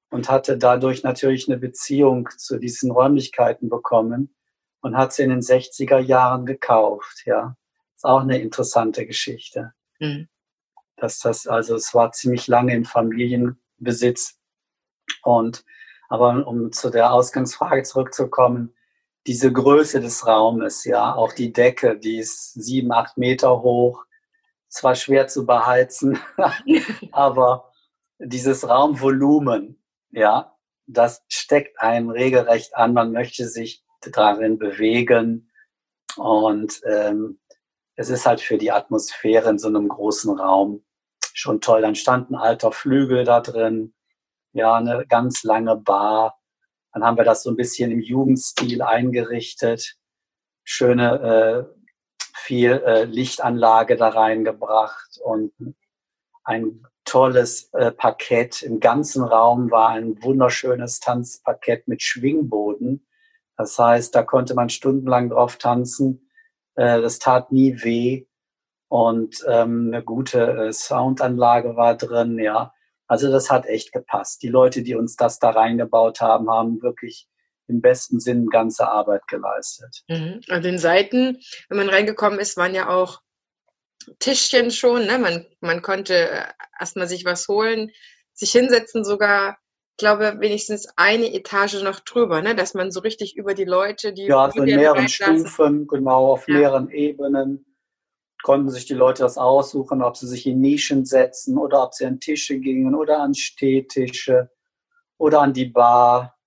und 0.09 0.29
hatte 0.29 0.57
dadurch 0.57 1.03
natürlich 1.03 1.49
eine 1.49 1.57
Beziehung 1.57 2.29
zu 2.37 2.57
diesen 2.57 2.91
Räumlichkeiten 2.91 3.67
bekommen 3.67 4.33
und 4.81 4.95
hat 4.95 5.11
sie 5.11 5.23
in 5.23 5.29
den 5.29 5.41
60er 5.41 5.99
Jahren 5.99 6.45
gekauft, 6.45 7.23
ja. 7.25 7.57
Ist 7.95 8.05
auch 8.05 8.21
eine 8.21 8.39
interessante 8.39 9.05
Geschichte. 9.05 9.73
Mhm. 9.99 10.29
Dass 10.95 11.19
das, 11.19 11.47
also 11.47 11.75
es 11.75 11.93
war 11.93 12.11
ziemlich 12.11 12.47
lange 12.47 12.73
in 12.73 12.85
Familienbesitz. 12.85 14.39
Und 15.23 15.65
aber 16.09 16.45
um 16.47 16.71
zu 16.71 16.89
der 16.89 17.11
Ausgangsfrage 17.11 17.83
zurückzukommen, 17.83 18.73
diese 19.25 19.51
Größe 19.51 20.01
des 20.01 20.27
Raumes, 20.27 20.83
ja, 20.85 21.15
auch 21.15 21.33
die 21.33 21.53
Decke, 21.53 21.97
die 21.97 22.17
ist 22.17 22.53
sieben, 22.53 22.91
acht 22.91 23.17
Meter 23.17 23.61
hoch, 23.61 24.03
zwar 24.67 24.95
schwer 24.95 25.27
zu 25.27 25.45
beheizen, 25.45 26.19
aber 27.11 27.71
dieses 28.19 28.67
Raumvolumen, 28.67 29.81
ja, 30.11 30.55
das 30.85 31.23
steckt 31.29 31.79
einen 31.81 32.09
regelrecht 32.09 32.75
an. 32.75 32.93
Man 32.93 33.11
möchte 33.11 33.47
sich 33.47 33.83
darin 34.11 34.57
bewegen 34.57 35.51
und 36.17 36.81
ähm, 36.85 37.39
es 37.95 38.09
ist 38.09 38.25
halt 38.25 38.41
für 38.41 38.57
die 38.57 38.71
Atmosphäre 38.71 39.49
in 39.49 39.59
so 39.59 39.67
einem 39.67 39.87
großen 39.87 40.37
Raum 40.37 40.83
schon 41.33 41.61
toll. 41.61 41.81
Dann 41.81 41.95
stand 41.95 42.31
ein 42.31 42.35
alter 42.35 42.71
Flügel 42.71 43.23
da 43.23 43.39
drin, 43.39 43.93
ja, 44.51 44.75
eine 44.75 45.05
ganz 45.07 45.43
lange 45.43 45.75
Bar 45.75 46.39
dann 46.93 47.03
haben 47.03 47.17
wir 47.17 47.23
das 47.23 47.43
so 47.43 47.49
ein 47.49 47.55
bisschen 47.55 47.91
im 47.91 47.99
Jugendstil 47.99 48.81
eingerichtet. 48.81 49.95
Schöne, 50.63 51.67
äh, 51.67 51.83
viel 52.35 52.71
äh, 52.71 53.03
Lichtanlage 53.05 53.95
da 53.95 54.09
reingebracht 54.09 55.19
und 55.23 55.51
ein 56.43 56.83
tolles 57.05 57.73
äh, 57.73 57.91
Parkett. 57.91 58.61
Im 58.61 58.79
ganzen 58.79 59.23
Raum 59.23 59.71
war 59.71 59.89
ein 59.89 60.21
wunderschönes 60.23 60.99
Tanzparkett 60.99 61.87
mit 61.87 62.01
Schwingboden. 62.01 63.05
Das 63.57 63.77
heißt, 63.77 64.13
da 64.15 64.23
konnte 64.23 64.55
man 64.55 64.69
stundenlang 64.69 65.29
drauf 65.29 65.57
tanzen. 65.57 66.29
Äh, 66.75 67.01
das 67.01 67.19
tat 67.19 67.51
nie 67.51 67.83
weh. 67.83 68.25
Und 68.87 69.43
ähm, 69.47 69.87
eine 69.87 70.03
gute 70.03 70.67
äh, 70.67 70.73
Soundanlage 70.73 71.75
war 71.75 71.95
drin, 71.95 72.37
ja. 72.39 72.72
Also 73.07 73.31
das 73.31 73.49
hat 73.49 73.65
echt 73.65 73.91
gepasst. 73.91 74.41
Die 74.43 74.49
Leute, 74.49 74.81
die 74.81 74.95
uns 74.95 75.15
das 75.15 75.39
da 75.39 75.51
reingebaut 75.51 76.21
haben, 76.21 76.49
haben 76.49 76.81
wirklich 76.81 77.27
im 77.67 77.81
besten 77.81 78.19
Sinn 78.19 78.47
ganze 78.47 78.87
Arbeit 78.87 79.27
geleistet. 79.27 80.03
Mhm. 80.07 80.41
An 80.49 80.61
den 80.61 80.77
Seiten, 80.77 81.39
wenn 81.69 81.77
man 81.77 81.89
reingekommen 81.89 82.39
ist, 82.39 82.57
waren 82.57 82.75
ja 82.75 82.89
auch 82.89 83.21
Tischchen 84.19 84.71
schon. 84.71 85.05
Ne? 85.05 85.17
Man, 85.17 85.45
man 85.61 85.81
konnte 85.81 86.29
äh, 86.29 86.45
erstmal 86.79 87.07
sich 87.07 87.25
was 87.25 87.47
holen, 87.47 87.91
sich 88.33 88.51
hinsetzen 88.51 89.03
sogar 89.03 89.57
ich 89.93 89.97
glaube, 89.97 90.37
wenigstens 90.39 90.87
eine 90.95 91.31
Etage 91.35 91.83
noch 91.83 91.99
drüber, 91.99 92.41
ne? 92.41 92.55
dass 92.55 92.73
man 92.73 92.91
so 92.91 93.01
richtig 93.01 93.37
über 93.37 93.53
die 93.53 93.63
Leute, 93.63 94.11
die. 94.11 94.25
Ja, 94.25 94.49
so 94.49 94.63
in 94.63 94.75
mehreren 94.75 95.07
Stufen, 95.07 95.87
genau, 95.87 96.31
auf 96.31 96.47
ja. 96.47 96.55
mehreren 96.55 96.89
Ebenen 96.89 97.63
konnten 98.43 98.69
sich 98.69 98.85
die 98.85 98.93
Leute 98.93 99.23
das 99.23 99.37
aussuchen, 99.37 100.03
ob 100.03 100.17
sie 100.17 100.27
sich 100.27 100.45
in 100.45 100.59
Nischen 100.59 101.05
setzen 101.05 101.57
oder 101.57 101.81
ob 101.81 101.93
sie 101.95 102.05
an 102.05 102.19
Tische 102.19 102.59
gingen 102.59 102.93
oder 102.93 103.21
an 103.21 103.33
Stehtische 103.33 104.51
oder 105.17 105.41
an 105.41 105.53
die 105.53 105.65
Bar. 105.65 106.37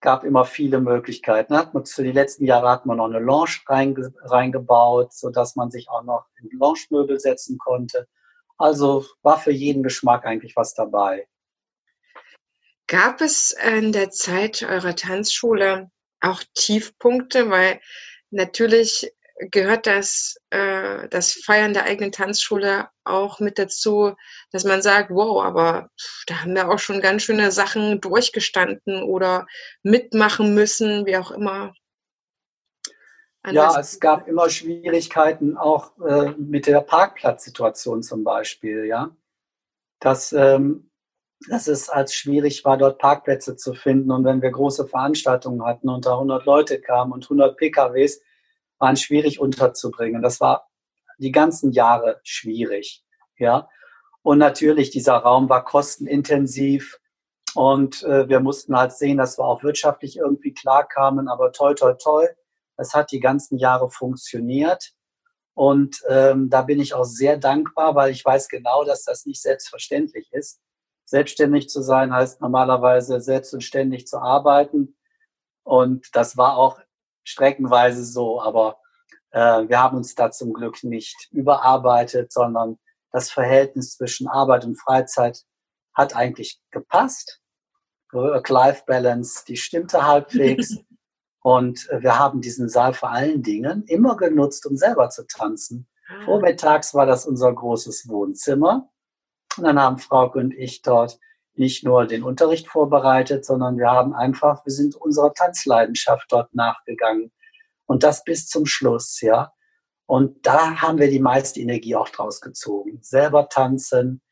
Gab 0.00 0.22
immer 0.22 0.44
viele 0.44 0.80
Möglichkeiten. 0.80 1.56
Hat 1.56 1.74
man, 1.74 1.84
für 1.84 2.04
die 2.04 2.12
letzten 2.12 2.44
Jahre 2.44 2.70
hat 2.70 2.86
man 2.86 2.98
noch 2.98 3.06
eine 3.06 3.18
Lounge 3.18 3.58
reinge, 3.66 4.14
reingebaut, 4.22 5.12
sodass 5.12 5.56
man 5.56 5.72
sich 5.72 5.90
auch 5.90 6.04
noch 6.04 6.26
in 6.40 6.56
Lounge-Möbel 6.56 7.18
setzen 7.18 7.58
konnte. 7.58 8.06
Also 8.56 9.04
war 9.22 9.38
für 9.38 9.50
jeden 9.50 9.82
Geschmack 9.82 10.24
eigentlich 10.24 10.54
was 10.54 10.74
dabei. 10.74 11.26
Gab 12.86 13.20
es 13.20 13.50
in 13.50 13.90
der 13.90 14.10
Zeit 14.10 14.62
eurer 14.62 14.94
Tanzschule 14.94 15.90
auch 16.20 16.42
Tiefpunkte? 16.54 17.50
Weil 17.50 17.80
natürlich 18.30 19.12
gehört 19.38 19.86
das, 19.86 20.36
äh, 20.50 21.08
das 21.08 21.32
Feiern 21.32 21.72
der 21.72 21.84
eigenen 21.84 22.12
Tanzschule 22.12 22.88
auch 23.04 23.40
mit 23.40 23.58
dazu, 23.58 24.14
dass 24.50 24.64
man 24.64 24.82
sagt, 24.82 25.10
wow, 25.10 25.42
aber 25.42 25.90
da 26.26 26.42
haben 26.42 26.54
wir 26.54 26.70
auch 26.70 26.78
schon 26.78 27.00
ganz 27.00 27.22
schöne 27.22 27.52
Sachen 27.52 28.00
durchgestanden 28.00 29.02
oder 29.02 29.46
mitmachen 29.82 30.54
müssen, 30.54 31.06
wie 31.06 31.16
auch 31.16 31.30
immer. 31.30 31.72
Ja, 33.50 33.78
es 33.78 34.00
gab 34.00 34.28
immer 34.28 34.50
Schwierigkeiten 34.50 35.56
auch 35.56 35.92
äh, 36.00 36.32
mit 36.36 36.66
der 36.66 36.80
Parkplatzsituation 36.80 38.02
zum 38.02 38.24
Beispiel, 38.24 38.84
ja. 38.84 39.16
Dass, 40.00 40.32
ähm, 40.32 40.90
dass 41.48 41.66
es 41.66 41.88
als 41.88 42.14
schwierig 42.14 42.64
war, 42.64 42.76
dort 42.76 42.98
Parkplätze 42.98 43.56
zu 43.56 43.74
finden. 43.74 44.10
Und 44.10 44.24
wenn 44.24 44.42
wir 44.42 44.50
große 44.50 44.86
Veranstaltungen 44.86 45.64
hatten 45.64 45.88
und 45.88 46.04
da 46.04 46.14
100 46.14 46.44
Leute 46.44 46.80
kamen 46.80 47.12
und 47.12 47.24
100 47.24 47.56
PKWs, 47.56 48.20
waren 48.78 48.96
schwierig 48.96 49.40
unterzubringen. 49.40 50.22
Das 50.22 50.40
war 50.40 50.68
die 51.18 51.32
ganzen 51.32 51.72
Jahre 51.72 52.20
schwierig, 52.22 53.04
ja. 53.38 53.68
Und 54.22 54.38
natürlich, 54.38 54.90
dieser 54.90 55.16
Raum 55.16 55.48
war 55.48 55.64
kostenintensiv 55.64 56.98
und 57.54 58.02
äh, 58.02 58.28
wir 58.28 58.40
mussten 58.40 58.76
halt 58.76 58.92
sehen, 58.92 59.18
dass 59.18 59.38
wir 59.38 59.44
auch 59.44 59.62
wirtschaftlich 59.62 60.16
irgendwie 60.16 60.52
klarkamen. 60.52 61.28
Aber 61.28 61.52
toi, 61.52 61.74
toi, 61.74 61.94
toi, 61.94 62.26
es 62.76 62.94
hat 62.94 63.10
die 63.10 63.20
ganzen 63.20 63.58
Jahre 63.58 63.90
funktioniert. 63.90 64.92
Und 65.54 66.02
ähm, 66.08 66.50
da 66.50 66.62
bin 66.62 66.78
ich 66.78 66.94
auch 66.94 67.04
sehr 67.04 67.36
dankbar, 67.36 67.94
weil 67.94 68.12
ich 68.12 68.24
weiß 68.24 68.48
genau, 68.48 68.84
dass 68.84 69.04
das 69.04 69.26
nicht 69.26 69.42
selbstverständlich 69.42 70.28
ist. 70.32 70.60
Selbstständig 71.04 71.68
zu 71.68 71.82
sein 71.82 72.12
heißt 72.12 72.40
normalerweise 72.40 73.20
selbst 73.20 73.54
und 73.54 73.62
ständig 73.62 74.06
zu 74.06 74.18
arbeiten. 74.18 74.96
Und 75.64 76.14
das 76.14 76.36
war 76.36 76.56
auch 76.56 76.78
streckenweise 77.28 78.04
so, 78.04 78.40
aber 78.40 78.78
äh, 79.30 79.68
wir 79.68 79.80
haben 79.80 79.96
uns 79.96 80.14
da 80.14 80.30
zum 80.30 80.52
Glück 80.52 80.82
nicht 80.82 81.28
überarbeitet, 81.30 82.32
sondern 82.32 82.78
das 83.12 83.30
Verhältnis 83.30 83.96
zwischen 83.96 84.28
Arbeit 84.28 84.64
und 84.64 84.80
Freizeit 84.80 85.42
hat 85.94 86.14
eigentlich 86.14 86.60
gepasst. 86.70 87.40
Work-Life-Balance, 88.12 89.44
die 89.46 89.56
stimmte 89.56 90.06
halbwegs. 90.06 90.76
Und 91.40 91.88
wir 92.00 92.18
haben 92.18 92.40
diesen 92.40 92.68
Saal 92.68 92.92
vor 92.92 93.10
allen 93.10 93.42
Dingen 93.42 93.84
immer 93.86 94.16
genutzt, 94.16 94.66
um 94.66 94.76
selber 94.76 95.08
zu 95.08 95.24
tanzen. 95.24 95.88
Vormittags 96.24 96.94
war 96.94 97.06
das 97.06 97.26
unser 97.26 97.52
großes 97.54 98.08
Wohnzimmer. 98.08 98.90
Und 99.56 99.64
dann 99.64 99.80
haben 99.80 99.98
Frauke 99.98 100.38
und 100.38 100.52
ich 100.52 100.82
dort 100.82 101.18
nicht 101.58 101.84
nur 101.84 102.06
den 102.06 102.22
Unterricht 102.22 102.68
vorbereitet, 102.68 103.44
sondern 103.44 103.78
wir 103.78 103.90
haben 103.90 104.14
einfach, 104.14 104.64
wir 104.64 104.72
sind 104.72 104.94
unserer 104.94 105.32
Tanzleidenschaft 105.32 106.26
dort 106.30 106.54
nachgegangen. 106.54 107.32
Und 107.86 108.02
das 108.02 108.24
bis 108.24 108.46
zum 108.46 108.66
Schluss, 108.66 109.20
ja. 109.20 109.52
Und 110.06 110.46
da 110.46 110.80
haben 110.80 110.98
wir 110.98 111.10
die 111.10 111.20
meiste 111.20 111.60
Energie 111.60 111.94
auch 111.94 112.08
draus 112.08 112.40
gezogen. 112.40 112.98
Selber 113.02 113.48
tanzen, 113.48 114.22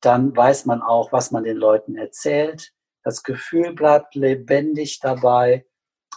dann 0.00 0.34
weiß 0.36 0.66
man 0.66 0.82
auch, 0.82 1.12
was 1.12 1.30
man 1.30 1.44
den 1.44 1.56
Leuten 1.56 1.96
erzählt. 1.96 2.72
Das 3.02 3.22
Gefühl 3.22 3.74
bleibt 3.74 4.14
lebendig 4.14 5.00
dabei. 5.00 5.66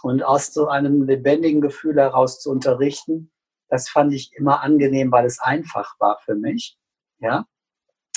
Und 0.02 0.22
aus 0.22 0.54
so 0.54 0.68
einem 0.68 1.02
lebendigen 1.02 1.60
Gefühl 1.60 1.96
heraus 1.96 2.40
zu 2.40 2.50
unterrichten, 2.50 3.30
das 3.68 3.88
fand 3.88 4.14
ich 4.14 4.32
immer 4.34 4.62
angenehm, 4.62 5.12
weil 5.12 5.26
es 5.26 5.38
einfach 5.38 5.94
war 6.00 6.18
für 6.24 6.34
mich. 6.34 6.78
Ja, 7.18 7.46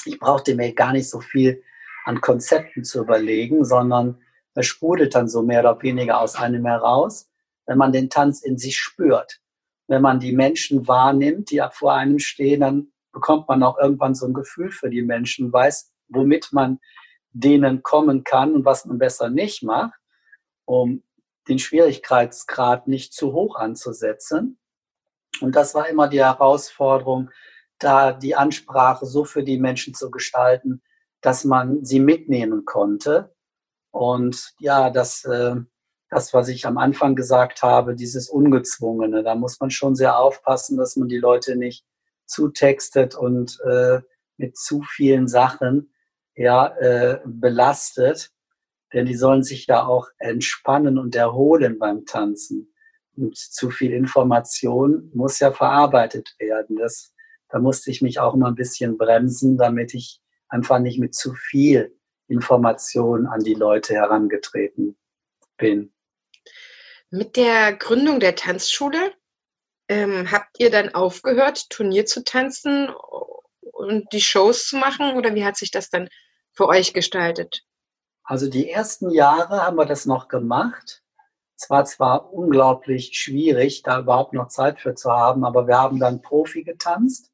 ich 0.05 0.19
brauchte 0.19 0.55
mir 0.55 0.73
gar 0.73 0.93
nicht 0.93 1.09
so 1.09 1.19
viel 1.19 1.61
an 2.05 2.21
Konzepten 2.21 2.83
zu 2.83 3.01
überlegen, 3.01 3.65
sondern 3.65 4.21
es 4.55 4.67
sprudelt 4.67 5.15
dann 5.15 5.27
so 5.27 5.41
mehr 5.41 5.61
oder 5.61 5.81
weniger 5.81 6.19
aus 6.19 6.35
einem 6.35 6.65
heraus, 6.65 7.29
wenn 7.65 7.77
man 7.77 7.91
den 7.91 8.09
Tanz 8.09 8.41
in 8.41 8.57
sich 8.57 8.77
spürt. 8.77 9.39
Wenn 9.87 10.01
man 10.01 10.19
die 10.19 10.33
Menschen 10.33 10.87
wahrnimmt, 10.87 11.51
die 11.51 11.61
vor 11.71 11.93
einem 11.93 12.19
stehen, 12.19 12.61
dann 12.61 12.87
bekommt 13.11 13.47
man 13.47 13.63
auch 13.63 13.77
irgendwann 13.77 14.15
so 14.15 14.25
ein 14.25 14.33
Gefühl 14.33 14.71
für 14.71 14.89
die 14.89 15.01
Menschen, 15.01 15.51
weiß, 15.51 15.91
womit 16.09 16.49
man 16.51 16.79
denen 17.31 17.83
kommen 17.83 18.23
kann 18.23 18.53
und 18.53 18.65
was 18.65 18.85
man 18.85 18.97
besser 18.97 19.29
nicht 19.29 19.63
macht, 19.63 19.99
um 20.65 21.03
den 21.47 21.59
Schwierigkeitsgrad 21.59 22.87
nicht 22.87 23.13
zu 23.13 23.33
hoch 23.33 23.55
anzusetzen. 23.55 24.57
Und 25.41 25.55
das 25.55 25.75
war 25.75 25.89
immer 25.89 26.07
die 26.07 26.23
Herausforderung, 26.23 27.31
da 27.79 28.13
die 28.13 28.35
Ansprache 28.35 29.05
so 29.05 29.25
für 29.25 29.43
die 29.43 29.57
Menschen 29.57 29.93
zu 29.93 30.09
gestalten, 30.09 30.81
dass 31.23 31.45
man 31.45 31.83
sie 31.83 31.99
mitnehmen 31.99 32.65
konnte. 32.65 33.33
Und 33.91 34.53
ja, 34.59 34.89
das, 34.89 35.23
äh, 35.25 35.55
das, 36.09 36.33
was 36.33 36.49
ich 36.49 36.67
am 36.67 36.77
Anfang 36.77 37.15
gesagt 37.15 37.63
habe, 37.63 37.95
dieses 37.95 38.29
Ungezwungene, 38.29 39.23
da 39.23 39.33
muss 39.33 39.59
man 39.59 39.71
schon 39.71 39.95
sehr 39.95 40.19
aufpassen, 40.19 40.77
dass 40.77 40.95
man 40.95 41.07
die 41.07 41.17
Leute 41.17 41.55
nicht 41.55 41.85
zutextet 42.25 43.15
und 43.15 43.59
äh, 43.65 44.01
mit 44.37 44.57
zu 44.57 44.81
vielen 44.83 45.27
Sachen 45.27 45.93
ja, 46.35 46.67
äh, 46.77 47.19
belastet, 47.25 48.31
denn 48.91 49.05
die 49.05 49.15
sollen 49.15 49.43
sich 49.43 49.67
ja 49.67 49.85
auch 49.85 50.09
entspannen 50.17 50.97
und 50.97 51.15
erholen 51.15 51.79
beim 51.79 52.05
Tanzen. 52.05 52.73
Und 53.15 53.37
zu 53.37 53.69
viel 53.69 53.93
Information 53.93 55.11
muss 55.13 55.39
ja 55.39 55.51
verarbeitet 55.51 56.35
werden. 56.39 56.77
Das, 56.77 57.13
da 57.49 57.59
musste 57.59 57.91
ich 57.91 58.01
mich 58.01 58.19
auch 58.19 58.33
immer 58.33 58.47
ein 58.47 58.55
bisschen 58.55 58.97
bremsen, 58.97 59.57
damit 59.57 59.93
ich 59.93 60.22
einfach 60.53 60.79
nicht 60.79 60.99
mit 60.99 61.15
zu 61.15 61.33
viel 61.33 61.99
Information 62.27 63.25
an 63.25 63.43
die 63.43 63.55
Leute 63.55 63.95
herangetreten 63.95 64.97
bin. 65.57 65.93
Mit 67.09 67.35
der 67.35 67.73
Gründung 67.73 68.19
der 68.19 68.35
Tanzschule 68.35 69.13
ähm, 69.89 70.31
habt 70.31 70.59
ihr 70.59 70.69
dann 70.69 70.93
aufgehört, 70.93 71.69
Turnier 71.69 72.05
zu 72.05 72.23
tanzen 72.23 72.89
und 73.61 74.13
die 74.13 74.21
Shows 74.21 74.67
zu 74.67 74.77
machen 74.77 75.17
oder 75.17 75.33
wie 75.35 75.43
hat 75.43 75.57
sich 75.57 75.71
das 75.71 75.89
dann 75.89 76.07
für 76.51 76.67
euch 76.67 76.93
gestaltet? 76.93 77.63
Also 78.23 78.47
die 78.47 78.69
ersten 78.69 79.09
Jahre 79.09 79.63
haben 79.63 79.75
wir 79.75 79.85
das 79.85 80.05
noch 80.05 80.27
gemacht. 80.27 81.01
Es 81.57 81.69
war 81.69 81.83
zwar 81.85 82.31
unglaublich 82.31 83.17
schwierig, 83.17 83.81
da 83.83 83.99
überhaupt 83.99 84.33
noch 84.33 84.47
Zeit 84.47 84.79
für 84.79 84.93
zu 84.93 85.11
haben, 85.11 85.43
aber 85.45 85.67
wir 85.67 85.77
haben 85.77 85.99
dann 85.99 86.21
Profi 86.21 86.63
getanzt. 86.63 87.32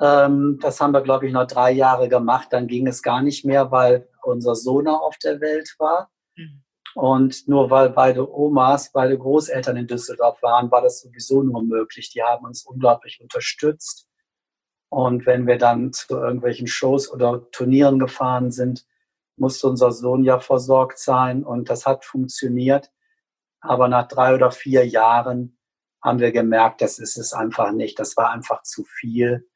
Ähm, 0.00 0.58
das 0.60 0.80
haben 0.80 0.92
wir, 0.92 1.02
glaube 1.02 1.26
ich, 1.26 1.32
noch 1.32 1.46
drei 1.46 1.70
Jahre 1.72 2.08
gemacht. 2.08 2.48
Dann 2.50 2.66
ging 2.66 2.86
es 2.86 3.02
gar 3.02 3.22
nicht 3.22 3.44
mehr, 3.44 3.70
weil 3.70 4.08
unser 4.22 4.54
Sohn 4.54 4.88
auf 4.88 5.16
der 5.18 5.40
Welt 5.40 5.74
war. 5.78 6.10
Und 6.94 7.46
nur 7.46 7.70
weil 7.70 7.90
beide 7.90 8.30
Omas, 8.32 8.90
beide 8.90 9.18
Großeltern 9.18 9.76
in 9.76 9.86
Düsseldorf 9.86 10.42
waren, 10.42 10.70
war 10.70 10.80
das 10.80 11.00
sowieso 11.00 11.42
nur 11.42 11.62
möglich. 11.62 12.10
Die 12.10 12.22
haben 12.22 12.46
uns 12.46 12.64
unglaublich 12.64 13.20
unterstützt. 13.20 14.08
Und 14.88 15.26
wenn 15.26 15.46
wir 15.46 15.58
dann 15.58 15.92
zu 15.92 16.16
irgendwelchen 16.16 16.66
Shows 16.66 17.12
oder 17.12 17.50
Turnieren 17.50 17.98
gefahren 17.98 18.50
sind, 18.50 18.86
musste 19.36 19.68
unser 19.68 19.92
Sohn 19.92 20.24
ja 20.24 20.38
versorgt 20.40 20.98
sein 20.98 21.44
und 21.44 21.68
das 21.68 21.84
hat 21.84 22.04
funktioniert. 22.04 22.90
Aber 23.60 23.88
nach 23.88 24.08
drei 24.08 24.34
oder 24.34 24.50
vier 24.50 24.86
Jahren 24.86 25.58
haben 26.02 26.20
wir 26.20 26.32
gemerkt, 26.32 26.80
das 26.80 26.98
ist 26.98 27.18
es 27.18 27.32
einfach 27.32 27.72
nicht. 27.72 27.98
Das 27.98 28.16
war 28.16 28.30
einfach 28.30 28.62
zu 28.62 28.84
viel. 28.84 29.46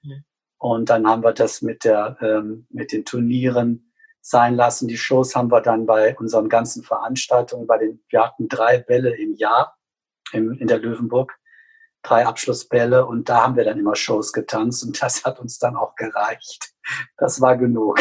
Und 0.61 0.91
dann 0.91 1.07
haben 1.07 1.25
wir 1.25 1.33
das 1.33 1.63
mit, 1.63 1.85
der, 1.85 2.19
ähm, 2.21 2.67
mit 2.69 2.93
den 2.93 3.07
Turnieren 3.07 3.91
sein 4.21 4.55
lassen. 4.55 4.89
Die 4.89 4.99
Shows 4.99 5.35
haben 5.35 5.51
wir 5.51 5.63
dann 5.63 5.87
bei 5.87 6.15
unseren 6.19 6.51
ganzen 6.51 6.83
Veranstaltungen, 6.83 7.67
bei 7.67 7.79
den, 7.79 8.05
wir 8.11 8.27
hatten 8.27 8.47
drei 8.47 8.79
Bälle 8.79 9.17
im 9.17 9.35
Jahr 9.35 9.79
im, 10.33 10.53
in 10.53 10.67
der 10.67 10.79
Löwenburg, 10.79 11.35
drei 12.03 12.27
Abschlussbälle 12.27 13.07
und 13.07 13.31
da 13.31 13.43
haben 13.43 13.57
wir 13.57 13.65
dann 13.65 13.79
immer 13.79 13.97
Shows 13.97 14.35
getanzt 14.35 14.85
und 14.85 15.01
das 15.03 15.25
hat 15.25 15.41
uns 15.41 15.59
dann 15.59 15.77
auch 15.77 15.95
gereicht. 15.97 16.75
Das 17.17 17.41
war 17.41 17.57
genug. 17.57 17.99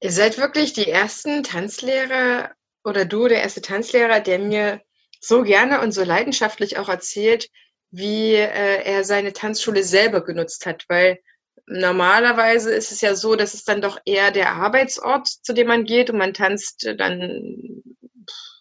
Ihr 0.00 0.10
seid 0.10 0.38
wirklich 0.38 0.72
die 0.72 0.90
ersten 0.90 1.44
Tanzlehrer 1.44 2.50
oder 2.82 3.04
du 3.04 3.28
der 3.28 3.42
erste 3.42 3.62
Tanzlehrer, 3.62 4.18
der 4.18 4.40
mir 4.40 4.82
so 5.20 5.44
gerne 5.44 5.80
und 5.82 5.92
so 5.92 6.02
leidenschaftlich 6.02 6.78
auch 6.78 6.88
erzählt, 6.88 7.48
wie 7.90 8.34
äh, 8.34 8.82
er 8.84 9.04
seine 9.04 9.32
Tanzschule 9.32 9.82
selber 9.82 10.24
genutzt 10.24 10.66
hat, 10.66 10.84
weil 10.88 11.18
normalerweise 11.66 12.72
ist 12.72 12.92
es 12.92 13.00
ja 13.00 13.14
so, 13.14 13.36
dass 13.36 13.54
es 13.54 13.64
dann 13.64 13.80
doch 13.80 13.98
eher 14.04 14.30
der 14.30 14.52
Arbeitsort, 14.52 15.28
zu 15.28 15.52
dem 15.52 15.66
man 15.66 15.84
geht 15.84 16.10
und 16.10 16.18
man 16.18 16.34
tanzt 16.34 16.88
dann 16.98 17.82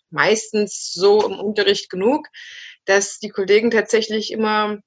meistens 0.09 0.91
so 0.93 1.25
im 1.27 1.39
Unterricht 1.39 1.89
genug, 1.89 2.27
dass 2.85 3.19
die 3.19 3.29
Kollegen 3.29 3.71
tatsächlich 3.71 4.31
immer 4.31 4.79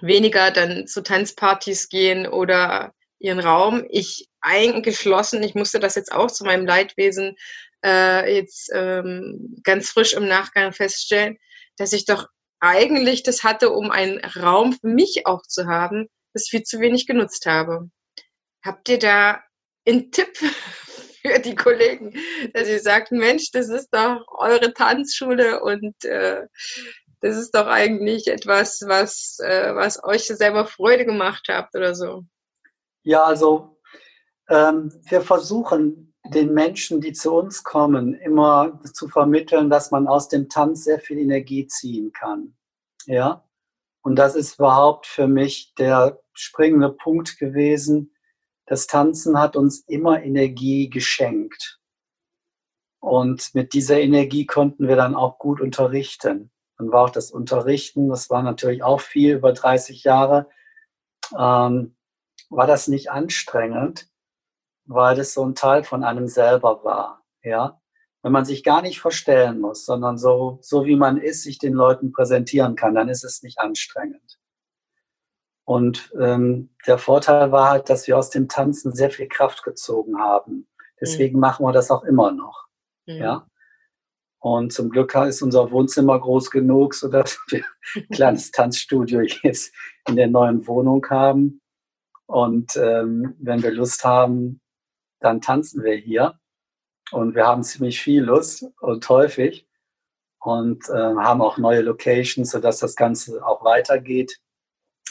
weniger 0.00 0.50
dann 0.50 0.86
zu 0.86 1.02
Tanzpartys 1.02 1.88
gehen 1.88 2.26
oder 2.26 2.94
ihren 3.18 3.40
Raum. 3.40 3.86
Ich 3.90 4.28
eingeschlossen, 4.40 5.42
ich 5.42 5.54
musste 5.54 5.80
das 5.80 5.94
jetzt 5.94 6.12
auch 6.12 6.30
zu 6.30 6.44
meinem 6.44 6.66
Leidwesen 6.66 7.36
äh, 7.84 8.36
jetzt 8.36 8.70
ähm, 8.74 9.56
ganz 9.62 9.90
frisch 9.90 10.14
im 10.14 10.26
Nachgang 10.26 10.72
feststellen, 10.72 11.38
dass 11.76 11.92
ich 11.92 12.04
doch 12.04 12.26
eigentlich 12.62 13.24
das 13.24 13.42
hatte, 13.42 13.70
um 13.70 13.90
einen 13.90 14.20
Raum 14.24 14.72
für 14.72 14.86
mich 14.86 15.26
auch 15.26 15.42
zu 15.42 15.66
haben, 15.66 16.08
das 16.32 16.48
viel 16.48 16.62
zu 16.62 16.78
wenig 16.78 17.06
genutzt 17.06 17.44
habe. 17.46 17.90
Habt 18.64 18.88
ihr 18.88 19.00
da 19.00 19.42
einen 19.86 20.12
Tipp 20.12 20.36
für 21.22 21.40
die 21.40 21.56
Kollegen, 21.56 22.14
dass 22.54 22.68
ihr 22.68 22.80
sagt, 22.80 23.10
Mensch, 23.10 23.50
das 23.50 23.68
ist 23.68 23.88
doch 23.90 24.24
eure 24.38 24.72
Tanzschule 24.72 25.60
und 25.62 26.04
äh, 26.04 26.46
das 27.20 27.36
ist 27.36 27.50
doch 27.50 27.66
eigentlich 27.66 28.28
etwas, 28.28 28.80
was, 28.86 29.38
äh, 29.40 29.74
was 29.74 30.02
euch 30.04 30.24
selber 30.24 30.66
Freude 30.66 31.04
gemacht 31.04 31.46
habt 31.48 31.74
oder 31.74 31.96
so? 31.96 32.22
Ja, 33.02 33.24
also 33.24 33.80
ähm, 34.48 34.92
wir 35.08 35.20
versuchen 35.20 36.11
den 36.34 36.52
Menschen, 36.52 37.00
die 37.00 37.12
zu 37.12 37.32
uns 37.32 37.62
kommen, 37.62 38.14
immer 38.14 38.80
zu 38.92 39.08
vermitteln, 39.08 39.70
dass 39.70 39.90
man 39.90 40.06
aus 40.06 40.28
dem 40.28 40.48
Tanz 40.48 40.84
sehr 40.84 41.00
viel 41.00 41.18
Energie 41.18 41.66
ziehen 41.66 42.12
kann. 42.12 42.54
Ja. 43.06 43.44
Und 44.02 44.16
das 44.16 44.34
ist 44.34 44.58
überhaupt 44.58 45.06
für 45.06 45.28
mich 45.28 45.74
der 45.74 46.20
springende 46.32 46.90
Punkt 46.90 47.38
gewesen. 47.38 48.14
Das 48.66 48.86
Tanzen 48.86 49.38
hat 49.38 49.56
uns 49.56 49.80
immer 49.86 50.22
Energie 50.22 50.90
geschenkt. 50.90 51.80
Und 53.00 53.54
mit 53.54 53.72
dieser 53.72 54.00
Energie 54.00 54.46
konnten 54.46 54.86
wir 54.86 54.96
dann 54.96 55.14
auch 55.14 55.38
gut 55.38 55.60
unterrichten. 55.60 56.50
Dann 56.78 56.92
war 56.92 57.04
auch 57.04 57.10
das 57.10 57.30
Unterrichten, 57.30 58.08
das 58.08 58.30
war 58.30 58.42
natürlich 58.42 58.82
auch 58.82 59.00
viel, 59.00 59.34
über 59.36 59.52
30 59.52 60.04
Jahre, 60.04 60.48
ähm, 61.36 61.96
war 62.48 62.66
das 62.66 62.88
nicht 62.88 63.10
anstrengend, 63.10 64.08
weil 64.84 65.16
das 65.16 65.34
so 65.34 65.44
ein 65.44 65.54
Teil 65.54 65.84
von 65.84 66.04
einem 66.04 66.28
selber 66.28 66.84
war. 66.84 67.22
Ja, 67.42 67.80
wenn 68.22 68.32
man 68.32 68.44
sich 68.44 68.62
gar 68.62 68.82
nicht 68.82 69.00
verstellen 69.00 69.60
muss, 69.60 69.84
sondern 69.84 70.16
so, 70.16 70.58
so 70.62 70.86
wie 70.86 70.96
man 70.96 71.16
ist, 71.16 71.42
sich 71.42 71.58
den 71.58 71.74
Leuten 71.74 72.12
präsentieren 72.12 72.76
kann, 72.76 72.94
dann 72.94 73.08
ist 73.08 73.24
es 73.24 73.42
nicht 73.42 73.58
anstrengend. 73.58 74.38
Und 75.64 76.12
ähm, 76.20 76.70
der 76.86 76.98
Vorteil 76.98 77.52
war 77.52 77.70
halt, 77.70 77.90
dass 77.90 78.06
wir 78.06 78.16
aus 78.18 78.30
dem 78.30 78.48
Tanzen 78.48 78.94
sehr 78.94 79.10
viel 79.10 79.28
Kraft 79.28 79.64
gezogen 79.64 80.18
haben. 80.18 80.68
Deswegen 81.00 81.36
mhm. 81.36 81.40
machen 81.40 81.66
wir 81.66 81.72
das 81.72 81.90
auch 81.90 82.04
immer 82.04 82.32
noch. 82.32 82.66
Mhm. 83.06 83.16
Ja. 83.16 83.46
Und 84.38 84.72
zum 84.72 84.90
Glück 84.90 85.14
ist 85.14 85.42
unser 85.42 85.70
Wohnzimmer 85.70 86.18
groß 86.18 86.50
genug, 86.50 86.94
sodass 86.94 87.38
wir 87.48 87.64
ein 87.96 88.08
kleines 88.12 88.50
Tanzstudio 88.52 89.22
jetzt 89.42 89.72
in 90.08 90.16
der 90.16 90.28
neuen 90.28 90.66
Wohnung 90.66 91.04
haben. 91.10 91.60
Und 92.26 92.76
ähm, 92.76 93.34
wenn 93.38 93.62
wir 93.62 93.72
Lust 93.72 94.04
haben, 94.04 94.61
dann 95.22 95.40
tanzen 95.40 95.82
wir 95.82 95.94
hier. 95.94 96.38
Und 97.10 97.34
wir 97.34 97.46
haben 97.46 97.62
ziemlich 97.62 98.00
viel 98.00 98.22
Lust 98.22 98.64
und 98.80 99.08
häufig 99.08 99.66
und 100.40 100.88
äh, 100.88 100.92
haben 100.92 101.42
auch 101.42 101.58
neue 101.58 101.82
Locations, 101.82 102.50
sodass 102.50 102.78
das 102.78 102.96
Ganze 102.96 103.44
auch 103.46 103.64
weitergeht. 103.64 104.38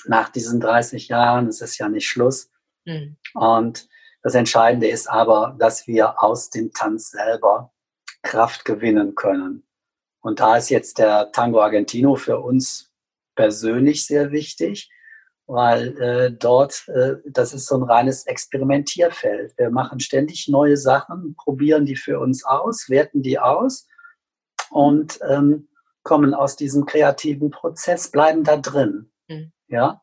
Nach 0.05 0.29
diesen 0.29 0.59
30 0.59 1.09
Jahren, 1.09 1.47
es 1.47 1.61
ist 1.61 1.77
ja 1.77 1.87
nicht 1.89 2.07
Schluss. 2.07 2.49
Mhm. 2.85 3.17
Und 3.33 3.87
das 4.23 4.35
Entscheidende 4.35 4.87
ist 4.87 5.07
aber, 5.07 5.55
dass 5.59 5.87
wir 5.87 6.23
aus 6.23 6.49
dem 6.49 6.73
Tanz 6.73 7.11
selber 7.11 7.71
Kraft 8.23 8.65
gewinnen 8.65 9.15
können. 9.15 9.65
Und 10.21 10.39
da 10.39 10.57
ist 10.57 10.69
jetzt 10.69 10.99
der 10.99 11.31
Tango 11.31 11.61
Argentino 11.61 12.15
für 12.15 12.39
uns 12.39 12.91
persönlich 13.35 14.05
sehr 14.05 14.31
wichtig, 14.31 14.89
weil 15.47 16.01
äh, 16.01 16.31
dort, 16.31 16.87
äh, 16.87 17.15
das 17.25 17.53
ist 17.53 17.67
so 17.67 17.75
ein 17.75 17.83
reines 17.83 18.25
Experimentierfeld. 18.25 19.57
Wir 19.57 19.69
machen 19.69 19.99
ständig 19.99 20.47
neue 20.47 20.77
Sachen, 20.77 21.35
probieren 21.35 21.85
die 21.85 21.95
für 21.95 22.19
uns 22.19 22.45
aus, 22.45 22.89
werten 22.89 23.21
die 23.21 23.39
aus 23.39 23.87
und 24.69 25.19
ähm, 25.29 25.67
kommen 26.03 26.33
aus 26.33 26.55
diesem 26.55 26.85
kreativen 26.85 27.49
Prozess, 27.49 28.09
bleiben 28.11 28.43
da 28.43 28.57
drin. 28.57 29.11
Mhm. 29.27 29.51
Ja. 29.67 30.01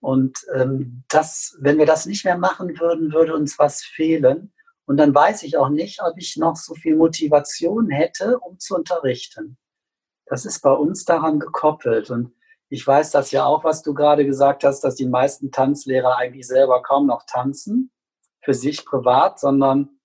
Und 0.00 0.38
ähm, 0.54 1.04
das, 1.08 1.56
wenn 1.60 1.78
wir 1.78 1.86
das 1.86 2.06
nicht 2.06 2.24
mehr 2.24 2.38
machen 2.38 2.80
würden, 2.80 3.12
würde 3.12 3.34
uns 3.34 3.58
was 3.58 3.82
fehlen. 3.82 4.52
Und 4.86 4.96
dann 4.96 5.14
weiß 5.14 5.42
ich 5.42 5.56
auch 5.56 5.68
nicht, 5.68 6.02
ob 6.02 6.14
ich 6.16 6.36
noch 6.36 6.56
so 6.56 6.74
viel 6.74 6.96
Motivation 6.96 7.90
hätte, 7.90 8.38
um 8.38 8.58
zu 8.58 8.74
unterrichten. 8.74 9.58
Das 10.24 10.46
ist 10.46 10.62
bei 10.62 10.72
uns 10.72 11.04
daran 11.04 11.38
gekoppelt. 11.38 12.10
Und 12.10 12.32
ich 12.70 12.86
weiß 12.86 13.10
das 13.10 13.32
ja 13.32 13.44
auch, 13.44 13.64
was 13.64 13.82
du 13.82 13.94
gerade 13.94 14.24
gesagt 14.24 14.62
hast, 14.62 14.82
dass 14.82 14.94
die 14.94 15.08
meisten 15.08 15.50
Tanzlehrer 15.50 16.16
eigentlich 16.16 16.46
selber 16.46 16.82
kaum 16.82 17.06
noch 17.06 17.24
tanzen, 17.26 17.90
für 18.42 18.54
sich 18.54 18.86
privat, 18.86 19.40
sondern 19.40 20.00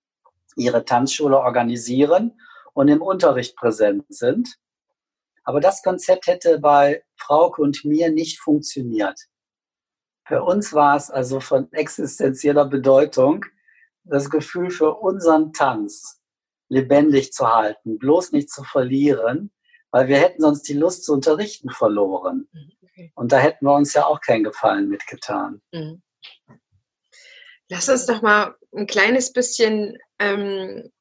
ihre 0.55 0.83
Tanzschule 0.83 1.37
organisieren 1.37 2.39
und 2.73 2.87
im 2.87 3.03
Unterricht 3.03 3.55
präsent 3.55 4.05
sind. 4.09 4.57
Aber 5.43 5.59
das 5.59 5.83
Konzept 5.83 6.25
hätte 6.25 6.59
bei 6.59 7.03
Frauke 7.17 7.61
und 7.61 7.85
mir 7.85 8.09
nicht 8.09 8.39
funktioniert. 8.39 9.19
Für 10.27 10.43
uns 10.43 10.73
war 10.73 10.97
es 10.97 11.11
also 11.11 11.39
von 11.39 11.71
existenzieller 11.71 12.65
Bedeutung, 12.65 13.45
das 14.03 14.31
Gefühl 14.31 14.71
für 14.71 14.95
unseren 14.95 15.53
Tanz 15.53 16.19
lebendig 16.67 17.31
zu 17.31 17.47
halten, 17.53 17.99
bloß 17.99 18.31
nicht 18.31 18.49
zu 18.49 18.63
verlieren, 18.63 19.51
weil 19.95 20.09
wir 20.09 20.19
hätten 20.19 20.41
sonst 20.41 20.63
die 20.63 20.73
Lust 20.73 21.05
zu 21.05 21.13
unterrichten 21.13 21.69
verloren. 21.69 22.49
Mhm, 22.51 22.71
okay. 22.83 23.11
Und 23.15 23.31
da 23.31 23.37
hätten 23.37 23.65
wir 23.65 23.73
uns 23.73 23.93
ja 23.93 24.05
auch 24.05 24.19
keinen 24.19 24.43
Gefallen 24.43 24.89
mitgetan. 24.89 25.61
Mhm. 25.71 26.01
Lass 27.69 27.87
uns 27.87 28.05
doch 28.05 28.21
mal 28.21 28.57
ein 28.75 28.87
kleines 28.87 29.31
bisschen, 29.31 29.97
ähm, 30.19 30.91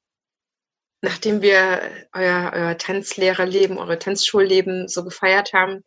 nachdem 1.00 1.42
wir 1.42 1.82
euer, 2.12 2.52
euer 2.54 2.78
Tanzlehrerleben, 2.78 3.78
eure 3.78 3.98
Tanzschulleben 3.98 4.86
so 4.86 5.02
gefeiert 5.02 5.52
haben, 5.52 5.82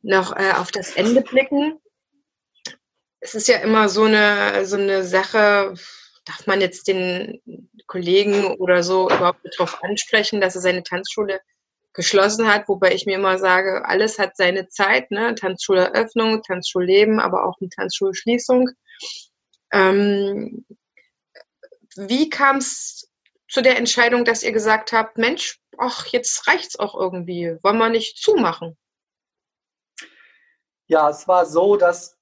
noch 0.00 0.34
äh, 0.34 0.52
auf 0.52 0.70
das 0.70 0.96
Ende 0.96 1.20
blicken. 1.20 1.78
Es 3.20 3.34
ist 3.34 3.46
ja 3.46 3.58
immer 3.58 3.90
so 3.90 4.04
eine, 4.04 4.64
so 4.64 4.78
eine 4.78 5.04
Sache, 5.04 5.74
darf 6.24 6.46
man 6.46 6.62
jetzt 6.62 6.88
den 6.88 7.42
Kollegen 7.86 8.46
oder 8.54 8.82
so 8.82 9.10
überhaupt 9.10 9.40
darauf 9.58 9.84
ansprechen, 9.84 10.40
dass 10.40 10.54
er 10.54 10.62
seine 10.62 10.82
Tanzschule 10.82 11.38
geschlossen 11.94 12.46
hat, 12.52 12.68
wobei 12.68 12.94
ich 12.94 13.06
mir 13.06 13.16
immer 13.16 13.38
sage, 13.38 13.84
alles 13.84 14.18
hat 14.18 14.36
seine 14.36 14.68
Zeit, 14.68 15.10
ne? 15.10 15.34
Tanzschuleröffnung, 15.34 16.42
Tanzschulleben, 16.42 17.20
aber 17.20 17.44
auch 17.44 17.56
eine 17.60 17.68
Tanzschulschließung. 17.68 18.70
Ähm, 19.72 20.64
wie 21.96 22.30
kam 22.30 22.56
es 22.56 23.10
zu 23.48 23.60
der 23.60 23.76
Entscheidung, 23.76 24.24
dass 24.24 24.42
ihr 24.42 24.52
gesagt 24.52 24.92
habt, 24.92 25.18
Mensch, 25.18 25.60
ach, 25.76 26.06
jetzt 26.06 26.46
reicht's 26.46 26.78
auch 26.78 26.94
irgendwie, 26.94 27.58
wollen 27.62 27.78
wir 27.78 27.90
nicht 27.90 28.16
zumachen? 28.16 28.76
Ja, 30.86 31.10
es 31.10 31.28
war 31.28 31.46
so, 31.46 31.76
dass 31.76 32.18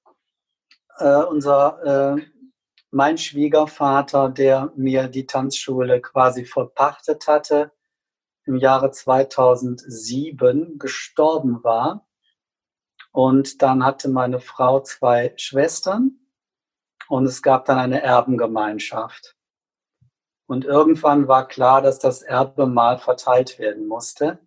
äh, 0.99 1.23
unser 1.25 2.17
äh, 2.17 2.23
mein 2.91 3.19
Schwiegervater, 3.19 4.29
der 4.29 4.73
mir 4.77 5.07
die 5.07 5.27
Tanzschule 5.27 6.01
quasi 6.01 6.45
verpachtet 6.45 7.27
hatte, 7.29 7.73
im 8.47 8.57
Jahre 8.57 8.91
2007 8.91 10.79
gestorben 10.79 11.63
war. 11.63 12.07
Und 13.13 13.63
dann 13.63 13.85
hatte 13.85 14.09
meine 14.09 14.41
Frau 14.41 14.81
zwei 14.81 15.35
Schwestern 15.37 16.21
und 17.09 17.27
es 17.27 17.43
gab 17.43 17.65
dann 17.65 17.79
eine 17.79 18.03
Erbengemeinschaft. 18.03 19.37
Und 20.47 20.65
irgendwann 20.65 21.29
war 21.29 21.47
klar, 21.47 21.83
dass 21.83 21.99
das 21.99 22.23
Erbe 22.23 22.67
mal 22.67 22.99
verteilt 22.99 23.59
werden 23.59 23.87
musste. 23.87 24.41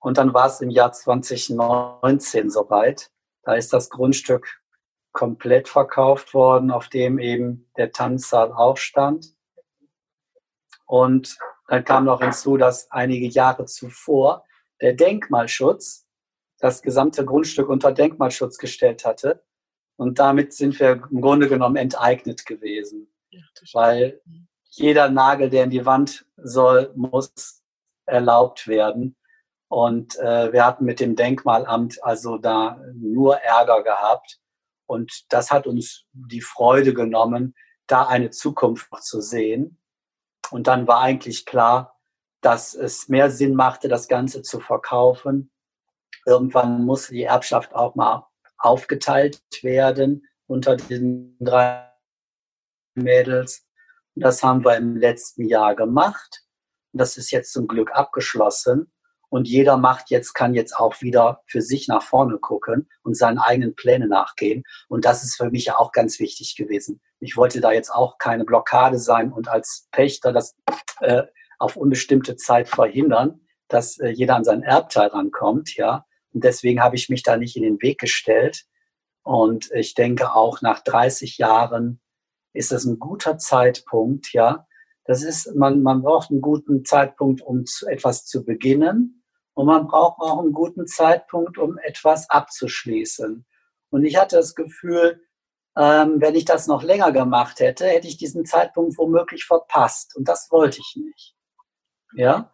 Und 0.00 0.18
dann 0.18 0.34
war 0.34 0.46
es 0.46 0.60
im 0.60 0.70
Jahr 0.70 0.92
2019 0.92 2.50
soweit. 2.50 3.12
Da 3.44 3.54
ist 3.54 3.72
das 3.72 3.90
Grundstück 3.90 4.60
komplett 5.12 5.68
verkauft 5.68 6.34
worden, 6.34 6.70
auf 6.70 6.88
dem 6.88 7.18
eben 7.18 7.70
der 7.76 7.92
Tanzsaal 7.92 8.52
auch 8.52 8.76
stand. 8.76 9.36
Und 10.86 11.38
dann 11.68 11.84
kam 11.84 12.04
noch 12.04 12.20
hinzu, 12.20 12.56
dass 12.56 12.90
einige 12.90 13.26
Jahre 13.26 13.64
zuvor 13.66 14.44
der 14.80 14.92
Denkmalschutz 14.92 16.06
das 16.58 16.82
gesamte 16.82 17.24
Grundstück 17.24 17.68
unter 17.68 17.92
Denkmalschutz 17.92 18.58
gestellt 18.58 19.04
hatte. 19.04 19.44
Und 19.96 20.18
damit 20.18 20.52
sind 20.52 20.78
wir 20.80 21.02
im 21.10 21.20
Grunde 21.20 21.48
genommen 21.48 21.76
enteignet 21.76 22.46
gewesen. 22.46 23.12
weil 23.72 24.20
jeder 24.70 25.10
Nagel, 25.10 25.50
der 25.50 25.64
in 25.64 25.70
die 25.70 25.84
Wand 25.84 26.26
soll, 26.36 26.92
muss 26.96 27.62
erlaubt 28.06 28.66
werden. 28.66 29.16
Und 29.68 30.18
äh, 30.18 30.52
wir 30.52 30.64
hatten 30.64 30.84
mit 30.84 31.00
dem 31.00 31.16
Denkmalamt 31.16 32.02
also 32.02 32.38
da 32.38 32.80
nur 32.94 33.36
Ärger 33.38 33.82
gehabt. 33.82 34.38
Und 34.86 35.24
das 35.30 35.50
hat 35.50 35.66
uns 35.66 36.04
die 36.12 36.42
Freude 36.42 36.94
genommen, 36.94 37.54
da 37.86 38.06
eine 38.06 38.30
Zukunft 38.30 38.90
zu 39.02 39.20
sehen. 39.20 39.78
Und 40.52 40.66
dann 40.66 40.86
war 40.86 41.00
eigentlich 41.00 41.46
klar, 41.46 41.98
dass 42.42 42.74
es 42.74 43.08
mehr 43.08 43.30
Sinn 43.30 43.54
machte, 43.54 43.88
das 43.88 44.08
Ganze 44.08 44.42
zu 44.42 44.60
verkaufen. 44.60 45.50
Irgendwann 46.26 46.84
musste 46.84 47.14
die 47.14 47.22
Erbschaft 47.22 47.74
auch 47.74 47.94
mal 47.94 48.26
aufgeteilt 48.58 49.42
werden 49.62 50.26
unter 50.46 50.76
den 50.76 51.36
drei 51.40 51.90
Mädels. 52.94 53.66
Und 54.14 54.24
das 54.24 54.42
haben 54.42 54.64
wir 54.64 54.76
im 54.76 54.96
letzten 54.96 55.48
Jahr 55.48 55.74
gemacht. 55.74 56.42
Und 56.92 57.00
das 57.00 57.16
ist 57.16 57.30
jetzt 57.30 57.52
zum 57.52 57.66
Glück 57.66 57.90
abgeschlossen. 57.92 58.92
Und 59.32 59.48
jeder 59.48 59.78
macht 59.78 60.10
jetzt, 60.10 60.34
kann 60.34 60.52
jetzt 60.52 60.76
auch 60.76 61.00
wieder 61.00 61.40
für 61.46 61.62
sich 61.62 61.88
nach 61.88 62.02
vorne 62.02 62.36
gucken 62.36 62.90
und 63.02 63.16
seinen 63.16 63.38
eigenen 63.38 63.74
Plänen 63.74 64.10
nachgehen. 64.10 64.62
Und 64.90 65.06
das 65.06 65.24
ist 65.24 65.36
für 65.36 65.48
mich 65.48 65.64
ja 65.64 65.78
auch 65.78 65.92
ganz 65.92 66.20
wichtig 66.20 66.54
gewesen. 66.54 67.00
Ich 67.18 67.34
wollte 67.34 67.62
da 67.62 67.72
jetzt 67.72 67.88
auch 67.88 68.18
keine 68.18 68.44
Blockade 68.44 68.98
sein 68.98 69.32
und 69.32 69.48
als 69.48 69.88
Pächter 69.90 70.34
das 70.34 70.54
äh, 71.00 71.22
auf 71.58 71.76
unbestimmte 71.76 72.36
Zeit 72.36 72.68
verhindern, 72.68 73.40
dass 73.68 73.98
äh, 74.00 74.10
jeder 74.10 74.36
an 74.36 74.44
seinen 74.44 74.64
Erbteil 74.64 75.08
rankommt, 75.08 75.76
ja. 75.76 76.04
Und 76.34 76.44
deswegen 76.44 76.82
habe 76.82 76.96
ich 76.96 77.08
mich 77.08 77.22
da 77.22 77.38
nicht 77.38 77.56
in 77.56 77.62
den 77.62 77.80
Weg 77.80 78.00
gestellt. 78.00 78.66
Und 79.22 79.70
ich 79.72 79.94
denke 79.94 80.34
auch 80.34 80.60
nach 80.60 80.84
30 80.84 81.38
Jahren 81.38 82.02
ist 82.52 82.70
das 82.70 82.84
ein 82.84 82.98
guter 82.98 83.38
Zeitpunkt, 83.38 84.34
ja. 84.34 84.66
Das 85.06 85.22
ist, 85.22 85.54
man, 85.56 85.82
man 85.82 86.02
braucht 86.02 86.30
einen 86.30 86.42
guten 86.42 86.84
Zeitpunkt, 86.84 87.40
um 87.40 87.64
zu, 87.64 87.86
etwas 87.86 88.26
zu 88.26 88.44
beginnen. 88.44 89.20
Und 89.54 89.66
man 89.66 89.86
braucht 89.86 90.20
auch 90.20 90.40
einen 90.40 90.52
guten 90.52 90.86
Zeitpunkt, 90.86 91.58
um 91.58 91.78
etwas 91.78 92.30
abzuschließen. 92.30 93.44
Und 93.90 94.04
ich 94.04 94.16
hatte 94.16 94.36
das 94.36 94.54
Gefühl, 94.54 95.22
ähm, 95.76 96.20
wenn 96.20 96.34
ich 96.34 96.44
das 96.44 96.66
noch 96.66 96.82
länger 96.82 97.12
gemacht 97.12 97.60
hätte, 97.60 97.86
hätte 97.86 98.08
ich 98.08 98.16
diesen 98.16 98.44
Zeitpunkt 98.44 98.96
womöglich 98.98 99.44
verpasst. 99.44 100.16
Und 100.16 100.28
das 100.28 100.50
wollte 100.50 100.80
ich 100.80 100.96
nicht. 100.96 101.34
Ja. 102.14 102.50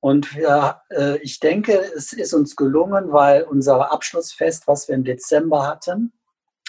Und 0.00 0.34
wir, 0.34 0.80
äh, 0.90 1.18
ich 1.18 1.40
denke, 1.40 1.72
es 1.94 2.12
ist 2.12 2.32
uns 2.32 2.56
gelungen, 2.56 3.12
weil 3.12 3.42
unser 3.42 3.92
Abschlussfest, 3.92 4.66
was 4.66 4.88
wir 4.88 4.94
im 4.94 5.04
Dezember 5.04 5.66
hatten, 5.66 6.12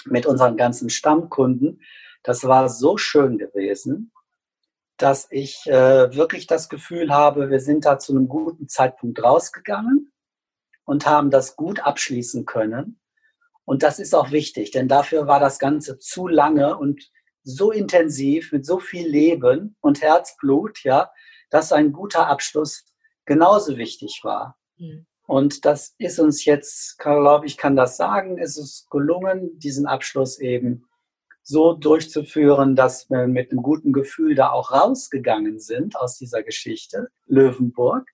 mit 0.05 0.25
unseren 0.25 0.57
ganzen 0.57 0.89
Stammkunden, 0.89 1.81
das 2.23 2.43
war 2.43 2.69
so 2.69 2.97
schön 2.97 3.37
gewesen, 3.37 4.11
dass 5.01 5.27
ich 5.31 5.65
äh, 5.67 6.13
wirklich 6.15 6.47
das 6.47 6.69
Gefühl 6.69 7.11
habe, 7.11 7.49
wir 7.49 7.59
sind 7.59 7.85
da 7.85 7.99
zu 7.99 8.13
einem 8.13 8.27
guten 8.27 8.67
Zeitpunkt 8.67 9.21
rausgegangen 9.23 10.11
und 10.85 11.05
haben 11.05 11.31
das 11.31 11.55
gut 11.55 11.79
abschließen 11.79 12.45
können. 12.45 12.99
Und 13.65 13.83
das 13.83 13.99
ist 13.99 14.13
auch 14.13 14.31
wichtig, 14.31 14.71
denn 14.71 14.87
dafür 14.87 15.27
war 15.27 15.39
das 15.39 15.59
Ganze 15.59 15.97
zu 15.99 16.27
lange 16.27 16.77
und 16.77 17.09
so 17.43 17.71
intensiv 17.71 18.51
mit 18.51 18.65
so 18.65 18.79
viel 18.79 19.07
Leben 19.07 19.75
und 19.81 20.01
Herzblut, 20.01 20.83
ja, 20.83 21.11
dass 21.49 21.71
ein 21.71 21.91
guter 21.91 22.27
Abschluss 22.27 22.85
genauso 23.25 23.77
wichtig 23.77 24.21
war. 24.23 24.57
Mhm. 24.77 25.05
Und 25.25 25.65
das 25.65 25.95
ist 25.97 26.19
uns 26.19 26.45
jetzt, 26.45 26.97
glaube 26.99 27.45
ich, 27.45 27.57
kann 27.57 27.75
das 27.75 27.95
sagen, 27.97 28.37
ist 28.37 28.57
es 28.57 28.87
gelungen, 28.89 29.57
diesen 29.59 29.87
Abschluss 29.87 30.39
eben 30.39 30.85
so 31.43 31.73
durchzuführen, 31.73 32.75
dass 32.75 33.09
wir 33.09 33.27
mit 33.27 33.51
einem 33.51 33.63
guten 33.63 33.93
Gefühl 33.93 34.35
da 34.35 34.51
auch 34.51 34.71
rausgegangen 34.71 35.59
sind 35.59 35.95
aus 35.95 36.17
dieser 36.17 36.43
Geschichte, 36.43 37.09
Löwenburg, 37.25 38.07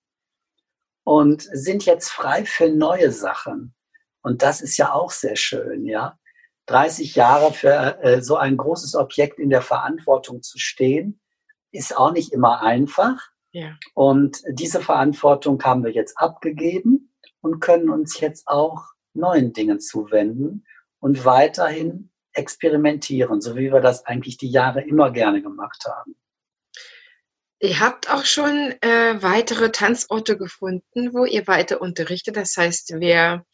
und 1.03 1.47
sind 1.53 1.85
jetzt 1.85 2.09
frei 2.09 2.45
für 2.45 2.69
neue 2.69 3.11
Sachen. 3.11 3.73
Und 4.21 4.41
das 4.41 4.61
ist 4.61 4.77
ja 4.77 4.91
auch 4.91 5.11
sehr 5.11 5.35
schön, 5.35 5.85
ja. 5.85 6.17
30 6.65 7.15
Jahre 7.15 7.53
für 7.53 8.03
äh, 8.03 8.21
so 8.21 8.35
ein 8.35 8.57
großes 8.57 8.95
Objekt 8.95 9.39
in 9.39 9.49
der 9.49 9.61
Verantwortung 9.61 10.41
zu 10.43 10.59
stehen, 10.59 11.21
ist 11.71 11.95
auch 11.95 12.11
nicht 12.11 12.33
immer 12.33 12.61
einfach. 12.61 13.29
Ja. 13.51 13.77
Und 13.93 14.41
diese 14.49 14.81
Verantwortung 14.81 15.63
haben 15.63 15.83
wir 15.83 15.91
jetzt 15.91 16.17
abgegeben 16.17 17.13
und 17.39 17.61
können 17.61 17.89
uns 17.89 18.19
jetzt 18.19 18.47
auch 18.47 18.83
neuen 19.13 19.53
Dingen 19.53 19.79
zuwenden 19.79 20.65
und 20.99 21.23
weiterhin 21.23 22.11
experimentieren, 22.37 23.41
so 23.41 23.55
wie 23.55 23.71
wir 23.71 23.81
das 23.81 24.05
eigentlich 24.05 24.37
die 24.37 24.49
Jahre 24.49 24.81
immer 24.81 25.11
gerne 25.11 25.41
gemacht 25.41 25.83
haben. 25.85 26.15
Ihr 27.59 27.79
habt 27.79 28.11
auch 28.11 28.25
schon 28.25 28.75
äh, 28.81 29.21
weitere 29.21 29.71
Tanzorte 29.71 30.37
gefunden, 30.37 31.13
wo 31.13 31.25
ihr 31.25 31.47
weiter 31.47 31.81
unterrichtet. 31.81 32.37
Das 32.37 32.55
heißt, 32.55 32.93
wer 32.97 33.45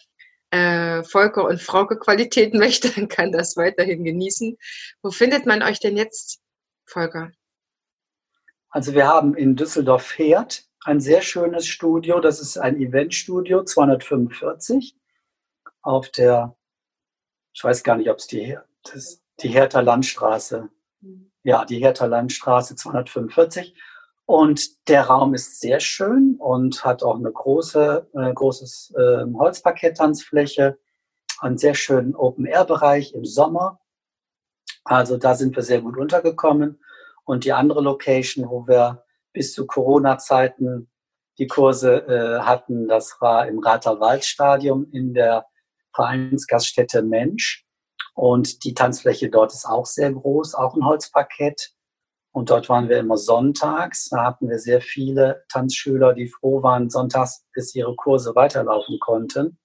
äh, 0.51 1.03
Volker 1.03 1.45
und 1.45 1.61
Frauke 1.61 1.97
Qualitäten 1.97 2.57
möchte, 2.59 2.89
dann 2.89 3.07
kann 3.07 3.31
das 3.31 3.55
weiterhin 3.55 4.03
genießen. 4.03 4.57
Wo 5.01 5.11
findet 5.11 5.45
man 5.45 5.63
euch 5.63 5.79
denn 5.79 5.95
jetzt, 5.95 6.41
Volker? 6.85 7.31
Also 8.69 8.93
wir 8.93 9.07
haben 9.07 9.35
in 9.35 9.55
Düsseldorf 9.55 10.17
Herd 10.17 10.65
ein 10.83 10.99
sehr 10.99 11.21
schönes 11.21 11.67
Studio. 11.67 12.19
Das 12.19 12.41
ist 12.41 12.57
ein 12.57 12.75
Eventstudio 12.81 13.63
245 13.63 14.95
auf 15.81 16.09
der, 16.09 16.55
ich 17.53 17.63
weiß 17.63 17.83
gar 17.83 17.95
nicht, 17.95 18.09
ob 18.09 18.17
es 18.17 18.27
die, 18.27 18.57
das, 18.91 19.21
die 19.41 19.49
Hertha 19.49 19.79
Landstraße, 19.79 20.69
ja, 21.43 21.65
die 21.65 21.79
Hertha 21.79 22.05
Landstraße 22.05 22.75
245. 22.75 23.75
Und 24.25 24.87
der 24.87 25.03
Raum 25.07 25.33
ist 25.33 25.59
sehr 25.59 25.79
schön 25.79 26.37
und 26.39 26.85
hat 26.85 27.03
auch 27.03 27.17
eine 27.17 27.31
große, 27.31 28.09
äh, 28.13 28.33
großes 28.33 28.93
äh, 28.95 29.25
Holzparkett-Tanzfläche, 29.33 30.77
einen 31.39 31.57
sehr 31.57 31.75
schönen 31.75 32.15
Open-Air-Bereich 32.15 33.13
im 33.13 33.25
Sommer. 33.25 33.81
Also 34.85 35.17
da 35.17 35.35
sind 35.35 35.55
wir 35.55 35.63
sehr 35.63 35.81
gut 35.81 35.97
untergekommen. 35.97 36.79
Und 37.25 37.45
die 37.45 37.53
andere 37.53 37.81
Location, 37.81 38.49
wo 38.49 38.67
wir 38.67 39.03
bis 39.33 39.53
zu 39.53 39.65
Corona-Zeiten 39.65 40.89
die 41.37 41.47
Kurse 41.47 42.05
äh, 42.07 42.41
hatten, 42.41 42.87
das 42.87 43.17
war 43.19 43.47
im 43.47 43.59
Rather-Wald-Stadium 43.59 44.89
in 44.91 45.13
der 45.13 45.45
Vereinsgaststätte 45.93 47.01
Mensch. 47.01 47.62
Und 48.13 48.63
die 48.63 48.73
Tanzfläche 48.73 49.29
dort 49.29 49.53
ist 49.53 49.65
auch 49.65 49.85
sehr 49.85 50.11
groß, 50.11 50.53
auch 50.55 50.75
ein 50.75 50.85
Holzparkett. 50.85 51.71
Und 52.31 52.49
dort 52.49 52.69
waren 52.69 52.89
wir 52.89 52.99
immer 52.99 53.17
sonntags. 53.17 54.09
Da 54.09 54.23
hatten 54.23 54.49
wir 54.49 54.59
sehr 54.59 54.81
viele 54.81 55.43
Tanzschüler, 55.49 56.13
die 56.13 56.27
froh 56.27 56.63
waren, 56.63 56.89
sonntags, 56.89 57.45
bis 57.53 57.75
ihre 57.75 57.95
Kurse 57.95 58.35
weiterlaufen 58.35 58.99
konnten. 58.99 59.59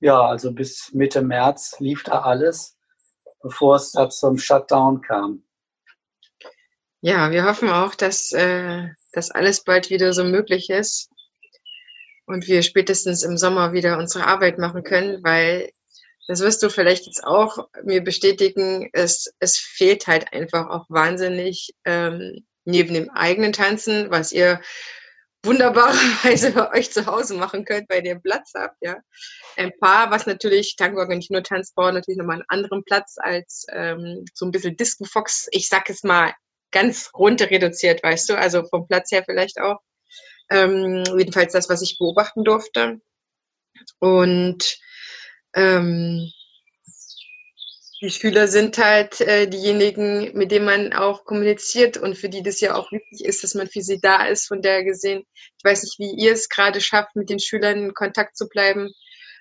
Ja, 0.00 0.20
also 0.22 0.52
bis 0.52 0.90
Mitte 0.92 1.22
März 1.22 1.76
lief 1.78 2.02
da 2.04 2.22
alles, 2.22 2.76
bevor 3.42 3.76
es 3.76 3.92
da 3.92 4.08
zum 4.08 4.38
Shutdown 4.38 5.02
kam. 5.02 5.44
Ja, 7.02 7.30
wir 7.30 7.44
hoffen 7.44 7.68
auch, 7.70 7.94
dass 7.94 8.32
äh, 8.32 8.88
das 9.12 9.30
alles 9.30 9.64
bald 9.64 9.90
wieder 9.90 10.12
so 10.12 10.24
möglich 10.24 10.70
ist 10.70 11.10
und 12.26 12.46
wir 12.46 12.62
spätestens 12.62 13.22
im 13.22 13.36
Sommer 13.36 13.72
wieder 13.72 13.98
unsere 13.98 14.26
Arbeit 14.26 14.58
machen 14.58 14.84
können, 14.84 15.22
weil 15.22 15.70
das 16.30 16.38
wirst 16.42 16.62
du 16.62 16.70
vielleicht 16.70 17.06
jetzt 17.06 17.24
auch 17.24 17.66
mir 17.82 18.04
bestätigen, 18.04 18.88
es, 18.92 19.34
es 19.40 19.58
fehlt 19.58 20.06
halt 20.06 20.32
einfach 20.32 20.68
auch 20.68 20.86
wahnsinnig 20.88 21.74
ähm, 21.84 22.46
neben 22.64 22.94
dem 22.94 23.10
eigenen 23.10 23.52
Tanzen, 23.52 24.12
was 24.12 24.30
ihr 24.30 24.60
wunderbarerweise 25.44 26.52
bei 26.54 26.70
euch 26.70 26.92
zu 26.92 27.06
Hause 27.06 27.34
machen 27.34 27.64
könnt, 27.64 27.90
weil 27.90 28.06
ihr 28.06 28.20
Platz 28.20 28.52
habt, 28.54 28.76
ja. 28.80 28.98
Ein 29.56 29.72
paar, 29.80 30.12
was 30.12 30.26
natürlich, 30.26 30.76
Tango 30.76 31.04
nicht 31.06 31.32
nur 31.32 31.42
Tanzbau, 31.42 31.90
natürlich 31.90 32.18
nochmal 32.18 32.36
einen 32.36 32.44
anderen 32.48 32.84
Platz 32.84 33.16
als 33.18 33.66
ähm, 33.72 34.24
so 34.32 34.46
ein 34.46 34.52
bisschen 34.52 34.76
Disco 34.76 35.06
Fox, 35.06 35.48
ich 35.50 35.66
sag 35.66 35.90
es 35.90 36.04
mal 36.04 36.32
ganz 36.70 37.10
runter 37.12 37.50
reduziert, 37.50 38.04
weißt 38.04 38.30
du, 38.30 38.38
also 38.38 38.62
vom 38.68 38.86
Platz 38.86 39.10
her 39.10 39.24
vielleicht 39.26 39.60
auch. 39.60 39.80
Ähm, 40.48 41.02
jedenfalls 41.18 41.54
das, 41.54 41.68
was 41.68 41.82
ich 41.82 41.98
beobachten 41.98 42.44
durfte. 42.44 43.00
Und 43.98 44.78
ähm, 45.54 46.30
die 48.02 48.10
Schüler 48.10 48.48
sind 48.48 48.78
halt 48.78 49.20
äh, 49.20 49.46
diejenigen, 49.46 50.36
mit 50.36 50.50
denen 50.50 50.64
man 50.64 50.92
auch 50.94 51.24
kommuniziert 51.24 51.98
und 51.98 52.16
für 52.16 52.30
die 52.30 52.42
das 52.42 52.60
ja 52.60 52.74
auch 52.74 52.90
wichtig 52.92 53.24
ist, 53.26 53.44
dass 53.44 53.54
man 53.54 53.66
für 53.66 53.82
sie 53.82 54.00
da 54.00 54.24
ist. 54.24 54.46
Von 54.46 54.62
der 54.62 54.84
gesehen, 54.84 55.24
ich 55.34 55.64
weiß 55.64 55.82
nicht, 55.82 55.98
wie 55.98 56.14
ihr 56.16 56.32
es 56.32 56.48
gerade 56.48 56.80
schafft, 56.80 57.14
mit 57.14 57.28
den 57.28 57.38
Schülern 57.38 57.84
in 57.84 57.94
Kontakt 57.94 58.38
zu 58.38 58.48
bleiben, 58.48 58.90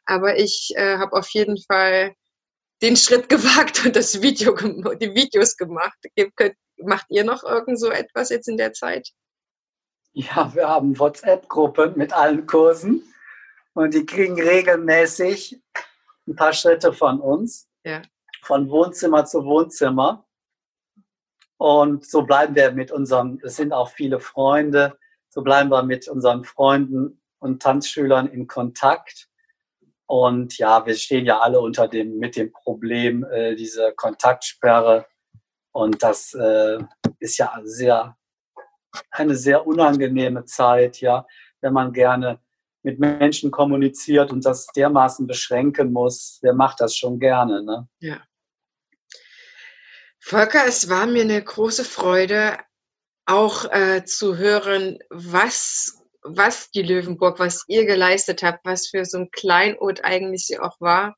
aber 0.05 0.37
ich 0.37 0.73
äh, 0.75 0.97
habe 0.97 1.13
auf 1.13 1.29
jeden 1.29 1.57
Fall 1.57 2.13
den 2.81 2.97
Schritt 2.97 3.29
gewagt 3.29 3.85
und 3.85 3.95
das 3.95 4.21
Video, 4.21 4.53
die 4.95 5.15
Videos 5.15 5.55
gemacht. 5.55 5.97
Macht 6.81 7.05
ihr 7.09 7.23
noch 7.23 7.43
irgend 7.43 7.79
so 7.79 7.89
etwas 7.89 8.29
jetzt 8.29 8.49
in 8.49 8.57
der 8.57 8.73
Zeit? 8.73 9.09
Ja, 10.11 10.51
wir 10.53 10.67
haben 10.67 10.99
WhatsApp-Gruppen 10.99 11.97
mit 11.97 12.11
allen 12.11 12.45
Kursen 12.45 13.13
und 13.73 13.93
die 13.93 14.05
kriegen 14.05 14.41
regelmäßig 14.41 15.61
ein 16.29 16.35
paar 16.35 16.53
Schritte 16.53 16.93
von 16.93 17.19
uns, 17.19 17.67
ja. 17.83 18.01
von 18.43 18.69
Wohnzimmer 18.69 19.25
zu 19.25 19.43
Wohnzimmer. 19.43 20.25
Und 21.57 22.05
so 22.05 22.21
bleiben 22.21 22.55
wir 22.55 22.71
mit 22.71 22.91
unseren, 22.91 23.41
es 23.43 23.57
sind 23.57 23.73
auch 23.73 23.89
viele 23.89 24.19
Freunde, 24.19 24.97
so 25.29 25.41
bleiben 25.41 25.69
wir 25.69 25.83
mit 25.83 26.07
unseren 26.07 26.45
Freunden 26.45 27.21
und 27.39 27.61
Tanzschülern 27.61 28.27
in 28.27 28.47
Kontakt. 28.47 29.27
Und 30.05 30.57
ja, 30.57 30.85
wir 30.85 30.95
stehen 30.95 31.25
ja 31.25 31.39
alle 31.39 31.59
unter 31.59 31.87
dem, 31.87 32.17
mit 32.17 32.35
dem 32.35 32.51
Problem 32.51 33.23
äh, 33.25 33.55
dieser 33.55 33.91
Kontaktsperre. 33.91 35.05
Und 35.71 36.01
das 36.01 36.33
äh, 36.33 36.79
ist 37.19 37.37
ja 37.37 37.59
sehr, 37.63 38.17
eine 39.11 39.35
sehr 39.35 39.67
unangenehme 39.67 40.45
Zeit, 40.45 41.01
ja, 41.01 41.27
wenn 41.61 41.73
man 41.73 41.93
gerne 41.93 42.39
mit 42.83 42.99
Menschen 42.99 43.51
kommuniziert 43.51 44.31
und 44.31 44.45
das 44.45 44.67
dermaßen 44.75 45.27
beschränken 45.27 45.91
muss. 45.91 46.39
Wer 46.41 46.53
macht 46.53 46.79
das 46.79 46.95
schon 46.95 47.19
gerne, 47.19 47.63
ne? 47.63 47.87
Ja. 47.99 48.21
Volker, 50.19 50.65
es 50.67 50.89
war 50.89 51.05
mir 51.05 51.23
eine 51.23 51.43
große 51.43 51.83
Freude, 51.83 52.57
auch 53.25 53.65
äh, 53.71 54.03
zu 54.05 54.37
hören, 54.37 54.99
was 55.09 55.99
was 56.23 56.69
die 56.71 56.81
Löwenburg, 56.81 57.39
was 57.39 57.63
ihr 57.67 57.85
geleistet 57.85 58.43
habt, 58.43 58.65
was 58.65 58.87
für 58.87 59.05
so 59.05 59.19
ein 59.19 59.31
Kleinod 59.31 60.03
eigentlich 60.03 60.45
sie 60.45 60.59
auch 60.59 60.79
war. 60.79 61.15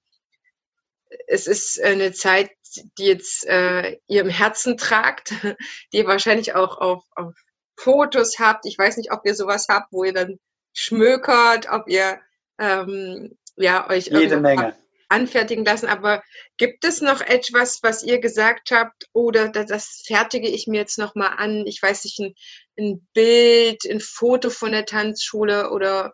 Es 1.28 1.48
ist 1.48 1.82
eine 1.82 2.14
Zeit, 2.14 2.52
die 2.98 3.06
jetzt 3.06 3.46
äh, 3.48 3.98
ihr 4.08 4.22
im 4.22 4.30
Herzen 4.30 4.78
tragt, 4.78 5.34
die 5.94 5.98
ihr 5.98 6.08
wahrscheinlich 6.08 6.54
auch 6.56 6.78
auf, 6.78 7.04
auf 7.16 7.34
Fotos 7.78 8.38
habt. 8.40 8.66
Ich 8.66 8.78
weiß 8.78 8.98
nicht, 8.98 9.12
ob 9.12 9.26
ihr 9.26 9.36
sowas 9.36 9.68
habt, 9.70 9.92
wo 9.92 10.04
ihr 10.04 10.14
dann 10.14 10.38
schmökert, 10.74 11.68
ob 11.70 11.88
ihr 11.88 12.20
ähm, 12.60 13.38
ja 13.56 13.90
euch 13.90 14.08
jede 14.08 14.38
Menge 14.38 14.76
anfertigen 15.12 15.66
lassen, 15.66 15.88
aber 15.88 16.24
gibt 16.58 16.86
es 16.86 17.02
noch 17.02 17.22
etwas, 17.22 17.84
was 17.84 18.02
ihr 18.02 18.20
gesagt 18.20 18.72
habt, 18.72 19.08
oder 19.14 19.50
das 19.50 20.04
fertige 20.06 20.48
ich 20.48 20.68
mir 20.68 20.80
jetzt 20.80 20.98
nochmal 20.98 21.34
an? 21.38 21.68
Ich 21.68 21.82
weiß 21.82 22.06
nicht, 22.06 22.20
ein, 22.20 22.34
ein 22.80 23.08
Bild, 23.14 23.84
ein 23.90 24.00
Foto 24.00 24.50
von 24.50 24.72
der 24.72 24.86
Tanzschule 24.86 25.72
oder 25.72 26.14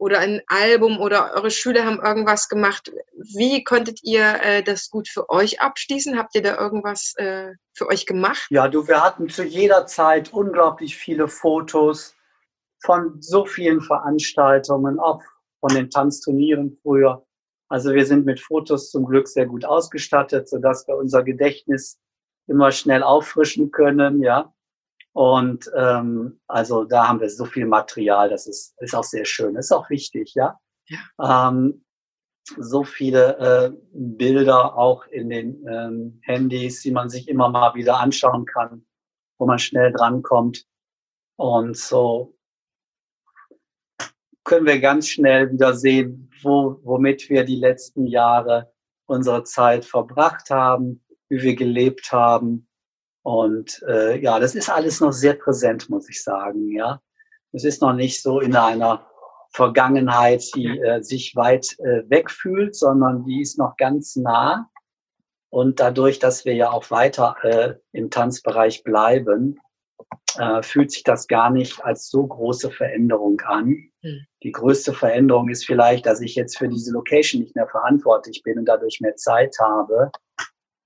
oder 0.00 0.20
ein 0.20 0.40
Album 0.46 1.00
oder 1.00 1.34
eure 1.34 1.50
Schüler 1.50 1.84
haben 1.84 2.00
irgendwas 2.00 2.48
gemacht. 2.48 2.92
Wie 3.14 3.64
konntet 3.64 3.98
ihr 4.04 4.40
äh, 4.42 4.62
das 4.62 4.90
gut 4.90 5.08
für 5.08 5.28
euch 5.28 5.60
abschließen? 5.60 6.16
Habt 6.16 6.36
ihr 6.36 6.42
da 6.42 6.56
irgendwas 6.56 7.14
äh, 7.16 7.54
für 7.74 7.88
euch 7.88 8.06
gemacht? 8.06 8.46
Ja, 8.50 8.68
du, 8.68 8.86
wir 8.86 9.02
hatten 9.02 9.28
zu 9.28 9.42
jeder 9.42 9.86
Zeit 9.86 10.32
unglaublich 10.32 10.96
viele 10.96 11.26
Fotos 11.26 12.14
von 12.82 13.20
so 13.20 13.44
vielen 13.44 13.80
Veranstaltungen, 13.80 14.98
auch 14.98 15.22
von 15.60 15.74
den 15.74 15.90
Tanzturnieren 15.90 16.78
früher. 16.82 17.24
Also 17.68 17.92
wir 17.92 18.06
sind 18.06 18.24
mit 18.24 18.40
Fotos 18.40 18.90
zum 18.90 19.04
Glück 19.04 19.28
sehr 19.28 19.46
gut 19.46 19.64
ausgestattet, 19.64 20.48
sodass 20.48 20.86
wir 20.88 20.96
unser 20.96 21.22
Gedächtnis 21.22 21.98
immer 22.46 22.72
schnell 22.72 23.02
auffrischen 23.02 23.70
können, 23.70 24.22
ja. 24.22 24.52
Und 25.12 25.70
ähm, 25.74 26.40
also 26.46 26.84
da 26.84 27.08
haben 27.08 27.20
wir 27.20 27.28
so 27.28 27.44
viel 27.44 27.66
Material, 27.66 28.28
das 28.28 28.46
ist, 28.46 28.74
ist 28.80 28.94
auch 28.94 29.04
sehr 29.04 29.24
schön, 29.24 29.56
ist 29.56 29.72
auch 29.72 29.90
wichtig, 29.90 30.34
ja. 30.34 30.58
ja. 30.86 31.48
Ähm, 31.48 31.84
so 32.56 32.84
viele 32.84 33.36
äh, 33.38 33.72
Bilder 33.92 34.78
auch 34.78 35.06
in 35.06 35.28
den 35.28 35.66
ähm, 35.68 36.20
Handys, 36.22 36.80
die 36.82 36.92
man 36.92 37.10
sich 37.10 37.28
immer 37.28 37.50
mal 37.50 37.74
wieder 37.74 38.00
anschauen 38.00 38.46
kann, 38.46 38.86
wo 39.38 39.46
man 39.46 39.58
schnell 39.58 39.92
drankommt. 39.92 40.64
Und 41.36 41.76
so 41.76 42.37
können 44.48 44.66
wir 44.66 44.80
ganz 44.80 45.08
schnell 45.08 45.52
wieder 45.52 45.74
sehen, 45.74 46.30
wo, 46.42 46.80
womit 46.82 47.28
wir 47.30 47.44
die 47.44 47.56
letzten 47.56 48.06
Jahre 48.06 48.72
unsere 49.06 49.44
Zeit 49.44 49.84
verbracht 49.84 50.50
haben, 50.50 51.02
wie 51.28 51.42
wir 51.42 51.54
gelebt 51.54 52.10
haben 52.12 52.68
und 53.28 53.82
äh, 53.86 54.18
ja, 54.22 54.38
das 54.38 54.54
ist 54.54 54.70
alles 54.70 55.00
noch 55.00 55.12
sehr 55.12 55.34
präsent, 55.34 55.90
muss 55.90 56.08
ich 56.08 56.22
sagen. 56.22 56.72
Ja, 56.72 57.02
es 57.52 57.62
ist 57.62 57.82
noch 57.82 57.92
nicht 57.92 58.22
so 58.22 58.40
in 58.40 58.56
einer 58.56 59.06
Vergangenheit, 59.50 60.42
die 60.54 60.78
äh, 60.78 61.02
sich 61.02 61.36
weit 61.36 61.78
äh, 61.80 62.08
wegfühlt, 62.08 62.74
sondern 62.74 63.24
die 63.24 63.42
ist 63.42 63.58
noch 63.58 63.76
ganz 63.76 64.16
nah. 64.16 64.70
Und 65.50 65.78
dadurch, 65.78 66.18
dass 66.18 66.46
wir 66.46 66.54
ja 66.54 66.70
auch 66.70 66.90
weiter 66.90 67.36
äh, 67.42 67.74
im 67.92 68.08
Tanzbereich 68.08 68.82
bleiben, 68.82 69.58
äh, 70.38 70.62
fühlt 70.62 70.90
sich 70.90 71.04
das 71.04 71.26
gar 71.26 71.50
nicht 71.50 71.84
als 71.84 72.08
so 72.08 72.26
große 72.26 72.70
Veränderung 72.70 73.40
an. 73.42 73.90
Mhm. 74.02 74.26
Die 74.42 74.52
größte 74.52 74.92
Veränderung 74.92 75.48
ist 75.48 75.66
vielleicht, 75.66 76.06
dass 76.06 76.20
ich 76.20 76.34
jetzt 76.34 76.58
für 76.58 76.68
diese 76.68 76.92
Location 76.92 77.42
nicht 77.42 77.56
mehr 77.56 77.66
verantwortlich 77.66 78.42
bin 78.42 78.58
und 78.58 78.66
dadurch 78.66 79.00
mehr 79.00 79.16
Zeit 79.16 79.56
habe, 79.60 80.10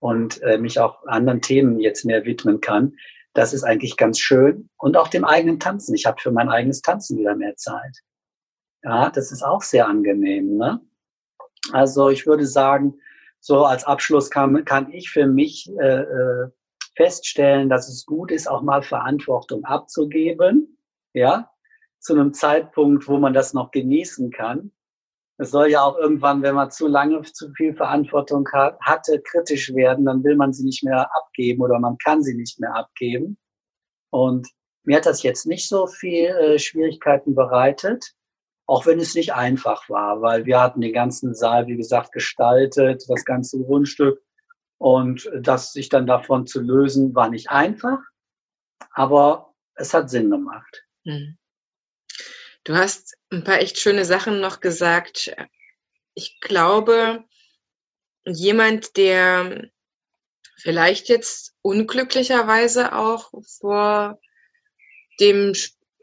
und 0.02 0.42
äh, 0.42 0.58
mich 0.58 0.80
auch 0.80 1.06
anderen 1.06 1.40
Themen 1.40 1.78
jetzt 1.78 2.04
mehr 2.04 2.24
widmen 2.24 2.60
kann. 2.60 2.96
Das 3.34 3.54
ist 3.54 3.62
eigentlich 3.62 3.96
ganz 3.96 4.18
schön. 4.18 4.68
Und 4.76 4.96
auch 4.96 5.06
dem 5.06 5.24
eigenen 5.24 5.60
Tanzen. 5.60 5.94
Ich 5.94 6.06
habe 6.06 6.20
für 6.20 6.32
mein 6.32 6.48
eigenes 6.48 6.82
Tanzen 6.82 7.18
wieder 7.18 7.36
mehr 7.36 7.54
Zeit. 7.54 7.98
Ja, 8.82 9.10
das 9.10 9.30
ist 9.30 9.44
auch 9.44 9.62
sehr 9.62 9.86
angenehm. 9.86 10.56
Ne? 10.56 10.80
Also 11.70 12.10
ich 12.10 12.26
würde 12.26 12.46
sagen, 12.46 12.94
so 13.38 13.64
als 13.64 13.84
Abschluss 13.84 14.28
kann, 14.28 14.64
kann 14.64 14.92
ich 14.92 15.08
für 15.08 15.28
mich 15.28 15.70
äh, 15.80 16.00
äh, 16.00 16.48
feststellen, 16.96 17.68
dass 17.68 17.88
es 17.88 18.06
gut 18.06 18.30
ist, 18.30 18.48
auch 18.48 18.62
mal 18.62 18.82
Verantwortung 18.82 19.64
abzugeben. 19.64 20.78
Ja, 21.14 21.50
zu 21.98 22.14
einem 22.14 22.32
Zeitpunkt, 22.32 23.06
wo 23.06 23.18
man 23.18 23.34
das 23.34 23.54
noch 23.54 23.70
genießen 23.70 24.30
kann 24.30 24.72
es 25.42 25.50
soll 25.50 25.70
ja 25.70 25.82
auch 25.82 25.96
irgendwann, 25.98 26.42
wenn 26.42 26.54
man 26.54 26.70
zu 26.70 26.86
lange 26.86 27.20
zu 27.22 27.52
viel 27.54 27.74
Verantwortung 27.74 28.48
hat, 28.52 28.78
hatte, 28.80 29.20
kritisch 29.20 29.74
werden, 29.74 30.04
dann 30.04 30.22
will 30.22 30.36
man 30.36 30.52
sie 30.52 30.64
nicht 30.64 30.84
mehr 30.84 31.10
abgeben 31.14 31.62
oder 31.62 31.78
man 31.78 31.98
kann 31.98 32.22
sie 32.22 32.34
nicht 32.34 32.60
mehr 32.60 32.74
abgeben. 32.74 33.38
Und 34.10 34.48
mir 34.84 34.96
hat 34.96 35.06
das 35.06 35.22
jetzt 35.22 35.46
nicht 35.46 35.68
so 35.68 35.86
viel 35.86 36.28
äh, 36.28 36.58
Schwierigkeiten 36.58 37.34
bereitet, 37.34 38.14
auch 38.66 38.86
wenn 38.86 39.00
es 39.00 39.14
nicht 39.14 39.34
einfach 39.34 39.88
war, 39.88 40.22
weil 40.22 40.44
wir 40.44 40.60
hatten 40.60 40.80
den 40.80 40.92
ganzen 40.92 41.34
Saal, 41.34 41.66
wie 41.66 41.76
gesagt, 41.76 42.12
gestaltet, 42.12 43.04
das 43.08 43.24
ganze 43.24 43.62
Grundstück. 43.62 44.22
Und 44.82 45.30
das 45.32 45.72
sich 45.72 45.90
dann 45.90 46.08
davon 46.08 46.44
zu 46.48 46.60
lösen, 46.60 47.14
war 47.14 47.30
nicht 47.30 47.50
einfach, 47.50 48.00
aber 48.90 49.54
es 49.76 49.94
hat 49.94 50.10
Sinn 50.10 50.28
gemacht. 50.28 50.84
Mhm. 51.04 51.38
Du 52.64 52.74
hast 52.74 53.16
ein 53.30 53.44
paar 53.44 53.60
echt 53.60 53.78
schöne 53.78 54.04
Sachen 54.04 54.40
noch 54.40 54.58
gesagt. 54.58 55.36
Ich 56.14 56.40
glaube, 56.40 57.22
jemand, 58.24 58.96
der 58.96 59.70
vielleicht 60.56 61.08
jetzt 61.08 61.54
unglücklicherweise 61.62 62.92
auch 62.92 63.30
vor 63.60 64.18
dem 65.20 65.52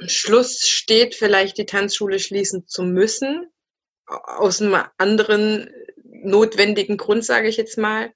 Schluss 0.08 0.62
steht, 0.70 1.16
vielleicht 1.16 1.58
die 1.58 1.66
Tanzschule 1.66 2.18
schließen 2.18 2.66
zu 2.66 2.84
müssen, 2.84 3.52
aus 4.06 4.62
einem 4.62 4.82
anderen 4.98 5.70
notwendigen 6.06 6.96
Grund, 6.96 7.26
sage 7.26 7.50
ich 7.50 7.58
jetzt 7.58 7.78
mal. 7.78 8.14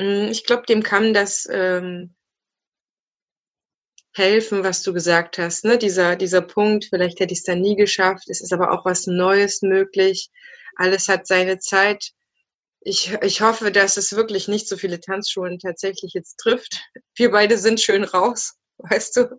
Hm, 0.00 0.28
ich 0.30 0.44
glaube, 0.44 0.66
dem 0.66 0.82
kann 0.82 1.14
das 1.14 1.48
ähm, 1.50 2.14
helfen, 4.16 4.64
was 4.64 4.82
du 4.82 4.92
gesagt 4.92 5.38
hast. 5.38 5.64
Ne? 5.64 5.78
Dieser, 5.78 6.16
dieser 6.16 6.42
Punkt, 6.42 6.86
vielleicht 6.86 7.20
hätte 7.20 7.32
ich 7.32 7.40
es 7.40 7.44
dann 7.44 7.60
nie 7.60 7.76
geschafft, 7.76 8.28
es 8.28 8.40
ist 8.40 8.52
aber 8.52 8.72
auch 8.72 8.84
was 8.84 9.06
Neues 9.06 9.62
möglich. 9.62 10.30
Alles 10.76 11.08
hat 11.08 11.26
seine 11.26 11.58
Zeit. 11.58 12.12
Ich, 12.80 13.12
ich 13.22 13.40
hoffe, 13.40 13.72
dass 13.72 13.96
es 13.96 14.14
wirklich 14.14 14.48
nicht 14.48 14.68
so 14.68 14.76
viele 14.76 15.00
Tanzschulen 15.00 15.58
tatsächlich 15.58 16.12
jetzt 16.14 16.36
trifft. 16.36 16.80
Wir 17.14 17.30
beide 17.30 17.58
sind 17.58 17.80
schön 17.80 18.04
raus, 18.04 18.54
weißt 18.78 19.16
du. 19.16 19.38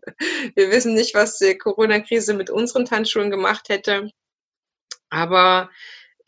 Wir 0.55 0.71
wissen 0.71 0.93
nicht, 0.93 1.15
was 1.15 1.37
die 1.37 1.57
Corona-Krise 1.57 2.33
mit 2.33 2.49
unseren 2.49 2.85
Tanzschulen 2.85 3.31
gemacht 3.31 3.69
hätte. 3.69 4.09
Aber 5.09 5.69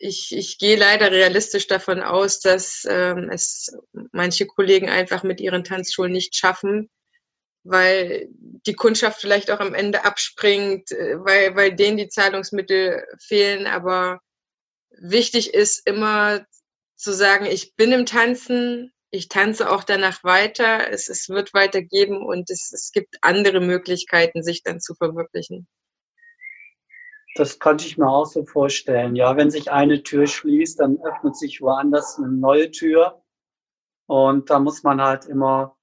ich, 0.00 0.34
ich 0.34 0.58
gehe 0.58 0.76
leider 0.76 1.12
realistisch 1.12 1.66
davon 1.66 2.02
aus, 2.02 2.40
dass 2.40 2.86
ähm, 2.88 3.28
es 3.30 3.76
manche 4.12 4.46
Kollegen 4.46 4.88
einfach 4.88 5.22
mit 5.22 5.40
ihren 5.40 5.62
Tanzschulen 5.62 6.12
nicht 6.12 6.34
schaffen, 6.34 6.88
weil 7.64 8.28
die 8.30 8.72
Kundschaft 8.72 9.20
vielleicht 9.20 9.50
auch 9.50 9.60
am 9.60 9.74
Ende 9.74 10.04
abspringt, 10.04 10.90
äh, 10.92 11.18
weil, 11.18 11.54
weil 11.54 11.76
denen 11.76 11.98
die 11.98 12.08
Zahlungsmittel 12.08 13.04
fehlen. 13.20 13.66
Aber 13.66 14.20
wichtig 14.90 15.52
ist 15.52 15.86
immer 15.86 16.46
zu 16.96 17.12
sagen, 17.12 17.44
ich 17.44 17.76
bin 17.76 17.92
im 17.92 18.06
Tanzen, 18.06 18.92
ich 19.10 19.28
tanze 19.28 19.70
auch 19.70 19.84
danach 19.84 20.24
weiter, 20.24 20.90
es, 20.90 21.10
es 21.10 21.28
wird 21.28 21.52
weitergeben 21.52 22.24
und 22.24 22.48
es, 22.48 22.72
es 22.72 22.90
gibt 22.92 23.16
andere 23.20 23.60
Möglichkeiten, 23.60 24.42
sich 24.42 24.62
dann 24.62 24.80
zu 24.80 24.94
verwirklichen. 24.94 25.68
Das 27.36 27.58
konnte 27.58 27.86
ich 27.86 27.96
mir 27.96 28.08
auch 28.08 28.26
so 28.26 28.44
vorstellen. 28.44 29.14
Ja, 29.14 29.36
wenn 29.36 29.50
sich 29.50 29.70
eine 29.70 30.02
Tür 30.02 30.26
schließt, 30.26 30.80
dann 30.80 30.98
öffnet 31.02 31.36
sich 31.36 31.60
woanders 31.60 32.18
eine 32.18 32.28
neue 32.28 32.70
Tür. 32.70 33.22
Und 34.06 34.50
da 34.50 34.58
muss 34.58 34.82
man 34.82 35.00
halt 35.00 35.26
immer 35.26 35.76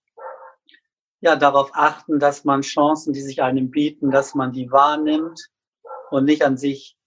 ja, 1.21 1.35
darauf 1.35 1.71
achten, 1.73 2.19
dass 2.19 2.43
man 2.43 2.61
Chancen, 2.61 3.13
die 3.13 3.21
sich 3.21 3.41
einem 3.41 3.71
bieten, 3.71 4.11
dass 4.11 4.35
man 4.35 4.51
die 4.51 4.71
wahrnimmt 4.71 5.49
und 6.11 6.25
nicht 6.25 6.43
an 6.43 6.57
sich 6.57 6.97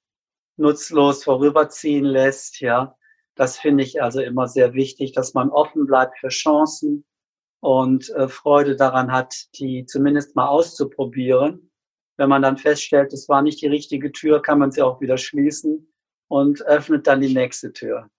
nutzlos 0.56 1.24
vorüberziehen 1.24 2.04
lässt, 2.04 2.60
ja. 2.60 2.96
Das 3.34 3.58
finde 3.58 3.84
ich 3.84 4.02
also 4.02 4.20
immer 4.20 4.48
sehr 4.48 4.74
wichtig, 4.74 5.12
dass 5.12 5.32
man 5.34 5.50
offen 5.50 5.86
bleibt 5.86 6.18
für 6.18 6.28
Chancen 6.28 7.06
und 7.60 8.10
äh, 8.10 8.28
Freude 8.28 8.76
daran 8.76 9.12
hat, 9.12 9.34
die 9.54 9.86
zumindest 9.86 10.36
mal 10.36 10.48
auszuprobieren. 10.48 11.69
Wenn 12.20 12.28
man 12.28 12.42
dann 12.42 12.58
feststellt, 12.58 13.14
es 13.14 13.30
war 13.30 13.40
nicht 13.40 13.62
die 13.62 13.66
richtige 13.66 14.12
Tür, 14.12 14.42
kann 14.42 14.58
man 14.58 14.70
sie 14.70 14.82
auch 14.82 15.00
wieder 15.00 15.16
schließen 15.16 15.90
und 16.28 16.60
öffnet 16.60 17.06
dann 17.06 17.22
die 17.22 17.32
nächste 17.32 17.72
Tür. 17.72 18.10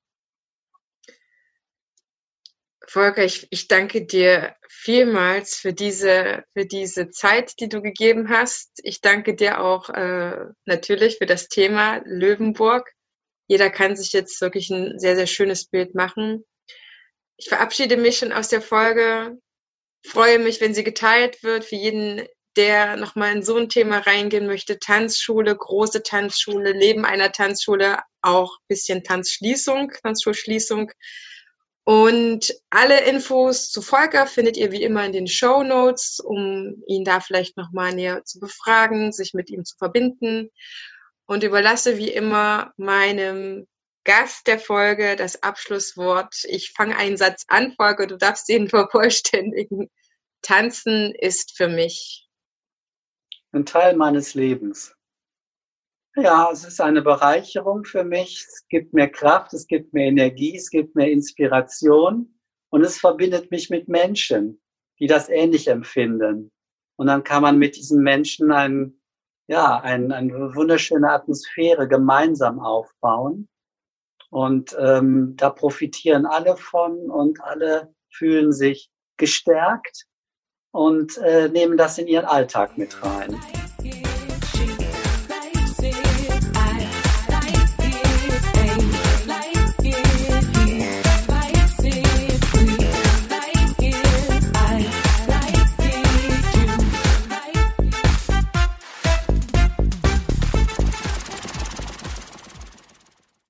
Volker, 2.87 3.23
ich, 3.23 3.45
ich 3.51 3.67
danke 3.67 4.07
dir 4.07 4.55
vielmals 4.67 5.55
für 5.55 5.71
diese, 5.71 6.43
für 6.53 6.65
diese 6.65 7.11
Zeit, 7.11 7.59
die 7.59 7.69
du 7.69 7.83
gegeben 7.83 8.29
hast. 8.29 8.71
Ich 8.81 9.01
danke 9.01 9.35
dir 9.35 9.61
auch 9.61 9.91
äh, 9.91 10.47
natürlich 10.65 11.19
für 11.19 11.27
das 11.27 11.47
Thema 11.47 12.01
Löwenburg. 12.03 12.91
Jeder 13.47 13.69
kann 13.69 13.95
sich 13.95 14.13
jetzt 14.13 14.41
wirklich 14.41 14.71
ein 14.71 14.97
sehr, 14.97 15.15
sehr 15.15 15.27
schönes 15.27 15.67
Bild 15.67 15.93
machen. 15.93 16.43
Ich 17.37 17.49
verabschiede 17.49 17.97
mich 17.97 18.17
schon 18.17 18.31
aus 18.31 18.47
der 18.47 18.63
Folge. 18.63 19.37
Freue 20.03 20.39
mich, 20.39 20.59
wenn 20.59 20.73
sie 20.73 20.83
geteilt 20.83 21.43
wird 21.43 21.65
für 21.65 21.75
jeden, 21.75 22.27
der 22.57 22.97
nochmal 22.97 23.35
in 23.35 23.43
so 23.43 23.57
ein 23.57 23.69
Thema 23.69 23.99
reingehen 23.99 24.47
möchte. 24.47 24.79
Tanzschule, 24.79 25.55
große 25.55 26.03
Tanzschule, 26.03 26.71
Leben 26.71 27.05
einer 27.05 27.31
Tanzschule, 27.31 27.99
auch 28.21 28.57
bisschen 28.67 29.03
Tanzschließung, 29.03 29.91
Tanzschulschließung. 30.03 30.91
Und 31.83 32.53
alle 32.69 33.01
Infos 33.05 33.71
zu 33.71 33.81
Volker 33.81 34.27
findet 34.27 34.55
ihr 34.55 34.71
wie 34.71 34.83
immer 34.83 35.03
in 35.05 35.13
den 35.13 35.27
Show 35.27 35.63
Notes, 35.63 36.19
um 36.19 36.83
ihn 36.87 37.03
da 37.03 37.19
vielleicht 37.19 37.57
nochmal 37.57 37.93
näher 37.93 38.23
zu 38.23 38.39
befragen, 38.39 39.11
sich 39.11 39.33
mit 39.33 39.49
ihm 39.49 39.65
zu 39.65 39.75
verbinden. 39.77 40.49
Und 41.25 41.43
überlasse 41.43 41.97
wie 41.97 42.09
immer 42.09 42.73
meinem 42.77 43.67
Gast 44.03 44.47
der 44.47 44.59
Folge, 44.59 45.15
das 45.15 45.43
Abschlusswort. 45.43 46.35
Ich 46.45 46.71
fange 46.71 46.97
einen 46.97 47.17
Satz 47.17 47.45
an, 47.47 47.73
Folge, 47.73 48.07
du 48.07 48.17
darfst 48.17 48.49
ihn 48.49 48.67
vervollständigen. 48.69 49.89
Tanzen 50.41 51.13
ist 51.15 51.55
für 51.55 51.67
mich 51.67 52.27
ein 53.51 53.65
Teil 53.65 53.95
meines 53.95 54.33
Lebens. 54.33 54.95
Ja, 56.15 56.49
es 56.51 56.65
ist 56.65 56.81
eine 56.81 57.01
Bereicherung 57.01 57.85
für 57.85 58.03
mich. 58.03 58.45
Es 58.47 58.67
gibt 58.67 58.93
mir 58.93 59.07
Kraft, 59.07 59.53
es 59.53 59.65
gibt 59.67 59.93
mir 59.93 60.05
Energie, 60.05 60.55
es 60.57 60.69
gibt 60.69 60.95
mir 60.95 61.09
Inspiration 61.09 62.37
und 62.69 62.83
es 62.83 62.97
verbindet 62.97 63.49
mich 63.49 63.69
mit 63.69 63.87
Menschen, 63.87 64.61
die 64.99 65.07
das 65.07 65.29
ähnlich 65.29 65.67
empfinden. 65.67 66.51
Und 66.97 67.07
dann 67.07 67.23
kann 67.23 67.41
man 67.41 67.57
mit 67.57 67.77
diesen 67.77 68.03
Menschen 68.03 68.51
ein, 68.51 68.93
ja, 69.47 69.79
ein, 69.79 70.11
eine 70.11 70.53
wunderschöne 70.53 71.09
Atmosphäre 71.09 71.87
gemeinsam 71.87 72.59
aufbauen. 72.59 73.47
Und 74.29 74.75
ähm, 74.79 75.35
da 75.37 75.49
profitieren 75.49 76.25
alle 76.25 76.57
von 76.57 77.09
und 77.09 77.41
alle 77.41 77.93
fühlen 78.09 78.51
sich 78.51 78.89
gestärkt 79.17 80.07
und 80.71 81.17
äh, 81.17 81.49
nehmen 81.49 81.77
das 81.77 81.97
in 81.97 82.07
ihren 82.07 82.25
Alltag 82.25 82.77
mit 82.77 83.03
rein. 83.03 83.39